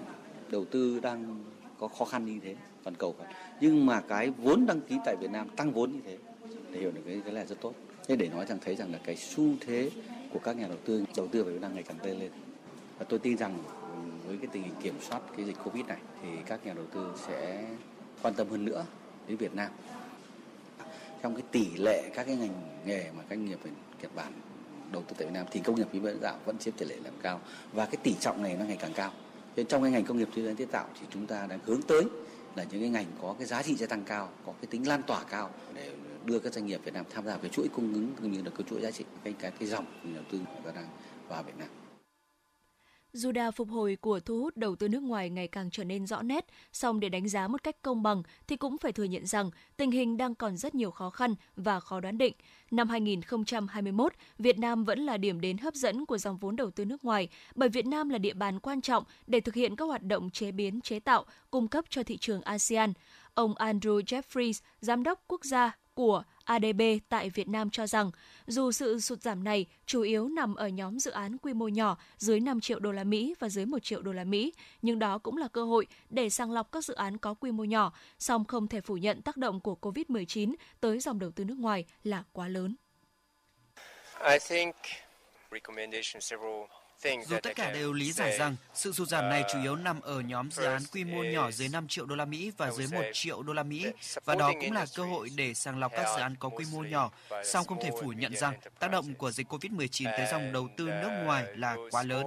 đầu 0.50 0.64
tư 0.64 1.00
đang 1.00 1.44
có 1.78 1.88
khó 1.88 2.04
khăn 2.04 2.26
như 2.26 2.40
thế, 2.42 2.56
toàn 2.82 2.96
cầu 2.96 3.16
nhưng 3.60 3.86
mà 3.86 4.00
cái 4.00 4.30
vốn 4.30 4.66
đăng 4.66 4.80
ký 4.80 4.96
tại 5.04 5.16
Việt 5.20 5.30
Nam 5.30 5.48
tăng 5.56 5.72
vốn 5.72 5.92
như 5.92 6.00
thế, 6.04 6.18
để 6.72 6.80
hiểu 6.80 6.90
được 6.90 7.02
cái 7.06 7.20
cái 7.24 7.34
là 7.34 7.44
rất 7.44 7.60
tốt. 7.60 7.74
Thế 8.08 8.16
để 8.16 8.28
nói 8.28 8.46
rằng 8.46 8.58
thấy 8.64 8.76
rằng 8.76 8.92
là 8.92 8.98
cái 9.04 9.16
xu 9.16 9.44
thế 9.60 9.90
của 10.32 10.38
các 10.38 10.56
nhà 10.56 10.68
đầu 10.68 10.78
tư 10.84 11.04
đầu 11.16 11.28
tư 11.28 11.44
vào 11.44 11.52
Việt 11.52 11.60
Nam 11.60 11.74
ngày 11.74 11.82
càng 11.82 11.96
lên 12.02 12.18
lên. 12.18 12.30
Và 12.98 13.04
tôi 13.08 13.18
tin 13.18 13.36
rằng 13.36 13.58
với 14.26 14.36
cái 14.36 14.48
tình 14.52 14.62
hình 14.62 14.74
kiểm 14.82 14.94
soát 15.00 15.22
cái 15.36 15.46
dịch 15.46 15.56
Covid 15.64 15.86
này 15.86 15.98
thì 16.22 16.28
các 16.46 16.66
nhà 16.66 16.72
đầu 16.74 16.84
tư 16.94 17.12
sẽ 17.26 17.64
quan 18.22 18.34
tâm 18.34 18.48
hơn 18.48 18.64
nữa 18.64 18.84
đến 19.28 19.36
Việt 19.36 19.54
Nam. 19.54 19.70
Trong 21.22 21.34
cái 21.34 21.42
tỷ 21.50 21.66
lệ 21.76 22.10
các 22.14 22.26
cái 22.26 22.36
ngành 22.36 22.80
nghề 22.86 23.10
mà 23.16 23.22
các 23.28 23.36
doanh 23.36 23.44
nghiệp 23.44 23.58
Nhật 24.02 24.14
Bản 24.14 24.32
đầu 24.92 25.02
tư 25.02 25.14
tại 25.18 25.26
Việt 25.26 25.34
Nam 25.34 25.46
thì 25.50 25.60
công 25.60 25.76
nghiệp 25.76 25.86
chế 25.92 25.98
biến 25.98 26.18
tạo 26.18 26.38
vẫn 26.44 26.58
chiếm 26.58 26.74
tỷ 26.74 26.86
lệ 26.86 26.96
làm 27.04 27.14
cao 27.22 27.40
và 27.72 27.86
cái 27.86 27.96
tỷ 28.02 28.14
trọng 28.20 28.42
này 28.42 28.56
nó 28.58 28.64
ngày 28.64 28.76
càng 28.80 28.92
cao. 28.94 29.12
Nên 29.56 29.66
trong 29.66 29.82
cái 29.82 29.90
ngành 29.90 30.04
công 30.04 30.18
nghiệp 30.18 30.28
chế 30.36 30.42
biến 30.42 30.56
chế 30.56 30.64
tạo 30.64 30.88
thì 31.00 31.06
chúng 31.10 31.26
ta 31.26 31.46
đang 31.46 31.58
hướng 31.66 31.82
tới 31.82 32.02
là 32.56 32.64
những 32.64 32.80
cái 32.80 32.88
ngành 32.88 33.06
có 33.22 33.34
cái 33.38 33.46
giá 33.46 33.62
trị 33.62 33.74
gia 33.74 33.86
tăng 33.86 34.02
cao, 34.04 34.28
có 34.46 34.52
cái 34.60 34.66
tính 34.70 34.88
lan 34.88 35.02
tỏa 35.02 35.24
cao 35.24 35.50
để 35.74 35.90
đưa 36.24 36.38
các 36.38 36.52
doanh 36.52 36.66
nghiệp 36.66 36.80
Việt 36.84 36.94
Nam 36.94 37.04
tham 37.10 37.26
gia 37.26 37.36
cái 37.36 37.50
chuỗi 37.50 37.68
cung 37.68 37.94
ứng 37.94 38.14
cũng 38.20 38.32
như 38.32 38.42
là 38.42 38.50
cái 38.50 38.66
chuỗi 38.70 38.80
giá 38.80 38.90
trị 38.90 39.04
cái 39.24 39.32
cái 39.32 39.50
cái 39.58 39.68
dòng 39.68 39.84
đầu 40.14 40.24
tư 40.30 40.38
người 40.38 40.62
ta 40.64 40.72
đang 40.72 40.88
vào 41.28 41.42
Việt 41.42 41.56
Nam. 41.58 41.68
Dù 43.12 43.32
đà 43.32 43.50
phục 43.50 43.68
hồi 43.68 43.96
của 44.00 44.20
thu 44.20 44.38
hút 44.38 44.56
đầu 44.56 44.76
tư 44.76 44.88
nước 44.88 45.02
ngoài 45.02 45.30
ngày 45.30 45.48
càng 45.48 45.70
trở 45.70 45.84
nên 45.84 46.06
rõ 46.06 46.22
nét, 46.22 46.46
song 46.72 47.00
để 47.00 47.08
đánh 47.08 47.28
giá 47.28 47.48
một 47.48 47.62
cách 47.62 47.76
công 47.82 48.02
bằng 48.02 48.22
thì 48.46 48.56
cũng 48.56 48.78
phải 48.78 48.92
thừa 48.92 49.04
nhận 49.04 49.26
rằng 49.26 49.50
tình 49.76 49.90
hình 49.90 50.16
đang 50.16 50.34
còn 50.34 50.56
rất 50.56 50.74
nhiều 50.74 50.90
khó 50.90 51.10
khăn 51.10 51.34
và 51.56 51.80
khó 51.80 52.00
đoán 52.00 52.18
định. 52.18 52.34
Năm 52.70 52.88
2021, 52.88 54.12
Việt 54.38 54.58
Nam 54.58 54.84
vẫn 54.84 55.00
là 55.00 55.16
điểm 55.16 55.40
đến 55.40 55.58
hấp 55.58 55.74
dẫn 55.74 56.06
của 56.06 56.18
dòng 56.18 56.38
vốn 56.38 56.56
đầu 56.56 56.70
tư 56.70 56.84
nước 56.84 57.04
ngoài, 57.04 57.28
bởi 57.54 57.68
Việt 57.68 57.86
Nam 57.86 58.08
là 58.08 58.18
địa 58.18 58.34
bàn 58.34 58.60
quan 58.60 58.80
trọng 58.80 59.04
để 59.26 59.40
thực 59.40 59.54
hiện 59.54 59.76
các 59.76 59.84
hoạt 59.84 60.02
động 60.02 60.30
chế 60.30 60.52
biến, 60.52 60.80
chế 60.80 61.00
tạo, 61.00 61.24
cung 61.50 61.68
cấp 61.68 61.84
cho 61.88 62.02
thị 62.02 62.16
trường 62.16 62.42
ASEAN. 62.42 62.92
Ông 63.34 63.54
Andrew 63.54 64.00
Jeffries, 64.00 64.60
giám 64.80 65.02
đốc 65.02 65.24
quốc 65.26 65.44
gia 65.44 65.76
của 65.94 66.22
ADB 66.44 66.82
tại 67.08 67.30
Việt 67.30 67.48
Nam 67.48 67.70
cho 67.70 67.86
rằng, 67.86 68.10
dù 68.46 68.72
sự 68.72 69.00
sụt 69.00 69.22
giảm 69.22 69.44
này 69.44 69.66
chủ 69.86 70.02
yếu 70.02 70.28
nằm 70.28 70.54
ở 70.54 70.68
nhóm 70.68 70.98
dự 70.98 71.10
án 71.10 71.38
quy 71.38 71.52
mô 71.52 71.68
nhỏ 71.68 71.98
dưới 72.16 72.40
5 72.40 72.60
triệu 72.60 72.78
đô 72.78 72.92
la 72.92 73.04
Mỹ 73.04 73.34
và 73.38 73.48
dưới 73.48 73.66
1 73.66 73.78
triệu 73.82 74.02
đô 74.02 74.12
la 74.12 74.24
Mỹ, 74.24 74.52
nhưng 74.82 74.98
đó 74.98 75.18
cũng 75.18 75.36
là 75.36 75.48
cơ 75.48 75.64
hội 75.64 75.86
để 76.10 76.30
sàng 76.30 76.52
lọc 76.52 76.72
các 76.72 76.84
dự 76.84 76.94
án 76.94 77.18
có 77.18 77.34
quy 77.34 77.52
mô 77.52 77.64
nhỏ, 77.64 77.92
song 78.18 78.44
không 78.44 78.68
thể 78.68 78.80
phủ 78.80 78.96
nhận 78.96 79.22
tác 79.22 79.36
động 79.36 79.60
của 79.60 79.76
COVID-19 79.80 80.54
tới 80.80 81.00
dòng 81.00 81.18
đầu 81.18 81.30
tư 81.30 81.44
nước 81.44 81.58
ngoài 81.58 81.84
là 82.04 82.24
quá 82.32 82.48
lớn. 82.48 82.74
I 84.30 84.38
think 84.38 84.74
recommendation 85.50 86.20
several 86.20 86.81
dù 87.02 87.36
tất 87.42 87.56
cả 87.56 87.72
đều 87.72 87.92
lý 87.92 88.12
giải 88.12 88.38
rằng 88.38 88.56
sự 88.74 88.92
sụt 88.92 89.08
giảm 89.08 89.28
này 89.28 89.44
chủ 89.52 89.62
yếu 89.62 89.76
nằm 89.76 90.00
ở 90.00 90.20
nhóm 90.20 90.50
dự 90.50 90.64
án 90.64 90.82
quy 90.92 91.04
mô 91.04 91.22
nhỏ 91.22 91.50
dưới 91.50 91.68
5 91.68 91.88
triệu 91.88 92.06
đô 92.06 92.14
la 92.16 92.24
Mỹ 92.24 92.52
và 92.56 92.70
dưới 92.70 92.86
1 92.92 93.02
triệu 93.12 93.42
đô 93.42 93.52
la 93.52 93.62
Mỹ 93.62 93.86
và 94.24 94.34
đó 94.34 94.52
cũng 94.60 94.72
là 94.72 94.86
cơ 94.96 95.04
hội 95.04 95.30
để 95.36 95.54
sàng 95.54 95.78
lọc 95.78 95.92
các 95.92 96.06
dự 96.16 96.20
án 96.20 96.36
có 96.36 96.48
quy 96.48 96.64
mô 96.72 96.82
nhỏ. 96.82 97.10
Song 97.44 97.66
không 97.66 97.82
thể 97.82 97.90
phủ 98.00 98.12
nhận 98.12 98.36
rằng 98.36 98.54
tác 98.78 98.90
động 98.90 99.14
của 99.14 99.30
dịch 99.30 99.52
Covid-19 99.52 100.16
tới 100.16 100.26
dòng 100.30 100.52
đầu 100.52 100.68
tư 100.76 100.86
nước 100.86 101.10
ngoài 101.24 101.46
là 101.56 101.76
quá 101.90 102.02
lớn. 102.02 102.26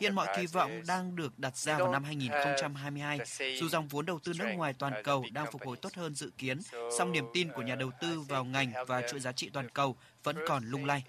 Hiện 0.00 0.14
mọi 0.14 0.26
kỳ 0.36 0.46
vọng 0.46 0.82
đang 0.86 1.16
được 1.16 1.38
đặt 1.38 1.56
ra 1.56 1.78
vào 1.78 1.92
năm 1.92 2.04
2022. 2.04 3.18
Dù 3.60 3.68
dòng 3.68 3.88
vốn 3.88 4.06
đầu 4.06 4.18
tư 4.24 4.32
nước 4.38 4.48
ngoài 4.56 4.74
toàn 4.78 4.92
cầu 5.04 5.24
đang 5.32 5.52
phục 5.52 5.66
hồi 5.66 5.76
tốt 5.76 5.94
hơn 5.94 6.14
dự 6.14 6.30
kiến, 6.38 6.58
song 6.98 7.12
niềm 7.12 7.24
tin 7.34 7.48
của 7.52 7.62
nhà 7.62 7.74
đầu 7.74 7.90
tư 8.00 8.20
vào 8.20 8.44
ngành 8.44 8.72
và 8.86 9.02
chuỗi 9.10 9.20
giá 9.20 9.32
trị 9.32 9.50
toàn 9.52 9.68
cầu 9.68 9.96
vẫn 10.22 10.36
còn 10.48 10.64
lung 10.64 10.84
lay. 10.84 11.02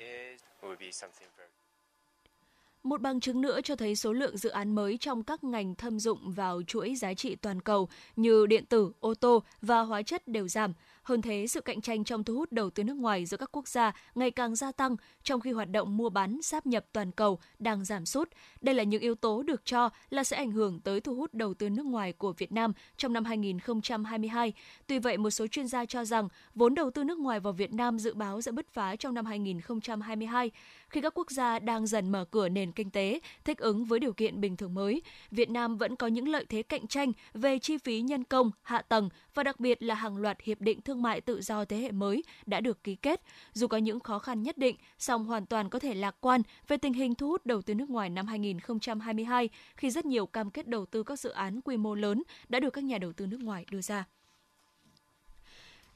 Một 2.83 3.01
bằng 3.01 3.19
chứng 3.19 3.41
nữa 3.41 3.61
cho 3.63 3.75
thấy 3.75 3.95
số 3.95 4.13
lượng 4.13 4.37
dự 4.37 4.49
án 4.49 4.75
mới 4.75 4.97
trong 4.97 5.23
các 5.23 5.43
ngành 5.43 5.75
thâm 5.75 5.99
dụng 5.99 6.31
vào 6.31 6.61
chuỗi 6.67 6.95
giá 6.95 7.13
trị 7.13 7.35
toàn 7.35 7.61
cầu 7.61 7.89
như 8.15 8.45
điện 8.45 8.65
tử, 8.65 8.91
ô 8.99 9.13
tô 9.13 9.43
và 9.61 9.81
hóa 9.81 10.01
chất 10.01 10.27
đều 10.27 10.47
giảm. 10.47 10.73
Hơn 11.03 11.21
thế, 11.21 11.47
sự 11.47 11.61
cạnh 11.61 11.81
tranh 11.81 12.03
trong 12.03 12.23
thu 12.23 12.35
hút 12.35 12.51
đầu 12.51 12.69
tư 12.69 12.83
nước 12.83 12.97
ngoài 12.97 13.25
giữa 13.25 13.37
các 13.37 13.49
quốc 13.51 13.67
gia 13.67 13.91
ngày 14.15 14.31
càng 14.31 14.55
gia 14.55 14.71
tăng, 14.71 14.95
trong 15.23 15.41
khi 15.41 15.51
hoạt 15.51 15.69
động 15.71 15.97
mua 15.97 16.09
bán 16.09 16.41
sáp 16.41 16.65
nhập 16.65 16.85
toàn 16.93 17.11
cầu 17.11 17.39
đang 17.59 17.85
giảm 17.85 18.05
sút. 18.05 18.29
Đây 18.61 18.75
là 18.75 18.83
những 18.83 19.01
yếu 19.01 19.15
tố 19.15 19.43
được 19.43 19.65
cho 19.65 19.89
là 20.09 20.23
sẽ 20.23 20.37
ảnh 20.37 20.51
hưởng 20.51 20.79
tới 20.79 21.01
thu 21.01 21.15
hút 21.15 21.33
đầu 21.33 21.53
tư 21.53 21.69
nước 21.69 21.85
ngoài 21.85 22.13
của 22.13 22.33
Việt 22.33 22.51
Nam 22.51 22.73
trong 22.97 23.13
năm 23.13 23.25
2022. 23.25 24.53
Tuy 24.87 24.99
vậy, 24.99 25.17
một 25.17 25.29
số 25.29 25.47
chuyên 25.47 25.67
gia 25.67 25.85
cho 25.85 26.05
rằng 26.05 26.27
vốn 26.55 26.75
đầu 26.75 26.91
tư 26.91 27.03
nước 27.03 27.17
ngoài 27.17 27.39
vào 27.39 27.53
Việt 27.53 27.73
Nam 27.73 27.99
dự 27.99 28.13
báo 28.13 28.41
sẽ 28.41 28.51
bứt 28.51 28.67
phá 28.73 28.95
trong 28.95 29.13
năm 29.13 29.25
2022 29.25 30.51
khi 30.91 31.01
các 31.01 31.13
quốc 31.15 31.31
gia 31.31 31.59
đang 31.59 31.87
dần 31.87 32.11
mở 32.11 32.25
cửa 32.31 32.49
nền 32.49 32.71
kinh 32.71 32.89
tế, 32.89 33.19
thích 33.43 33.57
ứng 33.57 33.85
với 33.85 33.99
điều 33.99 34.13
kiện 34.13 34.41
bình 34.41 34.57
thường 34.57 34.73
mới. 34.73 35.01
Việt 35.31 35.49
Nam 35.49 35.77
vẫn 35.77 35.95
có 35.95 36.07
những 36.07 36.27
lợi 36.27 36.45
thế 36.49 36.63
cạnh 36.63 36.87
tranh 36.87 37.11
về 37.33 37.59
chi 37.59 37.77
phí 37.77 38.01
nhân 38.01 38.23
công, 38.23 38.51
hạ 38.61 38.81
tầng 38.81 39.09
và 39.33 39.43
đặc 39.43 39.59
biệt 39.59 39.83
là 39.83 39.95
hàng 39.95 40.17
loạt 40.17 40.41
hiệp 40.41 40.61
định 40.61 40.81
thương 40.81 40.90
thương 40.91 41.01
mại 41.01 41.21
tự 41.21 41.41
do 41.41 41.65
thế 41.65 41.77
hệ 41.77 41.91
mới 41.91 42.23
đã 42.45 42.61
được 42.61 42.83
ký 42.83 42.95
kết. 42.95 43.21
Dù 43.53 43.67
có 43.67 43.77
những 43.77 43.99
khó 43.99 44.19
khăn 44.19 44.43
nhất 44.43 44.57
định, 44.57 44.75
song 44.97 45.25
hoàn 45.25 45.45
toàn 45.45 45.69
có 45.69 45.79
thể 45.79 45.93
lạc 45.93 46.15
quan 46.21 46.41
về 46.67 46.77
tình 46.77 46.93
hình 46.93 47.15
thu 47.15 47.27
hút 47.27 47.45
đầu 47.45 47.61
tư 47.61 47.75
nước 47.75 47.89
ngoài 47.89 48.09
năm 48.09 48.27
2022 48.27 49.49
khi 49.75 49.89
rất 49.89 50.05
nhiều 50.05 50.25
cam 50.25 50.51
kết 50.51 50.67
đầu 50.67 50.85
tư 50.85 51.03
các 51.03 51.19
dự 51.19 51.29
án 51.29 51.61
quy 51.61 51.77
mô 51.77 51.95
lớn 51.95 52.23
đã 52.49 52.59
được 52.59 52.69
các 52.69 52.83
nhà 52.83 52.97
đầu 52.97 53.13
tư 53.13 53.27
nước 53.27 53.39
ngoài 53.39 53.65
đưa 53.71 53.81
ra. 53.81 54.05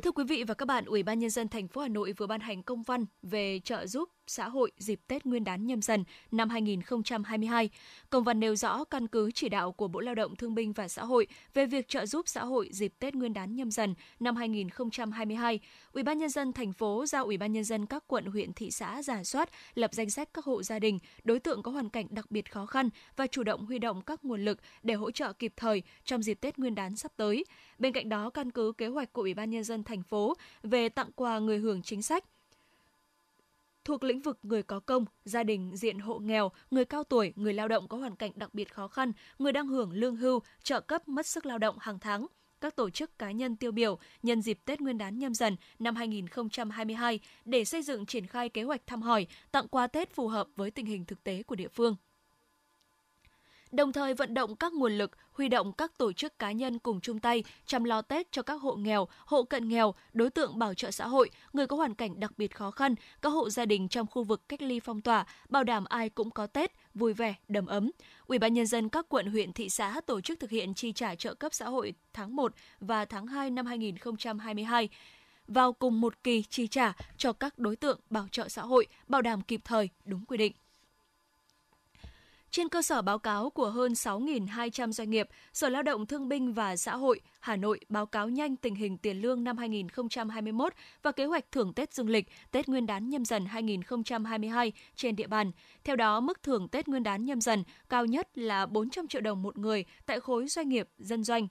Thưa 0.04 0.12
quý 0.12 0.24
vị 0.24 0.44
và 0.44 0.54
các 0.54 0.66
bạn, 0.66 0.86
Ủy 0.86 1.04
ban 1.04 1.20
nhân 1.20 1.30
dân 1.30 1.48
thành 1.48 1.68
phố 1.68 1.82
Hà 1.82 1.88
Nội 1.88 2.14
vừa 2.18 2.28
ban 2.28 2.42
hành 2.42 2.64
công 2.64 2.84
văn 2.84 3.06
về 3.22 3.60
trợ 3.64 3.86
giúp 3.88 4.10
xã 4.28 4.50
hội 4.50 4.72
dịp 4.78 5.00
Tết 5.08 5.26
Nguyên 5.26 5.44
đán 5.44 5.66
nhâm 5.68 5.82
dần 5.82 6.04
năm 6.32 6.50
2022. 6.50 7.70
Công 8.10 8.24
văn 8.24 8.40
nêu 8.40 8.56
rõ 8.56 8.84
căn 8.84 9.08
cứ 9.08 9.32
chỉ 9.32 9.50
đạo 9.50 9.72
của 9.72 9.88
Bộ 9.88 10.00
Lao 10.00 10.16
động 10.16 10.36
Thương 10.36 10.56
binh 10.56 10.74
và 10.74 10.88
Xã 10.88 11.04
hội 11.04 11.28
về 11.54 11.66
việc 11.66 11.88
trợ 11.88 12.06
giúp 12.06 12.28
xã 12.28 12.46
hội 12.46 12.70
dịp 12.72 12.94
Tết 13.00 13.16
Nguyên 13.16 13.34
đán 13.34 13.56
nhâm 13.56 13.72
dần 13.72 13.96
năm 14.20 14.36
2022. 14.36 15.60
Ủy 15.92 16.04
ban 16.04 16.18
nhân 16.18 16.30
dân 16.30 16.54
thành 16.54 16.74
phố 16.74 17.06
giao 17.06 17.26
Ủy 17.26 17.38
ban 17.38 17.54
nhân 17.54 17.64
dân 17.64 17.86
các 17.86 18.04
quận, 18.08 18.26
huyện, 18.26 18.54
thị 18.54 18.72
xã 18.72 19.02
giả 19.04 19.24
soát, 19.24 19.50
lập 19.76 19.94
danh 19.94 20.10
sách 20.10 20.30
các 20.34 20.46
hộ 20.46 20.64
gia 20.64 20.80
đình, 20.80 21.00
đối 21.24 21.40
tượng 21.40 21.64
có 21.64 21.72
hoàn 21.72 21.90
cảnh 21.90 22.08
đặc 22.10 22.32
biệt 22.32 22.52
khó 22.52 22.66
khăn 22.66 22.90
và 23.16 23.28
chủ 23.28 23.44
động 23.44 23.66
huy 23.66 23.80
động 23.80 24.02
các 24.02 24.26
nguồn 24.26 24.46
lực 24.46 24.60
để 24.84 24.94
hỗ 24.94 25.12
trợ 25.12 25.34
kịp 25.34 25.54
thời 25.58 25.84
trong 26.04 26.24
dịp 26.24 26.42
Tết 26.42 26.60
Nguyên 26.60 26.76
đán 26.76 26.96
sắp 26.96 27.12
tới. 27.18 27.46
Bên 27.80 27.94
cạnh 27.94 28.10
đó, 28.10 28.30
căn 28.30 28.52
cứ 28.52 28.72
kế 28.78 28.88
hoạch 28.88 29.14
của 29.14 29.22
Ủy 29.22 29.34
ban 29.34 29.50
nhân 29.50 29.64
dân 29.64 29.84
thành 29.84 30.04
phố 30.04 30.34
về 30.64 30.90
tặng 30.90 31.12
quà 31.16 31.40
người 31.40 31.58
hưởng 31.58 31.82
chính 31.82 32.02
sách, 32.02 32.24
thuộc 33.86 34.04
lĩnh 34.04 34.22
vực 34.22 34.40
người 34.44 34.64
có 34.64 34.80
công, 34.80 35.06
gia 35.26 35.44
đình 35.44 35.76
diện 35.76 36.00
hộ 36.00 36.20
nghèo, 36.20 36.52
người 36.72 36.86
cao 36.86 37.04
tuổi, 37.04 37.34
người 37.36 37.54
lao 37.54 37.68
động 37.68 37.88
có 37.88 37.98
hoàn 37.98 38.16
cảnh 38.16 38.32
đặc 38.36 38.54
biệt 38.54 38.74
khó 38.74 38.88
khăn, 38.88 39.12
người 39.40 39.52
đang 39.52 39.68
hưởng 39.68 39.92
lương 39.92 40.16
hưu, 40.16 40.40
trợ 40.64 40.82
cấp 40.82 41.08
mất 41.08 41.26
sức 41.26 41.46
lao 41.46 41.58
động 41.58 41.78
hàng 41.80 42.00
tháng 42.00 42.28
các 42.62 42.76
tổ 42.76 42.90
chức 42.90 43.20
cá 43.20 43.32
nhân 43.32 43.56
tiêu 43.56 43.72
biểu 43.72 43.98
nhân 44.24 44.42
dịp 44.42 44.60
Tết 44.66 44.82
Nguyên 44.82 44.98
đán 44.98 45.20
nhâm 45.20 45.34
dần 45.34 45.56
năm 45.80 45.96
2022 45.96 47.20
để 47.46 47.66
xây 47.66 47.82
dựng 47.82 48.06
triển 48.06 48.28
khai 48.28 48.50
kế 48.50 48.64
hoạch 48.64 48.88
thăm 48.88 49.02
hỏi, 49.02 49.28
tặng 49.52 49.68
quà 49.68 49.88
Tết 49.88 50.16
phù 50.16 50.28
hợp 50.28 50.48
với 50.56 50.72
tình 50.72 50.86
hình 50.86 51.06
thực 51.06 51.24
tế 51.24 51.44
của 51.44 51.56
địa 51.56 51.68
phương 51.68 51.96
đồng 53.76 53.94
thời 53.94 54.14
vận 54.14 54.34
động 54.34 54.56
các 54.56 54.74
nguồn 54.74 54.98
lực, 54.98 55.12
huy 55.32 55.50
động 55.50 55.72
các 55.74 55.98
tổ 55.98 56.14
chức 56.14 56.40
cá 56.40 56.52
nhân 56.52 56.80
cùng 56.80 57.02
chung 57.02 57.20
tay 57.20 57.44
chăm 57.66 57.84
lo 57.84 58.02
Tết 58.02 58.32
cho 58.32 58.42
các 58.42 58.62
hộ 58.62 58.76
nghèo, 58.76 59.08
hộ 59.26 59.44
cận 59.44 59.70
nghèo, 59.70 59.94
đối 60.14 60.30
tượng 60.30 60.60
bảo 60.60 60.74
trợ 60.74 60.92
xã 60.92 61.08
hội, 61.08 61.30
người 61.54 61.68
có 61.68 61.76
hoàn 61.76 61.96
cảnh 61.96 62.20
đặc 62.20 62.32
biệt 62.38 62.56
khó 62.56 62.72
khăn, 62.72 62.96
các 63.22 63.30
hộ 63.30 63.50
gia 63.50 63.66
đình 63.66 63.88
trong 63.88 64.08
khu 64.08 64.24
vực 64.24 64.50
cách 64.50 64.62
ly 64.62 64.80
phong 64.80 65.02
tỏa, 65.02 65.26
bảo 65.50 65.64
đảm 65.64 65.86
ai 65.86 66.10
cũng 66.10 66.32
có 66.32 66.48
Tết 66.48 66.72
vui 66.94 67.14
vẻ, 67.14 67.36
đầm 67.48 67.66
ấm. 67.66 67.92
Ủy 68.28 68.40
ban 68.40 68.54
nhân 68.54 68.68
dân 68.68 68.90
các 68.90 69.06
quận 69.10 69.28
huyện 69.28 69.54
thị 69.54 69.70
xã 69.70 70.02
tổ 70.06 70.22
chức 70.22 70.40
thực 70.40 70.50
hiện 70.50 70.74
chi 70.74 70.92
trả 70.94 71.16
trợ 71.16 71.34
cấp 71.34 71.54
xã 71.54 71.66
hội 71.66 71.94
tháng 72.14 72.36
1 72.36 72.54
và 72.80 73.06
tháng 73.06 73.28
2 73.28 73.50
năm 73.50 73.66
2022 73.66 74.90
vào 75.48 75.74
cùng 75.74 76.02
một 76.02 76.24
kỳ 76.24 76.44
chi 76.50 76.68
trả 76.68 76.94
cho 77.18 77.34
các 77.34 77.60
đối 77.60 77.76
tượng 77.76 78.00
bảo 78.10 78.28
trợ 78.32 78.50
xã 78.50 78.62
hội, 78.62 78.88
bảo 79.08 79.22
đảm 79.22 79.42
kịp 79.42 79.62
thời, 79.64 79.90
đúng 80.06 80.26
quy 80.26 80.38
định. 80.38 80.54
Trên 82.56 82.70
cơ 82.70 82.82
sở 82.82 83.02
báo 83.02 83.20
cáo 83.20 83.50
của 83.50 83.70
hơn 83.70 83.94
6.200 83.94 84.92
doanh 84.92 85.10
nghiệp, 85.10 85.30
Sở 85.54 85.70
Lao 85.70 85.84
động 85.84 86.06
Thương 86.06 86.30
binh 86.30 86.54
và 86.54 86.76
Xã 86.76 86.96
hội 86.96 87.20
Hà 87.40 87.56
Nội 87.56 87.80
báo 87.90 88.06
cáo 88.06 88.30
nhanh 88.30 88.56
tình 88.56 88.76
hình 88.76 88.98
tiền 88.98 89.22
lương 89.22 89.44
năm 89.44 89.58
2021 89.58 90.74
và 91.02 91.12
kế 91.12 91.26
hoạch 91.26 91.52
thưởng 91.52 91.74
Tết 91.74 91.94
dương 91.94 92.10
lịch, 92.10 92.28
Tết 92.52 92.70
Nguyên 92.70 92.86
đán 92.86 93.10
nhâm 93.10 93.26
dần 93.26 93.46
2022 93.46 94.72
trên 94.96 95.16
địa 95.16 95.28
bàn. 95.28 95.52
Theo 95.84 95.96
đó, 95.96 96.20
mức 96.20 96.44
thưởng 96.44 96.68
Tết 96.68 96.88
Nguyên 96.88 97.04
đán 97.04 97.26
nhâm 97.26 97.42
dần 97.42 97.64
cao 97.90 98.06
nhất 98.06 98.38
là 98.38 98.66
400 98.66 99.08
triệu 99.08 99.22
đồng 99.22 99.44
một 99.44 99.58
người 99.58 99.86
tại 100.06 100.20
khối 100.20 100.48
doanh 100.48 100.70
nghiệp 100.70 100.88
dân 100.98 101.24
doanh. 101.24 101.48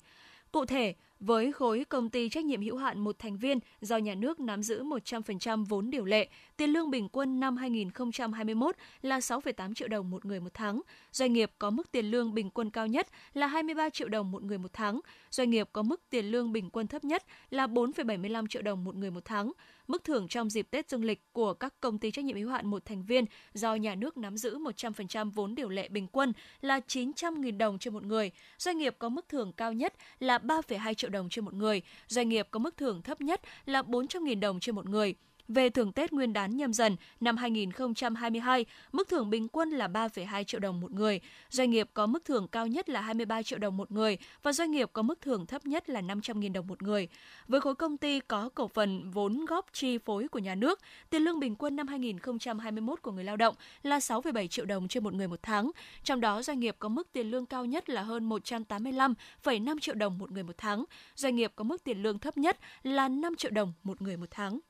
Cụ 0.52 0.64
thể, 0.64 0.94
với 1.26 1.52
khối 1.52 1.84
công 1.88 2.10
ty 2.10 2.28
trách 2.28 2.44
nhiệm 2.44 2.62
hữu 2.62 2.76
hạn 2.76 3.00
một 3.00 3.18
thành 3.18 3.36
viên 3.36 3.58
do 3.80 3.96
nhà 3.96 4.14
nước 4.14 4.40
nắm 4.40 4.62
giữ 4.62 4.84
100% 4.84 5.64
vốn 5.64 5.90
điều 5.90 6.04
lệ, 6.04 6.28
tiền 6.56 6.70
lương 6.70 6.90
bình 6.90 7.08
quân 7.08 7.40
năm 7.40 7.56
2021 7.56 8.76
là 9.02 9.18
6,8 9.18 9.74
triệu 9.74 9.88
đồng 9.88 10.10
một 10.10 10.24
người 10.24 10.40
một 10.40 10.54
tháng. 10.54 10.80
Doanh 11.12 11.32
nghiệp 11.32 11.50
có 11.58 11.70
mức 11.70 11.92
tiền 11.92 12.10
lương 12.10 12.34
bình 12.34 12.50
quân 12.50 12.70
cao 12.70 12.86
nhất 12.86 13.06
là 13.34 13.46
23 13.46 13.90
triệu 13.90 14.08
đồng 14.08 14.30
một 14.30 14.42
người 14.42 14.58
một 14.58 14.72
tháng. 14.72 15.00
Doanh 15.30 15.50
nghiệp 15.50 15.68
có 15.72 15.82
mức 15.82 16.02
tiền 16.10 16.24
lương 16.24 16.52
bình 16.52 16.70
quân 16.70 16.86
thấp 16.86 17.04
nhất 17.04 17.24
là 17.50 17.66
4,75 17.66 18.46
triệu 18.46 18.62
đồng 18.62 18.84
một 18.84 18.94
người 18.94 19.10
một 19.10 19.24
tháng. 19.24 19.52
Mức 19.88 20.04
thưởng 20.04 20.28
trong 20.28 20.50
dịp 20.50 20.70
Tết 20.70 20.90
dương 20.90 21.04
lịch 21.04 21.22
của 21.32 21.54
các 21.54 21.80
công 21.80 21.98
ty 21.98 22.10
trách 22.10 22.24
nhiệm 22.24 22.36
hữu 22.36 22.48
hạn 22.48 22.66
một 22.66 22.84
thành 22.84 23.04
viên 23.04 23.24
do 23.54 23.74
nhà 23.74 23.94
nước 23.94 24.16
nắm 24.16 24.36
giữ 24.36 24.58
100% 24.58 25.30
vốn 25.30 25.54
điều 25.54 25.68
lệ 25.68 25.88
bình 25.88 26.06
quân 26.08 26.32
là 26.60 26.80
900.000 26.88 27.58
đồng 27.58 27.78
trên 27.78 27.94
một 27.94 28.04
người. 28.04 28.30
Doanh 28.58 28.78
nghiệp 28.78 28.96
có 28.98 29.08
mức 29.08 29.28
thưởng 29.28 29.52
cao 29.52 29.72
nhất 29.72 29.94
là 30.18 30.38
3,2 30.38 30.94
triệu 30.94 31.10
đồng 31.10 31.28
trên 31.28 31.44
một 31.44 31.54
người. 31.54 31.82
Doanh 32.06 32.28
nghiệp 32.28 32.48
có 32.50 32.58
mức 32.58 32.76
thưởng 32.76 33.02
thấp 33.02 33.20
nhất 33.20 33.40
là 33.66 33.82
400.000 33.82 34.40
đồng 34.40 34.60
trên 34.60 34.74
một 34.74 34.88
người. 34.88 35.14
Về 35.48 35.70
thưởng 35.70 35.92
Tết 35.92 36.12
Nguyên 36.12 36.32
đán 36.32 36.56
nhâm 36.56 36.72
dần 36.72 36.96
năm 37.20 37.36
2022, 37.36 38.66
mức 38.92 39.08
thưởng 39.08 39.30
bình 39.30 39.48
quân 39.48 39.70
là 39.70 39.88
3,2 39.88 40.44
triệu 40.44 40.60
đồng 40.60 40.80
một 40.80 40.92
người. 40.92 41.20
Doanh 41.50 41.70
nghiệp 41.70 41.88
có 41.94 42.06
mức 42.06 42.24
thưởng 42.24 42.48
cao 42.48 42.66
nhất 42.66 42.88
là 42.88 43.00
23 43.00 43.42
triệu 43.42 43.58
đồng 43.58 43.76
một 43.76 43.92
người 43.92 44.18
và 44.42 44.52
doanh 44.52 44.70
nghiệp 44.70 44.90
có 44.92 45.02
mức 45.02 45.20
thưởng 45.20 45.46
thấp 45.46 45.66
nhất 45.66 45.90
là 45.90 46.00
500.000 46.00 46.52
đồng 46.52 46.66
một 46.66 46.82
người. 46.82 47.08
Với 47.48 47.60
khối 47.60 47.74
công 47.74 47.96
ty 47.96 48.20
có 48.20 48.48
cổ 48.54 48.68
phần 48.68 49.10
vốn 49.10 49.44
góp 49.44 49.66
chi 49.72 49.98
phối 49.98 50.28
của 50.28 50.38
nhà 50.38 50.54
nước, 50.54 50.80
tiền 51.10 51.22
lương 51.22 51.40
bình 51.40 51.56
quân 51.56 51.76
năm 51.76 51.88
2021 51.88 53.02
của 53.02 53.12
người 53.12 53.24
lao 53.24 53.36
động 53.36 53.54
là 53.82 53.98
6,7 53.98 54.46
triệu 54.46 54.64
đồng 54.64 54.88
trên 54.88 55.04
một 55.04 55.14
người 55.14 55.28
một 55.28 55.40
tháng. 55.42 55.70
Trong 56.04 56.20
đó, 56.20 56.42
doanh 56.42 56.60
nghiệp 56.60 56.76
có 56.78 56.88
mức 56.88 57.08
tiền 57.12 57.30
lương 57.30 57.46
cao 57.46 57.64
nhất 57.64 57.88
là 57.88 58.02
hơn 58.02 58.28
185,5 58.28 59.78
triệu 59.80 59.94
đồng 59.94 60.18
một 60.18 60.30
người 60.30 60.42
một 60.42 60.58
tháng. 60.58 60.84
Doanh 61.14 61.36
nghiệp 61.36 61.52
có 61.56 61.64
mức 61.64 61.84
tiền 61.84 62.02
lương 62.02 62.18
thấp 62.18 62.36
nhất 62.36 62.58
là 62.82 63.08
5 63.08 63.36
triệu 63.36 63.50
đồng 63.50 63.72
một 63.82 64.02
người 64.02 64.16
một 64.16 64.28
tháng. 64.30 64.60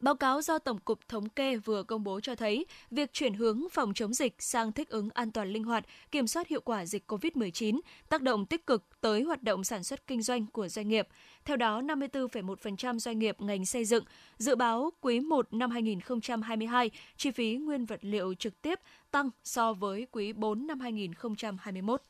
Báo 0.00 0.14
cáo 0.14 0.42
do 0.42 0.58
Tổng 0.58 0.78
cục 0.78 1.08
Thống 1.08 1.28
kê 1.28 1.56
vừa 1.56 1.82
công 1.82 2.04
bố 2.04 2.20
cho 2.20 2.34
thấy, 2.34 2.66
việc 2.90 3.12
chuyển 3.12 3.34
hướng 3.34 3.68
phòng 3.72 3.94
chống 3.94 4.14
dịch 4.14 4.34
sang 4.38 4.72
thích 4.72 4.88
ứng 4.88 5.08
an 5.14 5.30
toàn 5.30 5.52
linh 5.52 5.64
hoạt, 5.64 5.84
kiểm 6.10 6.26
soát 6.26 6.48
hiệu 6.48 6.60
quả 6.60 6.86
dịch 6.86 7.10
COVID-19 7.12 7.80
tác 8.08 8.22
động 8.22 8.46
tích 8.46 8.66
cực 8.66 9.00
tới 9.00 9.22
hoạt 9.22 9.42
động 9.42 9.64
sản 9.64 9.84
xuất 9.84 10.06
kinh 10.06 10.22
doanh 10.22 10.46
của 10.46 10.68
doanh 10.68 10.88
nghiệp. 10.88 11.08
Theo 11.44 11.56
đó, 11.56 11.80
54,1% 11.80 12.98
doanh 12.98 13.18
nghiệp 13.18 13.40
ngành 13.40 13.66
xây 13.66 13.84
dựng 13.84 14.04
dự 14.38 14.54
báo 14.54 14.92
quý 15.00 15.20
1 15.20 15.52
năm 15.52 15.70
2022 15.70 16.90
chi 17.16 17.30
phí 17.30 17.56
nguyên 17.56 17.84
vật 17.84 18.00
liệu 18.02 18.34
trực 18.34 18.62
tiếp 18.62 18.80
tăng 19.10 19.30
so 19.44 19.72
với 19.72 20.06
quý 20.10 20.32
4 20.32 20.66
năm 20.66 20.80
2021. 20.80 22.02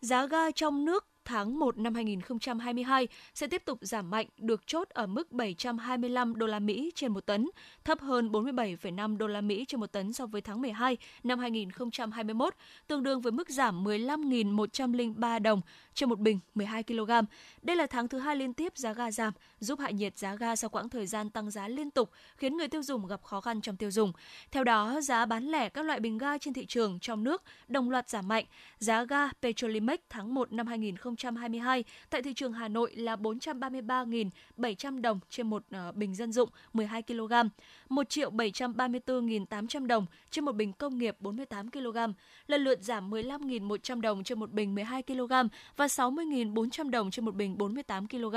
Giá 0.00 0.26
ga 0.26 0.50
trong 0.50 0.84
nước 0.84 1.06
tháng 1.24 1.58
1 1.58 1.78
năm 1.78 1.94
2022 1.94 3.08
sẽ 3.34 3.46
tiếp 3.46 3.62
tục 3.64 3.78
giảm 3.80 4.10
mạnh, 4.10 4.26
được 4.38 4.66
chốt 4.66 4.88
ở 4.88 5.06
mức 5.06 5.32
725 5.32 6.36
đô 6.36 6.46
la 6.46 6.58
Mỹ 6.58 6.90
trên 6.94 7.12
một 7.12 7.26
tấn, 7.26 7.50
thấp 7.84 8.00
hơn 8.00 8.32
47,5 8.32 9.16
đô 9.16 9.26
la 9.26 9.40
Mỹ 9.40 9.64
trên 9.68 9.80
một 9.80 9.92
tấn 9.92 10.12
so 10.12 10.26
với 10.26 10.40
tháng 10.40 10.62
12 10.62 10.96
năm 11.24 11.38
2021, 11.38 12.54
tương 12.86 13.02
đương 13.02 13.20
với 13.20 13.32
mức 13.32 13.50
giảm 13.50 13.84
15.103 13.84 15.42
đồng 15.42 15.60
trên 15.94 16.08
một 16.08 16.18
bình 16.18 16.40
12 16.54 16.82
kg. 16.82 17.10
Đây 17.62 17.76
là 17.76 17.86
tháng 17.86 18.08
thứ 18.08 18.18
hai 18.18 18.36
liên 18.36 18.54
tiếp 18.54 18.72
giá 18.76 18.92
ga 18.92 19.10
giảm, 19.10 19.32
giúp 19.60 19.80
hạ 19.80 19.90
nhiệt 19.90 20.18
giá 20.18 20.34
ga 20.34 20.56
sau 20.56 20.70
quãng 20.70 20.88
thời 20.88 21.06
gian 21.06 21.30
tăng 21.30 21.50
giá 21.50 21.68
liên 21.68 21.90
tục, 21.90 22.10
khiến 22.36 22.56
người 22.56 22.68
tiêu 22.68 22.82
dùng 22.82 23.06
gặp 23.06 23.22
khó 23.22 23.40
khăn 23.40 23.60
trong 23.60 23.76
tiêu 23.76 23.90
dùng. 23.90 24.12
Theo 24.50 24.64
đó, 24.64 25.00
giá 25.00 25.26
bán 25.26 25.44
lẻ 25.44 25.68
các 25.68 25.82
loại 25.82 26.00
bình 26.00 26.18
ga 26.18 26.38
trên 26.38 26.54
thị 26.54 26.66
trường 26.66 26.98
trong 27.00 27.24
nước 27.24 27.42
đồng 27.68 27.90
loạt 27.90 28.08
giảm 28.08 28.28
mạnh. 28.28 28.44
Giá 28.78 29.04
ga 29.04 29.28
Petrolimex 29.42 29.98
tháng 30.08 30.34
1 30.34 30.52
năm 30.52 30.66
2022 30.66 31.13
tại 32.10 32.22
thị 32.22 32.34
trường 32.34 32.52
Hà 32.52 32.68
Nội 32.68 32.92
là 32.96 33.16
433.700 33.16 35.00
đồng 35.00 35.20
trên 35.30 35.50
một 35.50 35.62
ờ, 35.70 35.92
bình 35.92 36.14
dân 36.14 36.32
dụng 36.32 36.48
12 36.72 37.02
kg, 37.02 37.32
1 37.88 38.08
triệu 38.08 38.30
734.800 38.30 39.86
đồng 39.86 40.06
trên 40.30 40.44
một 40.44 40.52
bình 40.52 40.72
công 40.72 40.98
nghiệp 40.98 41.16
48 41.20 41.70
kg, 41.70 41.96
lần 42.46 42.64
lượt 42.64 42.82
giảm 42.82 43.10
15.100 43.10 44.00
đồng 44.00 44.24
trên 44.24 44.40
một 44.40 44.50
bình 44.50 44.74
12 44.74 45.02
kg 45.02 45.32
và 45.76 45.86
60.400 45.86 46.90
đồng 46.90 47.10
trên 47.10 47.24
một 47.24 47.34
bình 47.34 47.58
48 47.58 48.08
kg. 48.08 48.36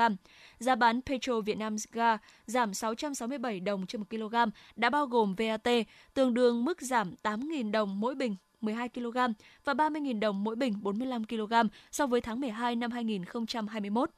Giá 0.59 0.75
bán 0.75 1.01
Petro 1.01 1.41
Việt 1.41 1.57
Nam 1.57 1.75
ga 1.91 2.17
giảm 2.45 2.73
667 2.73 3.59
đồng 3.59 3.85
trên 3.87 4.01
một 4.01 4.07
kg 4.09 4.35
đã 4.75 4.89
bao 4.89 5.05
gồm 5.05 5.35
VAT, 5.35 5.67
tương 6.13 6.33
đương 6.33 6.65
mức 6.65 6.81
giảm 6.81 7.15
8.000 7.23 7.71
đồng 7.71 7.99
mỗi 7.99 8.15
bình 8.15 8.35
12 8.61 8.89
kg 8.89 9.17
và 9.63 9.73
30.000 9.73 10.19
đồng 10.19 10.43
mỗi 10.43 10.55
bình 10.55 10.73
45 10.81 11.25
kg 11.25 11.53
so 11.91 12.07
với 12.07 12.21
tháng 12.21 12.39
12 12.39 12.75
năm 12.75 12.91
2021 12.91 14.09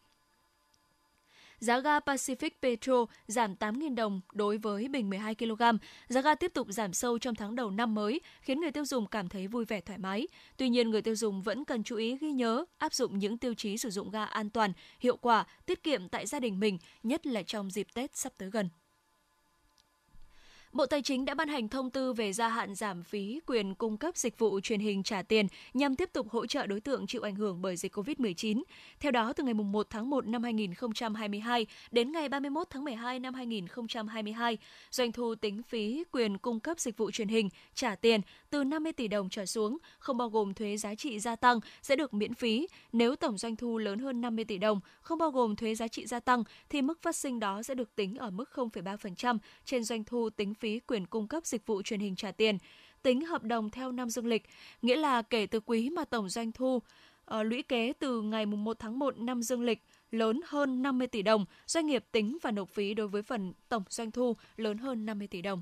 giá 1.60 1.80
ga 1.80 1.99
Pacific 1.99 2.49
Petro 2.62 3.06
giảm 3.28 3.56
8.000 3.60 3.95
đồng 3.95 4.21
đối 4.34 4.58
với 4.58 4.88
bình 4.88 5.10
12 5.10 5.36
kg. 5.36 5.62
Giá 6.08 6.21
ga 6.21 6.36
tiếp 6.36 6.52
tục 6.54 6.67
giảm 6.69 6.93
sâu 6.93 7.19
trong 7.19 7.36
tháng 7.36 7.56
đầu 7.56 7.71
năm 7.71 7.95
mới, 7.95 8.21
khiến 8.41 8.62
người 8.62 8.71
tiêu 8.71 8.86
dùng 8.86 9.08
cảm 9.08 9.30
thấy 9.30 9.47
vui 9.47 9.65
vẻ 9.65 9.82
thoải 9.82 9.99
mái. 9.99 10.28
Tuy 10.58 10.69
nhiên, 10.69 10.89
người 10.89 11.02
tiêu 11.02 11.15
dùng 11.15 11.41
vẫn 11.41 11.65
cần 11.65 11.84
chú 11.84 11.95
ý 11.95 12.17
ghi 12.17 12.32
nhớ, 12.32 12.65
áp 12.78 12.93
dụng 12.93 13.19
những 13.19 13.38
tiêu 13.38 13.54
chí 13.54 13.78
sử 13.78 13.89
dụng 13.89 14.12
ga 14.12 14.25
an 14.25 14.49
toàn, 14.49 14.73
hiệu 14.99 15.17
quả, 15.17 15.45
tiết 15.65 15.84
kiệm 15.84 16.10
tại 16.10 16.25
gia 16.25 16.39
đình 16.39 16.60
mình, 16.60 16.78
nhất 17.04 17.28
là 17.28 17.43
trong 17.43 17.71
dịp 17.71 17.88
Tết 17.93 18.17
sắp 18.17 18.34
tới 18.38 18.49
gần. 18.49 18.69
Bộ 20.73 20.86
Tài 20.86 21.01
chính 21.01 21.25
đã 21.25 21.34
ban 21.34 21.47
hành 21.47 21.69
thông 21.69 21.89
tư 21.89 22.13
về 22.13 22.34
gia 22.34 22.47
hạn 22.47 22.75
giảm 22.75 23.03
phí 23.03 23.39
quyền 23.45 23.75
cung 23.75 23.97
cấp 23.97 24.17
dịch 24.17 24.39
vụ 24.39 24.60
truyền 24.60 24.79
hình 24.79 25.03
trả 25.03 25.21
tiền 25.21 25.47
nhằm 25.73 25.95
tiếp 25.95 26.10
tục 26.13 26.29
hỗ 26.29 26.45
trợ 26.45 26.67
đối 26.67 26.79
tượng 26.79 27.08
chịu 27.08 27.21
ảnh 27.21 27.36
hưởng 27.36 27.62
bởi 27.62 27.75
dịch 27.75 27.95
COVID-19. 27.95 28.63
Theo 28.99 29.12
đó, 29.12 29.34
từ 29.34 29.43
ngày 29.43 29.53
1 29.53 29.88
tháng 29.89 30.10
1 30.10 30.27
năm 30.27 30.43
2022 30.43 31.65
đến 31.91 32.12
ngày 32.12 32.29
31 32.29 32.67
tháng 32.69 32.84
12 32.84 33.19
năm 33.19 33.34
2022, 33.34 34.58
doanh 34.91 35.12
thu 35.12 35.36
tính 35.36 35.63
phí 35.63 36.03
quyền 36.12 36.38
cung 36.38 36.60
cấp 36.60 36.79
dịch 36.79 36.97
vụ 36.97 37.12
truyền 37.12 37.27
hình 37.27 37.49
trả 37.73 37.95
tiền 37.95 38.21
từ 38.49 38.63
50 38.63 38.93
tỷ 38.93 39.08
đồng 39.08 39.29
trở 39.29 39.45
xuống, 39.45 39.77
không 39.99 40.17
bao 40.17 40.29
gồm 40.29 40.53
thuế 40.53 40.77
giá 40.77 40.95
trị 40.95 41.19
gia 41.19 41.36
tăng 41.36 41.60
sẽ 41.82 41.95
được 41.95 42.13
miễn 42.13 42.34
phí. 42.34 42.67
Nếu 42.91 43.15
tổng 43.15 43.38
doanh 43.38 43.55
thu 43.55 43.77
lớn 43.77 43.99
hơn 43.99 44.21
50 44.21 44.45
tỷ 44.45 44.58
đồng, 44.58 44.79
không 45.01 45.17
bao 45.17 45.32
gồm 45.32 45.55
thuế 45.55 45.75
giá 45.75 45.88
trị 45.88 46.05
gia 46.05 46.19
tăng 46.19 46.43
thì 46.69 46.82
mức 46.82 47.01
phát 47.01 47.15
sinh 47.15 47.39
đó 47.39 47.63
sẽ 47.63 47.75
được 47.75 47.95
tính 47.95 48.15
ở 48.15 48.32
mức 48.32 48.49
0,3% 48.53 49.38
trên 49.65 49.84
doanh 49.84 50.03
thu 50.03 50.29
tính 50.29 50.53
phí 50.60 50.80
quyền 50.80 51.06
cung 51.06 51.28
cấp 51.28 51.45
dịch 51.45 51.65
vụ 51.65 51.82
truyền 51.82 52.00
hình 52.00 52.15
trả 52.15 52.32
tiền, 52.32 52.58
tính 53.04 53.26
hợp 53.26 53.43
đồng 53.43 53.69
theo 53.69 53.91
năm 53.91 54.10
dương 54.10 54.28
lịch, 54.28 54.43
nghĩa 54.82 54.95
là 54.95 55.22
kể 55.22 55.45
từ 55.45 55.60
quý 55.60 55.89
mà 55.89 56.06
tổng 56.06 56.30
doanh 56.30 56.52
thu 56.52 56.76
uh, 56.76 57.45
lũy 57.45 57.63
kế 57.63 57.93
từ 58.00 58.22
ngày 58.22 58.45
1 58.45 58.80
tháng 58.80 59.00
1 59.00 59.17
năm 59.17 59.43
dương 59.43 59.63
lịch 59.63 59.84
lớn 60.12 60.41
hơn 60.45 60.82
50 60.82 61.08
tỷ 61.08 61.22
đồng, 61.22 61.45
doanh 61.67 61.86
nghiệp 61.86 62.06
tính 62.12 62.38
và 62.41 62.52
nộp 62.52 62.69
phí 62.69 62.93
đối 62.93 63.08
với 63.08 63.22
phần 63.22 63.54
tổng 63.69 63.84
doanh 63.89 64.12
thu 64.12 64.36
lớn 64.58 64.78
hơn 64.78 65.06
50 65.06 65.28
tỷ 65.28 65.41
đồng. 65.41 65.62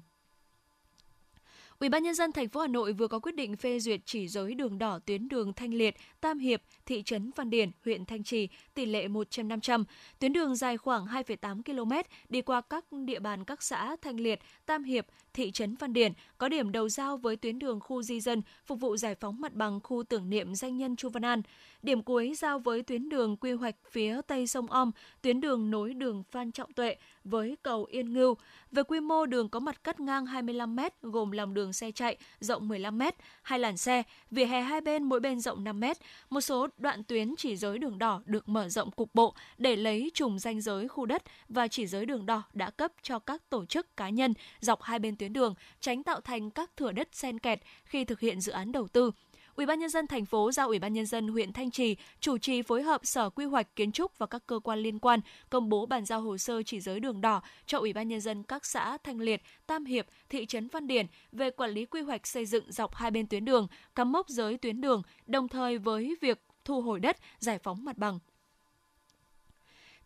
Ủy 1.80 1.90
ban 1.90 2.04
nhân 2.04 2.14
dân 2.16 2.32
thành 2.32 2.50
phố 2.50 2.60
Hà 2.60 2.68
Nội 2.68 2.94
vừa 2.94 3.08
có 3.08 3.20
quyết 3.20 3.36
định 3.36 3.58
phê 3.58 3.80
duyệt 3.80 4.00
chỉ 4.06 4.28
giới 4.28 4.54
đường 4.54 4.78
đỏ 4.78 5.00
tuyến 5.06 5.28
đường 5.28 5.54
Thanh 5.54 5.74
Liệt, 5.74 5.96
Tam 6.22 6.40
Hiệp, 6.40 6.62
thị 6.86 7.04
trấn 7.04 7.32
Văn 7.36 7.50
Điển, 7.50 7.72
huyện 7.86 8.06
Thanh 8.06 8.24
Trì, 8.24 8.50
tỷ 8.74 8.86
lệ 8.86 9.08
100-500. 9.08 9.84
Tuyến 10.20 10.34
đường 10.34 10.56
dài 10.56 10.78
khoảng 10.78 11.06
2,8 11.06 11.64
km 11.64 12.10
đi 12.30 12.42
qua 12.42 12.62
các 12.62 12.86
địa 13.06 13.20
bàn 13.20 13.46
các 13.46 13.64
xã 13.64 13.96
Thanh 14.02 14.20
Liệt, 14.20 14.40
Tam 14.66 14.84
Hiệp, 14.84 15.06
thị 15.38 15.52
trấn 15.52 15.76
Văn 15.76 15.94
Điển, 15.94 16.14
có 16.38 16.50
điểm 16.50 16.72
đầu 16.72 16.90
giao 16.90 17.18
với 17.18 17.36
tuyến 17.36 17.60
đường 17.60 17.80
khu 17.80 18.04
di 18.04 18.22
dân 18.22 18.42
phục 18.66 18.80
vụ 18.80 18.98
giải 18.98 19.16
phóng 19.16 19.42
mặt 19.42 19.54
bằng 19.54 19.80
khu 19.84 20.04
tưởng 20.04 20.30
niệm 20.30 20.56
danh 20.56 20.78
nhân 20.78 20.96
Chu 20.96 21.10
Văn 21.10 21.26
An. 21.26 21.42
Điểm 21.82 22.04
cuối 22.04 22.34
giao 22.38 22.60
với 22.60 22.84
tuyến 22.84 23.10
đường 23.10 23.38
quy 23.38 23.52
hoạch 23.52 23.76
phía 23.92 24.22
tây 24.28 24.48
sông 24.48 24.68
Om, 24.68 24.92
tuyến 25.22 25.42
đường 25.42 25.72
nối 25.72 25.94
đường 25.94 26.24
Phan 26.32 26.52
Trọng 26.52 26.74
Tuệ 26.74 26.96
với 27.24 27.58
cầu 27.64 27.86
Yên 27.90 28.14
Ngưu. 28.14 28.36
Về 28.72 28.84
quy 28.84 29.00
mô 29.00 29.26
đường 29.26 29.50
có 29.50 29.60
mặt 29.60 29.84
cắt 29.84 30.00
ngang 30.00 30.26
25 30.26 30.76
m 30.76 30.80
gồm 31.02 31.32
lòng 31.32 31.54
đường 31.54 31.74
xe 31.74 31.92
chạy 31.92 32.18
rộng 32.40 32.68
15 32.68 32.98
m, 32.98 33.02
hai 33.42 33.60
làn 33.60 33.78
xe, 33.78 34.04
vỉa 34.32 34.46
hè 34.46 34.62
hai 34.62 34.82
bên 34.82 35.04
mỗi 35.04 35.20
bên 35.20 35.40
rộng 35.40 35.64
5 35.64 35.80
m. 35.80 35.84
Một 36.30 36.42
số 36.42 36.68
đoạn 36.78 37.04
tuyến 37.04 37.36
chỉ 37.38 37.56
giới 37.56 37.78
đường 37.78 38.00
đỏ 38.00 38.22
được 38.26 38.50
mở 38.50 38.70
rộng 38.70 38.92
cục 38.92 39.16
bộ 39.16 39.36
để 39.58 39.76
lấy 39.76 40.12
trùng 40.14 40.40
danh 40.40 40.62
giới 40.62 40.88
khu 40.88 41.06
đất 41.06 41.24
và 41.50 41.68
chỉ 41.68 41.88
giới 41.88 42.06
đường 42.06 42.26
đỏ 42.26 42.44
đã 42.54 42.70
cấp 42.70 42.92
cho 43.02 43.20
các 43.20 43.50
tổ 43.50 43.66
chức 43.66 43.98
cá 43.98 44.10
nhân 44.10 44.34
dọc 44.60 44.82
hai 44.82 45.00
bên 45.00 45.16
tuyến 45.16 45.27
đường, 45.34 45.54
tránh 45.80 46.04
tạo 46.04 46.22
thành 46.22 46.50
các 46.50 46.78
thửa 46.78 46.92
đất 46.92 47.10
xen 47.12 47.40
kẹt 47.40 47.60
khi 47.86 48.06
thực 48.06 48.20
hiện 48.20 48.42
dự 48.42 48.52
án 48.52 48.72
đầu 48.72 48.88
tư. 48.88 49.12
Ủy 49.56 49.66
ban 49.66 49.80
nhân 49.80 49.90
dân 49.90 50.08
thành 50.08 50.26
phố 50.26 50.52
giao 50.52 50.68
Ủy 50.68 50.80
ban 50.80 50.94
nhân 50.94 51.06
dân 51.06 51.28
huyện 51.28 51.54
Thanh 51.54 51.72
Trì 51.72 51.96
chủ 52.20 52.38
trì 52.38 52.62
phối 52.62 52.84
hợp 52.84 53.02
Sở 53.04 53.30
Quy 53.30 53.46
hoạch 53.46 53.76
Kiến 53.76 53.92
trúc 53.92 54.18
và 54.18 54.26
các 54.26 54.44
cơ 54.48 54.60
quan 54.60 54.80
liên 54.80 55.00
quan 55.00 55.20
công 55.50 55.70
bố 55.70 55.86
bàn 55.86 56.06
giao 56.06 56.22
hồ 56.22 56.38
sơ 56.38 56.64
chỉ 56.64 56.80
giới 56.80 57.00
đường 57.00 57.22
đỏ 57.22 57.42
cho 57.66 57.80
Ủy 57.80 57.94
ban 57.94 58.08
nhân 58.08 58.22
dân 58.22 58.44
các 58.44 58.66
xã 58.66 58.98
Thanh 59.04 59.20
Liệt, 59.20 59.42
Tam 59.68 59.86
Hiệp, 59.86 60.08
thị 60.30 60.46
trấn 60.46 60.68
Văn 60.68 60.88
Điển 60.88 61.06
về 61.32 61.50
quản 61.50 61.72
lý 61.72 61.86
quy 61.86 62.02
hoạch 62.02 62.28
xây 62.28 62.46
dựng 62.46 62.72
dọc 62.72 62.96
hai 62.96 63.12
bên 63.12 63.28
tuyến 63.28 63.46
đường, 63.46 63.68
cắm 63.96 64.12
mốc 64.12 64.30
giới 64.30 64.58
tuyến 64.58 64.82
đường, 64.82 65.02
đồng 65.26 65.48
thời 65.48 65.78
với 65.78 66.16
việc 66.22 66.42
thu 66.66 66.82
hồi 66.82 67.00
đất, 67.00 67.18
giải 67.40 67.60
phóng 67.60 67.86
mặt 67.86 67.98
bằng. 67.98 68.20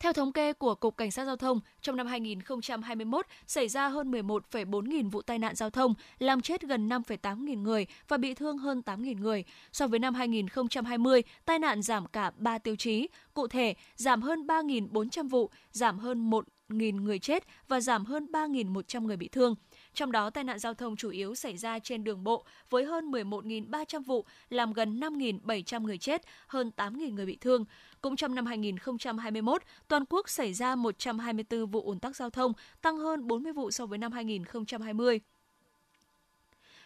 Theo 0.02 0.14
thống 0.14 0.32
kê 0.32 0.54
của 0.54 0.76
Cục 0.76 0.98
Cảnh 0.98 1.12
sát 1.12 1.26
Giao 1.26 1.36
thông, 1.36 1.60
trong 1.82 1.96
năm 1.96 2.08
2021 2.08 3.26
xảy 3.48 3.68
ra 3.68 3.88
hơn 3.88 4.12
11,4 4.12 4.88
nghìn 4.88 5.10
vụ 5.10 5.22
tai 5.22 5.40
nạn 5.40 5.56
giao 5.56 5.70
thông, 5.70 5.94
làm 6.20 6.42
chết 6.42 6.62
gần 6.62 6.90
5,8 6.90 7.44
nghìn 7.44 7.64
người 7.64 7.86
và 8.08 8.18
bị 8.18 8.34
thương 8.34 8.58
hơn 8.58 8.82
8 8.82 9.04
nghìn 9.04 9.20
người. 9.20 9.44
So 9.72 9.88
với 9.88 10.00
năm 10.00 10.14
2020, 10.14 11.24
tai 11.46 11.60
nạn 11.60 11.82
giảm 11.82 12.06
cả 12.06 12.32
3 12.38 12.58
tiêu 12.58 12.76
chí, 12.76 13.08
cụ 13.34 13.48
thể 13.48 13.74
giảm 13.96 14.22
hơn 14.22 14.48
3.400 14.48 15.30
vụ, 15.30 15.50
giảm 15.72 16.00
hơn 16.00 16.30
1.000 16.72 17.02
người 17.02 17.20
chết 17.20 17.44
và 17.68 17.82
giảm 17.82 18.06
hơn 18.06 18.28
3.100 18.32 19.02
người 19.02 19.18
bị 19.18 19.28
thương. 19.28 19.56
Trong 19.94 20.12
đó, 20.12 20.30
tai 20.30 20.44
nạn 20.44 20.60
giao 20.60 20.74
thông 20.74 20.96
chủ 20.96 21.10
yếu 21.10 21.36
xảy 21.36 21.58
ra 21.58 21.80
trên 21.80 22.04
đường 22.04 22.24
bộ 22.24 22.46
với 22.70 22.86
hơn 22.86 23.12
11.300 23.12 24.04
vụ, 24.04 24.26
làm 24.50 24.74
gần 24.74 25.00
5.700 25.00 25.82
người 25.82 25.98
chết, 25.98 26.22
hơn 26.48 26.72
8.000 26.78 27.14
người 27.14 27.26
bị 27.26 27.38
thương. 27.42 27.66
Cũng 28.02 28.16
trong 28.16 28.36
năm 28.36 28.46
2021, 28.46 29.62
toàn 29.88 30.04
quốc 30.10 30.30
xảy 30.30 30.54
ra 30.54 30.76
124 30.76 31.66
vụ 31.66 31.82
ủn 31.82 32.00
tắc 32.00 32.16
giao 32.16 32.30
thông, 32.30 32.54
tăng 32.82 32.98
hơn 32.98 33.28
40 33.28 33.54
vụ 33.54 33.72
so 33.72 33.86
với 33.86 33.98
năm 33.98 34.12
2020 34.12 35.20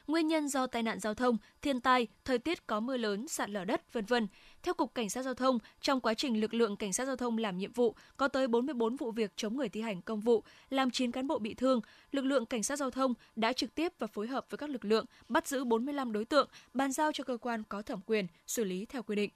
nguyên 0.08 0.28
nhân 0.28 0.48
do 0.48 0.68
tai 0.68 0.84
nạn 0.84 1.00
giao 1.00 1.14
thông, 1.14 1.38
thiên 1.62 1.82
tai, 1.82 2.08
thời 2.26 2.40
tiết 2.40 2.68
có 2.68 2.80
mưa 2.80 2.98
lớn, 2.98 3.28
sạt 3.28 3.50
lở 3.50 3.66
đất, 3.66 3.94
vân 3.94 4.06
vân. 4.06 4.28
Theo 4.64 4.74
Cục 4.74 4.96
Cảnh 4.96 5.10
sát 5.10 5.22
Giao 5.22 5.34
thông, 5.34 5.60
trong 5.82 6.00
quá 6.00 6.14
trình 6.14 6.42
lực 6.42 6.54
lượng 6.54 6.76
Cảnh 6.76 6.94
sát 6.94 7.06
Giao 7.06 7.16
thông 7.16 7.38
làm 7.38 7.58
nhiệm 7.58 7.72
vụ, 7.72 7.96
có 8.18 8.28
tới 8.28 8.48
44 8.48 8.96
vụ 8.96 9.12
việc 9.12 9.32
chống 9.36 9.58
người 9.58 9.70
thi 9.70 9.82
hành 9.82 10.02
công 10.02 10.20
vụ, 10.20 10.44
làm 10.70 10.92
9 10.92 11.12
cán 11.12 11.28
bộ 11.28 11.40
bị 11.40 11.54
thương. 11.54 11.82
Lực 12.12 12.26
lượng 12.26 12.46
Cảnh 12.46 12.64
sát 12.64 12.76
Giao 12.76 12.92
thông 12.92 13.14
đã 13.36 13.54
trực 13.54 13.76
tiếp 13.76 13.94
và 14.00 14.08
phối 14.08 14.28
hợp 14.28 14.46
với 14.50 14.58
các 14.58 14.70
lực 14.70 14.86
lượng 14.86 15.06
bắt 15.30 15.48
giữ 15.48 15.64
45 15.64 16.12
đối 16.12 16.26
tượng, 16.26 16.50
bàn 16.74 16.92
giao 16.92 17.12
cho 17.12 17.24
cơ 17.24 17.38
quan 17.38 17.64
có 17.64 17.82
thẩm 17.82 18.00
quyền 18.06 18.28
xử 18.48 18.64
lý 18.64 18.86
theo 18.86 19.04
quy 19.04 19.16
định. 19.16 19.30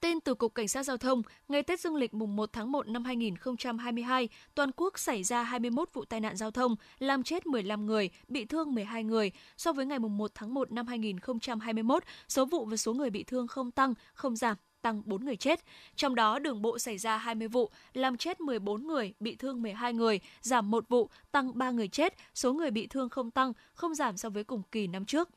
Tin 0.00 0.20
từ 0.20 0.34
Cục 0.34 0.54
Cảnh 0.54 0.68
sát 0.68 0.82
Giao 0.82 0.96
thông, 0.96 1.22
ngày 1.48 1.62
Tết 1.62 1.80
Dương 1.80 1.94
lịch 1.94 2.14
mùng 2.14 2.36
1 2.36 2.52
tháng 2.52 2.72
1 2.72 2.88
năm 2.88 3.04
2022, 3.04 4.28
toàn 4.54 4.70
quốc 4.76 4.98
xảy 4.98 5.22
ra 5.22 5.42
21 5.42 5.88
vụ 5.92 6.04
tai 6.04 6.20
nạn 6.20 6.36
giao 6.36 6.50
thông, 6.50 6.76
làm 6.98 7.22
chết 7.22 7.46
15 7.46 7.86
người, 7.86 8.10
bị 8.28 8.44
thương 8.44 8.74
12 8.74 9.04
người. 9.04 9.30
So 9.56 9.72
với 9.72 9.86
ngày 9.86 9.98
mùng 9.98 10.18
1 10.18 10.30
tháng 10.34 10.54
1 10.54 10.72
năm 10.72 10.86
2021, 10.86 12.02
số 12.28 12.44
vụ 12.44 12.64
và 12.64 12.76
số 12.76 12.94
người 12.94 13.10
bị 13.10 13.24
thương 13.24 13.46
không 13.46 13.70
tăng, 13.70 13.94
không 14.14 14.36
giảm 14.36 14.56
tăng 14.82 15.02
4 15.04 15.24
người 15.24 15.36
chết. 15.36 15.60
Trong 15.96 16.14
đó 16.14 16.38
đường 16.38 16.62
bộ 16.62 16.78
xảy 16.78 16.98
ra 16.98 17.16
20 17.16 17.48
vụ, 17.48 17.70
làm 17.92 18.16
chết 18.16 18.40
14 18.40 18.86
người, 18.86 19.14
bị 19.20 19.36
thương 19.36 19.62
12 19.62 19.92
người, 19.92 20.20
giảm 20.40 20.70
1 20.70 20.88
vụ, 20.88 21.10
tăng 21.32 21.58
3 21.58 21.70
người 21.70 21.88
chết, 21.88 22.14
số 22.34 22.52
người 22.52 22.70
bị 22.70 22.86
thương 22.86 23.08
không 23.08 23.30
tăng, 23.30 23.52
không 23.74 23.94
giảm 23.94 24.16
so 24.16 24.28
với 24.28 24.44
cùng 24.44 24.62
kỳ 24.72 24.86
năm 24.86 25.04
trước. 25.04 25.28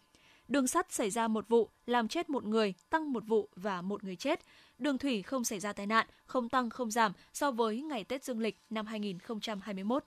Đường 0.49 0.67
sắt 0.67 0.91
xảy 0.91 1.09
ra 1.09 1.27
một 1.27 1.47
vụ, 1.49 1.69
làm 1.85 2.07
chết 2.07 2.29
một 2.29 2.43
người, 2.43 2.73
tăng 2.89 3.13
một 3.13 3.23
vụ 3.27 3.49
và 3.55 3.81
một 3.81 4.03
người 4.03 4.15
chết. 4.15 4.39
Đường 4.77 4.97
thủy 4.97 5.21
không 5.21 5.43
xảy 5.43 5.59
ra 5.59 5.73
tai 5.73 5.87
nạn, 5.87 6.07
không 6.25 6.49
tăng 6.49 6.69
không 6.69 6.91
giảm 6.91 7.11
so 7.33 7.51
với 7.51 7.81
ngày 7.81 8.03
Tết 8.03 8.23
Dương 8.23 8.39
lịch 8.39 8.57
năm 8.69 8.85
2021. 8.85 10.03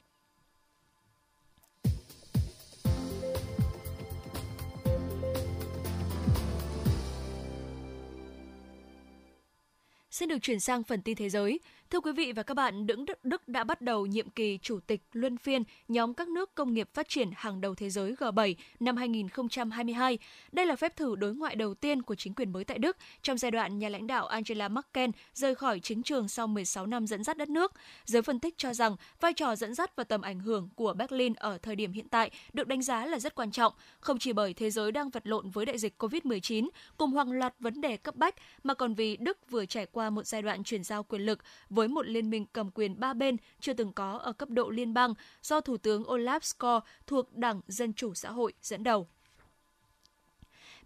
Xin 10.11 10.29
được 10.29 10.39
chuyển 10.43 10.61
sang 10.61 10.83
phần 10.83 11.03
tin 11.03 11.17
thế 11.17 11.29
giới. 11.29 11.61
Thưa 11.93 12.01
quý 12.01 12.13
vị 12.13 12.33
và 12.33 12.43
các 12.43 12.55
bạn, 12.55 12.87
Đức, 12.87 12.97
Đức 13.23 13.49
đã 13.49 13.65
bắt 13.65 13.81
đầu 13.81 14.07
nhiệm 14.07 14.31
kỳ 14.31 14.59
chủ 14.63 14.81
tịch 14.87 15.03
luân 15.13 15.37
phiên 15.37 15.63
nhóm 15.89 16.15
các 16.15 16.29
nước 16.29 16.55
công 16.55 16.75
nghiệp 16.75 16.89
phát 16.95 17.09
triển 17.09 17.31
hàng 17.35 17.61
đầu 17.61 17.75
thế 17.75 17.91
giới 17.91 18.15
G7 18.15 18.55
năm 18.81 18.97
2022. 18.97 20.19
Đây 20.53 20.67
là 20.67 20.77
phép 20.77 20.97
thử 20.97 21.17
đối 21.17 21.35
ngoại 21.35 21.57
đầu 21.57 21.75
tiên 21.75 22.03
của 22.03 22.15
chính 22.15 22.35
quyền 22.35 22.53
mới 22.53 22.65
tại 22.65 22.79
Đức 22.79 22.97
trong 23.23 23.39
giai 23.39 23.51
đoạn 23.51 23.79
nhà 23.79 23.89
lãnh 23.89 24.07
đạo 24.07 24.27
Angela 24.27 24.69
Merkel 24.69 25.11
rời 25.35 25.55
khỏi 25.55 25.81
chính 25.81 26.03
trường 26.03 26.29
sau 26.29 26.47
16 26.47 26.87
năm 26.87 27.07
dẫn 27.07 27.25
dắt 27.25 27.37
đất 27.37 27.49
nước. 27.49 27.73
Giới 28.05 28.23
phân 28.23 28.41
tích 28.41 28.59
cho 28.59 28.75
rằng 28.75 28.97
vai 29.21 29.33
trò 29.33 29.57
dẫn 29.57 29.75
dắt 29.75 29.97
và 29.97 30.05
tầm 30.05 30.23
ảnh 30.23 30.41
hưởng 30.41 30.69
của 30.75 30.95
Berlin 30.95 31.35
ở 31.35 31.59
thời 31.59 31.77
điểm 31.77 31.93
hiện 31.93 32.09
tại 32.09 32.31
được 32.53 32.69
đánh 32.69 32.83
giá 32.83 33.07
là 33.07 33.19
rất 33.19 33.35
quan 33.35 33.51
trọng, 33.51 33.73
không 34.01 34.19
chỉ 34.19 34.33
bởi 34.33 34.55
thế 34.55 34.71
giới 34.71 34.93
đang 34.93 35.11
vật 35.11 35.27
lộn 35.27 35.51
với 35.51 35.67
đại 35.67 35.79
dịch 35.79 36.03
COVID-19 36.03 36.69
cùng 36.97 37.17
hàng 37.17 37.33
loạt 37.33 37.55
vấn 37.61 37.81
đề 37.81 37.97
cấp 37.97 38.17
bách 38.17 38.35
mà 38.63 38.75
còn 38.75 38.95
vì 38.95 39.17
Đức 39.17 39.51
vừa 39.51 39.67
trải 39.67 39.87
qua 39.87 40.11
một 40.11 40.27
giai 40.27 40.43
đoạn 40.43 40.65
chuyển 40.65 40.85
giao 40.85 41.03
quyền 41.03 41.23
lực 41.23 41.39
với 41.71 41.82
với 41.83 41.89
một 41.89 42.07
liên 42.07 42.31
minh 42.31 42.47
cầm 42.53 42.71
quyền 42.71 43.01
ba 43.01 43.15
bên 43.15 43.37
chưa 43.61 43.73
từng 43.73 43.93
có 43.93 44.19
ở 44.19 44.33
cấp 44.33 44.51
độ 44.51 44.71
liên 44.71 44.95
bang 44.95 45.15
do 45.43 45.61
Thủ 45.61 45.77
tướng 45.77 46.03
Olaf 46.03 46.39
Scholz 46.39 46.81
thuộc 47.07 47.33
Đảng 47.37 47.61
Dân 47.69 47.93
Chủ 47.93 48.15
Xã 48.15 48.31
hội 48.31 48.53
dẫn 48.63 48.85
đầu. 48.85 49.09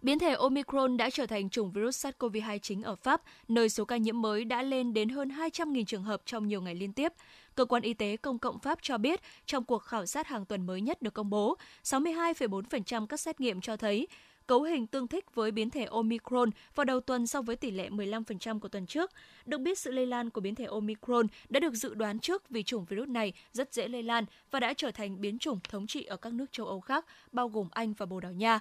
Biến 0.01 0.19
thể 0.19 0.33
Omicron 0.33 0.97
đã 0.97 1.09
trở 1.09 1.25
thành 1.25 1.49
chủng 1.49 1.71
virus 1.71 2.05
SARS-CoV-2 2.05 2.59
chính 2.59 2.83
ở 2.83 2.95
Pháp, 2.95 3.21
nơi 3.47 3.69
số 3.69 3.85
ca 3.85 3.97
nhiễm 3.97 4.21
mới 4.21 4.45
đã 4.45 4.63
lên 4.63 4.93
đến 4.93 5.09
hơn 5.09 5.29
200.000 5.29 5.85
trường 5.85 6.03
hợp 6.03 6.21
trong 6.25 6.47
nhiều 6.47 6.61
ngày 6.61 6.75
liên 6.75 6.93
tiếp. 6.93 7.13
Cơ 7.55 7.65
quan 7.65 7.83
Y 7.83 7.93
tế 7.93 8.17
Công 8.17 8.39
cộng 8.39 8.59
Pháp 8.59 8.79
cho 8.81 8.97
biết, 8.97 9.21
trong 9.45 9.63
cuộc 9.63 9.79
khảo 9.79 10.05
sát 10.05 10.27
hàng 10.27 10.45
tuần 10.45 10.65
mới 10.65 10.81
nhất 10.81 11.01
được 11.01 11.13
công 11.13 11.29
bố, 11.29 11.57
62,4% 11.83 13.05
các 13.05 13.19
xét 13.19 13.41
nghiệm 13.41 13.61
cho 13.61 13.77
thấy 13.77 14.07
cấu 14.47 14.61
hình 14.63 14.87
tương 14.87 15.07
thích 15.07 15.35
với 15.35 15.51
biến 15.51 15.69
thể 15.69 15.85
Omicron 15.85 16.49
vào 16.75 16.85
đầu 16.85 16.99
tuần 16.99 17.27
so 17.27 17.41
với 17.41 17.55
tỷ 17.55 17.71
lệ 17.71 17.89
15% 17.89 18.59
của 18.59 18.67
tuần 18.67 18.85
trước. 18.85 19.11
Được 19.45 19.57
biết 19.57 19.79
sự 19.79 19.91
lây 19.91 20.05
lan 20.05 20.29
của 20.29 20.41
biến 20.41 20.55
thể 20.55 20.65
Omicron 20.65 21.27
đã 21.49 21.59
được 21.59 21.73
dự 21.73 21.93
đoán 21.93 22.19
trước 22.19 22.49
vì 22.49 22.63
chủng 22.63 22.85
virus 22.85 23.07
này 23.07 23.33
rất 23.53 23.73
dễ 23.73 23.87
lây 23.87 24.03
lan 24.03 24.25
và 24.51 24.59
đã 24.59 24.73
trở 24.73 24.91
thành 24.91 25.21
biến 25.21 25.39
chủng 25.39 25.59
thống 25.69 25.87
trị 25.87 26.03
ở 26.03 26.17
các 26.17 26.33
nước 26.33 26.51
châu 26.51 26.65
Âu 26.65 26.81
khác, 26.81 27.05
bao 27.31 27.49
gồm 27.49 27.67
Anh 27.71 27.93
và 27.93 28.05
Bồ 28.05 28.19
Đào 28.19 28.31
Nha. 28.31 28.59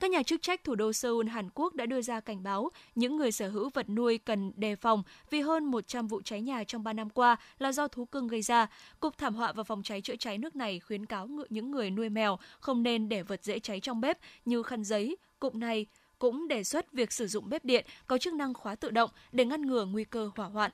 Các 0.00 0.10
nhà 0.10 0.22
chức 0.22 0.42
trách 0.42 0.64
thủ 0.64 0.74
đô 0.74 0.92
Seoul, 0.92 1.28
Hàn 1.28 1.48
Quốc 1.54 1.74
đã 1.74 1.86
đưa 1.86 2.02
ra 2.02 2.20
cảnh 2.20 2.42
báo 2.42 2.70
những 2.94 3.16
người 3.16 3.32
sở 3.32 3.48
hữu 3.48 3.70
vật 3.74 3.88
nuôi 3.88 4.18
cần 4.18 4.52
đề 4.56 4.76
phòng 4.76 5.02
vì 5.30 5.40
hơn 5.40 5.64
100 5.64 6.06
vụ 6.06 6.22
cháy 6.22 6.40
nhà 6.40 6.64
trong 6.64 6.84
3 6.84 6.92
năm 6.92 7.10
qua 7.10 7.36
là 7.58 7.72
do 7.72 7.88
thú 7.88 8.04
cưng 8.04 8.28
gây 8.28 8.42
ra. 8.42 8.66
Cục 9.00 9.18
Thảm 9.18 9.34
họa 9.34 9.52
và 9.52 9.62
Phòng 9.62 9.82
cháy 9.82 10.00
chữa 10.00 10.16
cháy 10.16 10.38
nước 10.38 10.56
này 10.56 10.80
khuyến 10.80 11.06
cáo 11.06 11.28
những 11.48 11.70
người 11.70 11.90
nuôi 11.90 12.08
mèo 12.08 12.38
không 12.60 12.82
nên 12.82 13.08
để 13.08 13.22
vật 13.22 13.44
dễ 13.44 13.58
cháy 13.58 13.80
trong 13.80 14.00
bếp 14.00 14.18
như 14.44 14.62
khăn 14.62 14.84
giấy. 14.84 15.16
Cục 15.38 15.54
này 15.54 15.86
cũng 16.18 16.48
đề 16.48 16.64
xuất 16.64 16.92
việc 16.92 17.12
sử 17.12 17.26
dụng 17.26 17.48
bếp 17.48 17.64
điện 17.64 17.86
có 18.06 18.18
chức 18.18 18.34
năng 18.34 18.54
khóa 18.54 18.74
tự 18.74 18.90
động 18.90 19.10
để 19.32 19.44
ngăn 19.44 19.62
ngừa 19.62 19.84
nguy 19.84 20.04
cơ 20.04 20.30
hỏa 20.36 20.46
hoạn. 20.46 20.70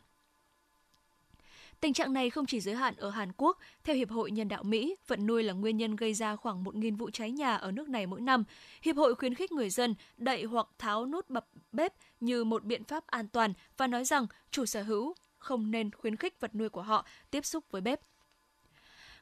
Tình 1.80 1.92
trạng 1.92 2.12
này 2.12 2.30
không 2.30 2.46
chỉ 2.46 2.60
giới 2.60 2.74
hạn 2.74 2.94
ở 2.96 3.10
Hàn 3.10 3.32
Quốc. 3.36 3.58
Theo 3.84 3.96
Hiệp 3.96 4.10
hội 4.10 4.30
Nhân 4.30 4.48
đạo 4.48 4.62
Mỹ, 4.62 4.96
vật 5.06 5.20
nuôi 5.20 5.42
là 5.42 5.52
nguyên 5.52 5.76
nhân 5.76 5.96
gây 5.96 6.14
ra 6.14 6.36
khoảng 6.36 6.64
1.000 6.64 6.96
vụ 6.96 7.10
cháy 7.10 7.30
nhà 7.30 7.54
ở 7.54 7.70
nước 7.70 7.88
này 7.88 8.06
mỗi 8.06 8.20
năm. 8.20 8.44
Hiệp 8.82 8.96
hội 8.96 9.14
khuyến 9.14 9.34
khích 9.34 9.52
người 9.52 9.70
dân 9.70 9.94
đậy 10.16 10.44
hoặc 10.44 10.66
tháo 10.78 11.06
nút 11.06 11.30
bập 11.30 11.46
bếp 11.72 11.92
như 12.20 12.44
một 12.44 12.64
biện 12.64 12.84
pháp 12.84 13.06
an 13.06 13.28
toàn 13.28 13.52
và 13.76 13.86
nói 13.86 14.04
rằng 14.04 14.26
chủ 14.50 14.66
sở 14.66 14.82
hữu 14.82 15.14
không 15.38 15.70
nên 15.70 15.90
khuyến 15.90 16.16
khích 16.16 16.40
vật 16.40 16.54
nuôi 16.54 16.68
của 16.68 16.82
họ 16.82 17.06
tiếp 17.30 17.44
xúc 17.44 17.64
với 17.70 17.80
bếp. 17.80 18.00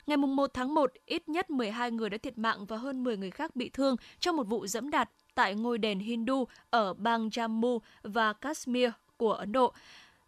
Ngày 0.07 0.17
1 0.17 0.51
tháng 0.55 0.75
1, 0.75 0.93
ít 1.07 1.29
nhất 1.29 1.51
12 1.51 1.91
người 1.91 2.11
đã 2.11 2.19
thiệt 2.19 2.39
mạng 2.39 2.67
và 2.67 2.77
hơn 2.77 3.05
10 3.05 3.17
người 3.17 3.31
khác 3.31 3.57
bị 3.57 3.69
thương 3.69 3.97
trong 4.21 4.37
một 4.37 4.45
vụ 4.45 4.67
dẫm 4.67 4.91
đạp 4.91 5.11
tại 5.35 5.55
ngôi 5.55 5.79
đền 5.79 5.99
Hindu 5.99 6.45
ở 6.71 6.95
bang 6.95 7.29
Jammu 7.29 7.79
và 8.03 8.33
Kashmir 8.33 8.91
của 9.17 9.33
Ấn 9.33 9.53
Độ. 9.53 9.75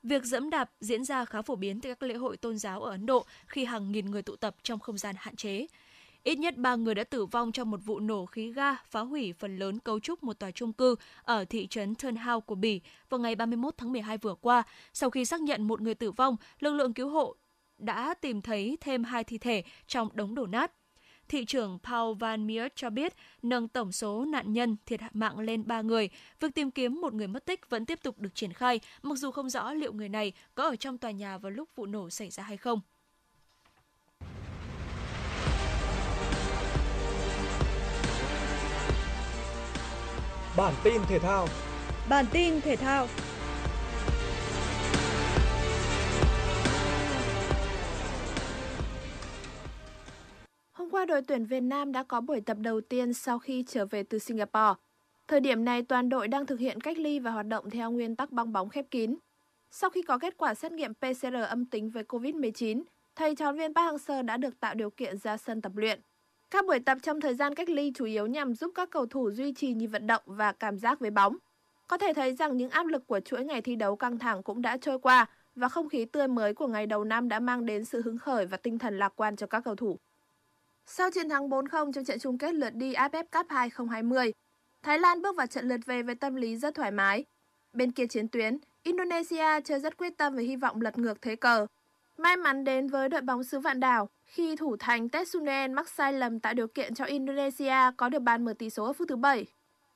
Việc 0.04 0.24
dẫm 0.24 0.50
đạp 0.50 0.70
diễn 0.80 1.04
ra 1.04 1.24
khá 1.24 1.42
phổ 1.42 1.56
biến 1.56 1.80
tại 1.80 1.94
các 1.94 2.06
lễ 2.06 2.14
hội 2.14 2.36
tôn 2.36 2.58
giáo 2.58 2.82
ở 2.82 2.90
Ấn 2.90 3.06
Độ 3.06 3.26
khi 3.46 3.64
hàng 3.64 3.92
nghìn 3.92 4.10
người 4.10 4.22
tụ 4.22 4.36
tập 4.36 4.56
trong 4.62 4.78
không 4.78 4.98
gian 4.98 5.14
hạn 5.18 5.36
chế. 5.36 5.66
Ít 6.22 6.38
nhất 6.38 6.56
3 6.56 6.74
người 6.74 6.94
đã 6.94 7.04
tử 7.04 7.26
vong 7.26 7.52
trong 7.52 7.70
một 7.70 7.80
vụ 7.84 8.00
nổ 8.00 8.26
khí 8.26 8.52
ga 8.52 8.74
phá 8.74 9.00
hủy 9.00 9.32
phần 9.38 9.58
lớn 9.58 9.78
cấu 9.78 10.00
trúc 10.00 10.22
một 10.22 10.38
tòa 10.38 10.50
trung 10.50 10.72
cư 10.72 10.96
ở 11.22 11.44
thị 11.44 11.66
trấn 11.66 11.94
Turnhout 11.94 12.46
của 12.46 12.54
Bỉ 12.54 12.80
vào 13.08 13.20
ngày 13.20 13.34
31 13.34 13.74
tháng 13.76 13.92
12 13.92 14.18
vừa 14.18 14.34
qua. 14.34 14.62
Sau 14.92 15.10
khi 15.10 15.24
xác 15.24 15.40
nhận 15.40 15.62
một 15.62 15.80
người 15.80 15.94
tử 15.94 16.10
vong, 16.10 16.36
lực 16.60 16.72
lượng 16.72 16.94
cứu 16.94 17.08
hộ 17.08 17.36
đã 17.78 18.14
tìm 18.14 18.42
thấy 18.42 18.78
thêm 18.80 19.04
hai 19.04 19.24
thi 19.24 19.38
thể 19.38 19.62
trong 19.86 20.08
đống 20.14 20.34
đổ 20.34 20.46
nát. 20.46 20.72
Thị 21.28 21.44
trưởng 21.44 21.78
Paul 21.82 22.16
Van 22.18 22.46
Miert 22.46 22.72
cho 22.74 22.90
biết 22.90 23.14
nâng 23.42 23.68
tổng 23.68 23.92
số 23.92 24.24
nạn 24.24 24.52
nhân 24.52 24.76
thiệt 24.86 25.00
mạng 25.12 25.38
lên 25.38 25.66
3 25.66 25.82
người. 25.82 26.08
Việc 26.40 26.54
tìm 26.54 26.70
kiếm 26.70 27.00
một 27.00 27.14
người 27.14 27.26
mất 27.26 27.44
tích 27.44 27.70
vẫn 27.70 27.86
tiếp 27.86 27.98
tục 28.02 28.18
được 28.18 28.34
triển 28.34 28.52
khai, 28.52 28.80
mặc 29.02 29.18
dù 29.18 29.30
không 29.30 29.50
rõ 29.50 29.72
liệu 29.72 29.92
người 29.92 30.08
này 30.08 30.32
có 30.54 30.64
ở 30.64 30.76
trong 30.76 30.98
tòa 30.98 31.10
nhà 31.10 31.38
vào 31.38 31.50
lúc 31.50 31.68
vụ 31.76 31.86
nổ 31.86 32.10
xảy 32.10 32.30
ra 32.30 32.42
hay 32.42 32.56
không. 32.56 32.80
Bản 40.56 40.74
tin 40.84 41.02
thể 41.08 41.18
thao 41.18 41.48
Bản 42.08 42.26
tin 42.32 42.60
thể 42.60 42.76
thao 42.76 43.08
qua 50.94 51.06
đội 51.06 51.22
tuyển 51.22 51.44
Việt 51.44 51.60
Nam 51.60 51.92
đã 51.92 52.02
có 52.02 52.20
buổi 52.20 52.40
tập 52.40 52.56
đầu 52.60 52.80
tiên 52.80 53.12
sau 53.12 53.38
khi 53.38 53.64
trở 53.68 53.86
về 53.86 54.02
từ 54.02 54.18
Singapore. 54.18 54.74
Thời 55.28 55.40
điểm 55.40 55.64
này 55.64 55.82
toàn 55.82 56.08
đội 56.08 56.28
đang 56.28 56.46
thực 56.46 56.60
hiện 56.60 56.80
cách 56.80 56.98
ly 56.98 57.18
và 57.18 57.30
hoạt 57.30 57.46
động 57.46 57.70
theo 57.70 57.90
nguyên 57.90 58.16
tắc 58.16 58.30
bong 58.30 58.52
bóng 58.52 58.68
khép 58.68 58.84
kín. 58.90 59.16
Sau 59.70 59.90
khi 59.90 60.02
có 60.02 60.18
kết 60.18 60.34
quả 60.36 60.54
xét 60.54 60.72
nghiệm 60.72 60.94
PCR 60.94 61.34
âm 61.48 61.66
tính 61.66 61.90
với 61.90 62.02
COVID-19, 62.02 62.82
thầy 63.16 63.34
trò 63.34 63.52
viên 63.52 63.74
Park 63.74 63.94
Hang-seo 63.94 64.22
đã 64.22 64.36
được 64.36 64.60
tạo 64.60 64.74
điều 64.74 64.90
kiện 64.90 65.18
ra 65.18 65.36
sân 65.36 65.62
tập 65.62 65.72
luyện. 65.76 66.00
Các 66.50 66.66
buổi 66.66 66.78
tập 66.78 66.98
trong 67.02 67.20
thời 67.20 67.34
gian 67.34 67.54
cách 67.54 67.68
ly 67.68 67.92
chủ 67.94 68.04
yếu 68.04 68.26
nhằm 68.26 68.54
giúp 68.54 68.72
các 68.74 68.90
cầu 68.90 69.06
thủ 69.06 69.30
duy 69.30 69.52
trì 69.52 69.72
nhịp 69.72 69.86
vận 69.86 70.06
động 70.06 70.22
và 70.26 70.52
cảm 70.52 70.78
giác 70.78 71.00
với 71.00 71.10
bóng. 71.10 71.36
Có 71.88 71.98
thể 71.98 72.12
thấy 72.12 72.34
rằng 72.34 72.56
những 72.56 72.70
áp 72.70 72.86
lực 72.86 73.06
của 73.06 73.20
chuỗi 73.20 73.44
ngày 73.44 73.62
thi 73.62 73.76
đấu 73.76 73.96
căng 73.96 74.18
thẳng 74.18 74.42
cũng 74.42 74.62
đã 74.62 74.76
trôi 74.76 74.98
qua 74.98 75.26
và 75.54 75.68
không 75.68 75.88
khí 75.88 76.04
tươi 76.04 76.28
mới 76.28 76.54
của 76.54 76.66
ngày 76.66 76.86
đầu 76.86 77.04
năm 77.04 77.28
đã 77.28 77.40
mang 77.40 77.66
đến 77.66 77.84
sự 77.84 78.02
hứng 78.02 78.18
khởi 78.18 78.46
và 78.46 78.56
tinh 78.56 78.78
thần 78.78 78.98
lạc 78.98 79.12
quan 79.16 79.36
cho 79.36 79.46
các 79.46 79.64
cầu 79.64 79.74
thủ. 79.74 79.98
Sau 80.86 81.10
chiến 81.10 81.28
thắng 81.28 81.48
4-0 81.48 81.92
trong 81.92 82.04
trận 82.04 82.18
chung 82.18 82.38
kết 82.38 82.54
lượt 82.54 82.74
đi 82.74 82.92
AFF 82.92 83.24
Cup 83.32 83.46
2020, 83.48 84.32
Thái 84.82 84.98
Lan 84.98 85.22
bước 85.22 85.36
vào 85.36 85.46
trận 85.46 85.68
lượt 85.68 85.80
về 85.86 86.02
với 86.02 86.14
tâm 86.14 86.34
lý 86.34 86.56
rất 86.56 86.74
thoải 86.74 86.90
mái. 86.90 87.24
Bên 87.72 87.92
kia 87.92 88.06
chiến 88.06 88.28
tuyến, 88.28 88.58
Indonesia 88.82 89.60
chơi 89.64 89.80
rất 89.80 89.96
quyết 89.96 90.16
tâm 90.16 90.34
và 90.34 90.42
hy 90.42 90.56
vọng 90.56 90.80
lật 90.80 90.98
ngược 90.98 91.22
thế 91.22 91.36
cờ. 91.36 91.66
May 92.18 92.36
mắn 92.36 92.64
đến 92.64 92.88
với 92.88 93.08
đội 93.08 93.20
bóng 93.20 93.44
xứ 93.44 93.58
Vạn 93.58 93.80
Đảo 93.80 94.08
khi 94.24 94.56
thủ 94.56 94.76
thành 94.76 95.08
Tetsunen 95.08 95.72
mắc 95.72 95.88
sai 95.88 96.12
lầm 96.12 96.40
tạo 96.40 96.54
điều 96.54 96.66
kiện 96.66 96.94
cho 96.94 97.04
Indonesia 97.04 97.76
có 97.96 98.08
được 98.08 98.22
bàn 98.22 98.44
mở 98.44 98.54
tỷ 98.58 98.70
số 98.70 98.84
ở 98.84 98.92
phút 98.92 99.08
thứ 99.08 99.16
7. 99.16 99.46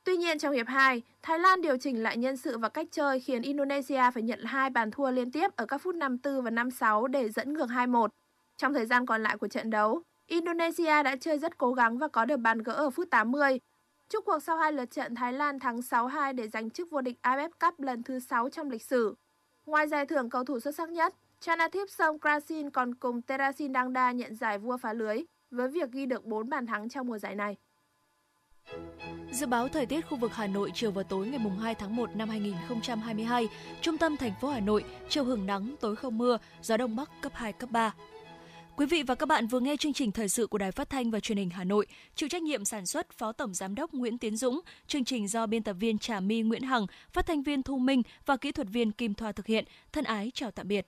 Tuy 0.03 0.17
nhiên 0.17 0.39
trong 0.39 0.53
hiệp 0.53 0.67
2, 0.67 1.01
Thái 1.21 1.39
Lan 1.39 1.61
điều 1.61 1.77
chỉnh 1.77 2.03
lại 2.03 2.17
nhân 2.17 2.37
sự 2.37 2.57
và 2.57 2.69
cách 2.69 2.87
chơi 2.91 3.19
khiến 3.19 3.41
Indonesia 3.41 4.11
phải 4.13 4.23
nhận 4.23 4.43
hai 4.43 4.69
bàn 4.69 4.91
thua 4.91 5.11
liên 5.11 5.31
tiếp 5.31 5.55
ở 5.55 5.65
các 5.65 5.77
phút 5.77 5.95
54 5.95 6.43
và 6.43 6.49
56 6.49 7.07
để 7.07 7.29
dẫn 7.29 7.53
ngược 7.53 7.69
2-1. 7.69 8.07
Trong 8.57 8.73
thời 8.73 8.85
gian 8.85 9.05
còn 9.05 9.23
lại 9.23 9.37
của 9.37 9.47
trận 9.47 9.69
đấu, 9.69 10.03
Indonesia 10.29 11.03
đã 11.03 11.15
chơi 11.15 11.39
rất 11.39 11.57
cố 11.57 11.73
gắng 11.73 11.97
và 11.97 12.07
có 12.07 12.25
được 12.25 12.37
bàn 12.37 12.63
gỡ 12.63 12.73
ở 12.73 12.89
phút 12.89 13.07
80. 13.11 13.59
Chúc 14.09 14.25
cuộc 14.25 14.39
sau 14.39 14.57
hai 14.57 14.71
lượt 14.71 14.91
trận 14.91 15.15
Thái 15.15 15.33
Lan 15.33 15.59
thắng 15.59 15.79
6-2 15.79 16.35
để 16.35 16.47
giành 16.47 16.69
chức 16.69 16.91
vô 16.91 17.01
địch 17.01 17.17
AFF 17.23 17.49
Cup 17.59 17.79
lần 17.79 18.03
thứ 18.03 18.19
6 18.19 18.49
trong 18.49 18.69
lịch 18.69 18.81
sử. 18.81 19.15
Ngoài 19.65 19.87
giải 19.87 20.05
thưởng 20.05 20.29
cầu 20.29 20.43
thủ 20.43 20.59
xuất 20.59 20.75
sắc 20.75 20.89
nhất, 20.89 21.15
Chanathip 21.39 21.89
Songkrasin 21.89 22.69
còn 22.69 22.95
cùng 22.95 23.21
Terasin 23.21 23.73
Dangda 23.73 24.11
nhận 24.11 24.35
giải 24.35 24.57
vua 24.57 24.77
phá 24.77 24.93
lưới 24.93 25.17
với 25.51 25.67
việc 25.67 25.91
ghi 25.91 26.05
được 26.05 26.25
4 26.25 26.49
bàn 26.49 26.65
thắng 26.65 26.89
trong 26.89 27.07
mùa 27.07 27.17
giải 27.17 27.35
này. 27.35 27.55
Dự 29.31 29.45
báo 29.45 29.67
thời 29.67 29.85
tiết 29.85 30.01
khu 30.01 30.17
vực 30.17 30.31
Hà 30.33 30.47
Nội 30.47 30.71
chiều 30.73 30.91
và 30.91 31.03
tối 31.03 31.27
ngày 31.27 31.39
2 31.61 31.75
tháng 31.75 31.95
1 31.95 32.15
năm 32.15 32.29
2022, 32.29 33.49
trung 33.81 33.97
tâm 33.97 34.17
thành 34.17 34.33
phố 34.41 34.49
Hà 34.49 34.59
Nội, 34.59 34.83
chiều 35.09 35.23
hưởng 35.23 35.45
nắng, 35.45 35.75
tối 35.79 35.95
không 35.95 36.17
mưa, 36.17 36.37
gió 36.61 36.77
đông 36.77 36.95
bắc 36.95 37.09
cấp 37.21 37.31
2, 37.35 37.53
cấp 37.53 37.71
3. 37.71 37.93
Quý 38.79 38.85
vị 38.85 39.03
và 39.03 39.15
các 39.15 39.25
bạn 39.25 39.47
vừa 39.47 39.59
nghe 39.59 39.75
chương 39.77 39.93
trình 39.93 40.11
thời 40.11 40.29
sự 40.29 40.47
của 40.47 40.57
Đài 40.57 40.71
Phát 40.71 40.89
thanh 40.89 41.11
và 41.11 41.19
Truyền 41.19 41.37
hình 41.37 41.49
Hà 41.49 41.63
Nội, 41.63 41.87
chịu 42.15 42.29
trách 42.29 42.41
nhiệm 42.41 42.65
sản 42.65 42.85
xuất 42.85 43.11
Phó 43.13 43.31
Tổng 43.31 43.53
giám 43.53 43.75
đốc 43.75 43.93
Nguyễn 43.93 44.17
Tiến 44.17 44.35
Dũng, 44.37 44.59
chương 44.87 45.05
trình 45.05 45.27
do 45.27 45.47
biên 45.47 45.63
tập 45.63 45.75
viên 45.79 45.97
Trà 45.97 46.19
My 46.19 46.41
Nguyễn 46.41 46.61
Hằng, 46.61 46.85
phát 47.13 47.25
thanh 47.25 47.43
viên 47.43 47.63
Thu 47.63 47.77
Minh 47.77 48.01
và 48.25 48.37
kỹ 48.37 48.51
thuật 48.51 48.67
viên 48.71 48.91
Kim 48.91 49.13
Thoa 49.13 49.31
thực 49.31 49.47
hiện. 49.47 49.65
Thân 49.91 50.03
ái 50.03 50.31
chào 50.33 50.51
tạm 50.51 50.67
biệt. 50.67 50.87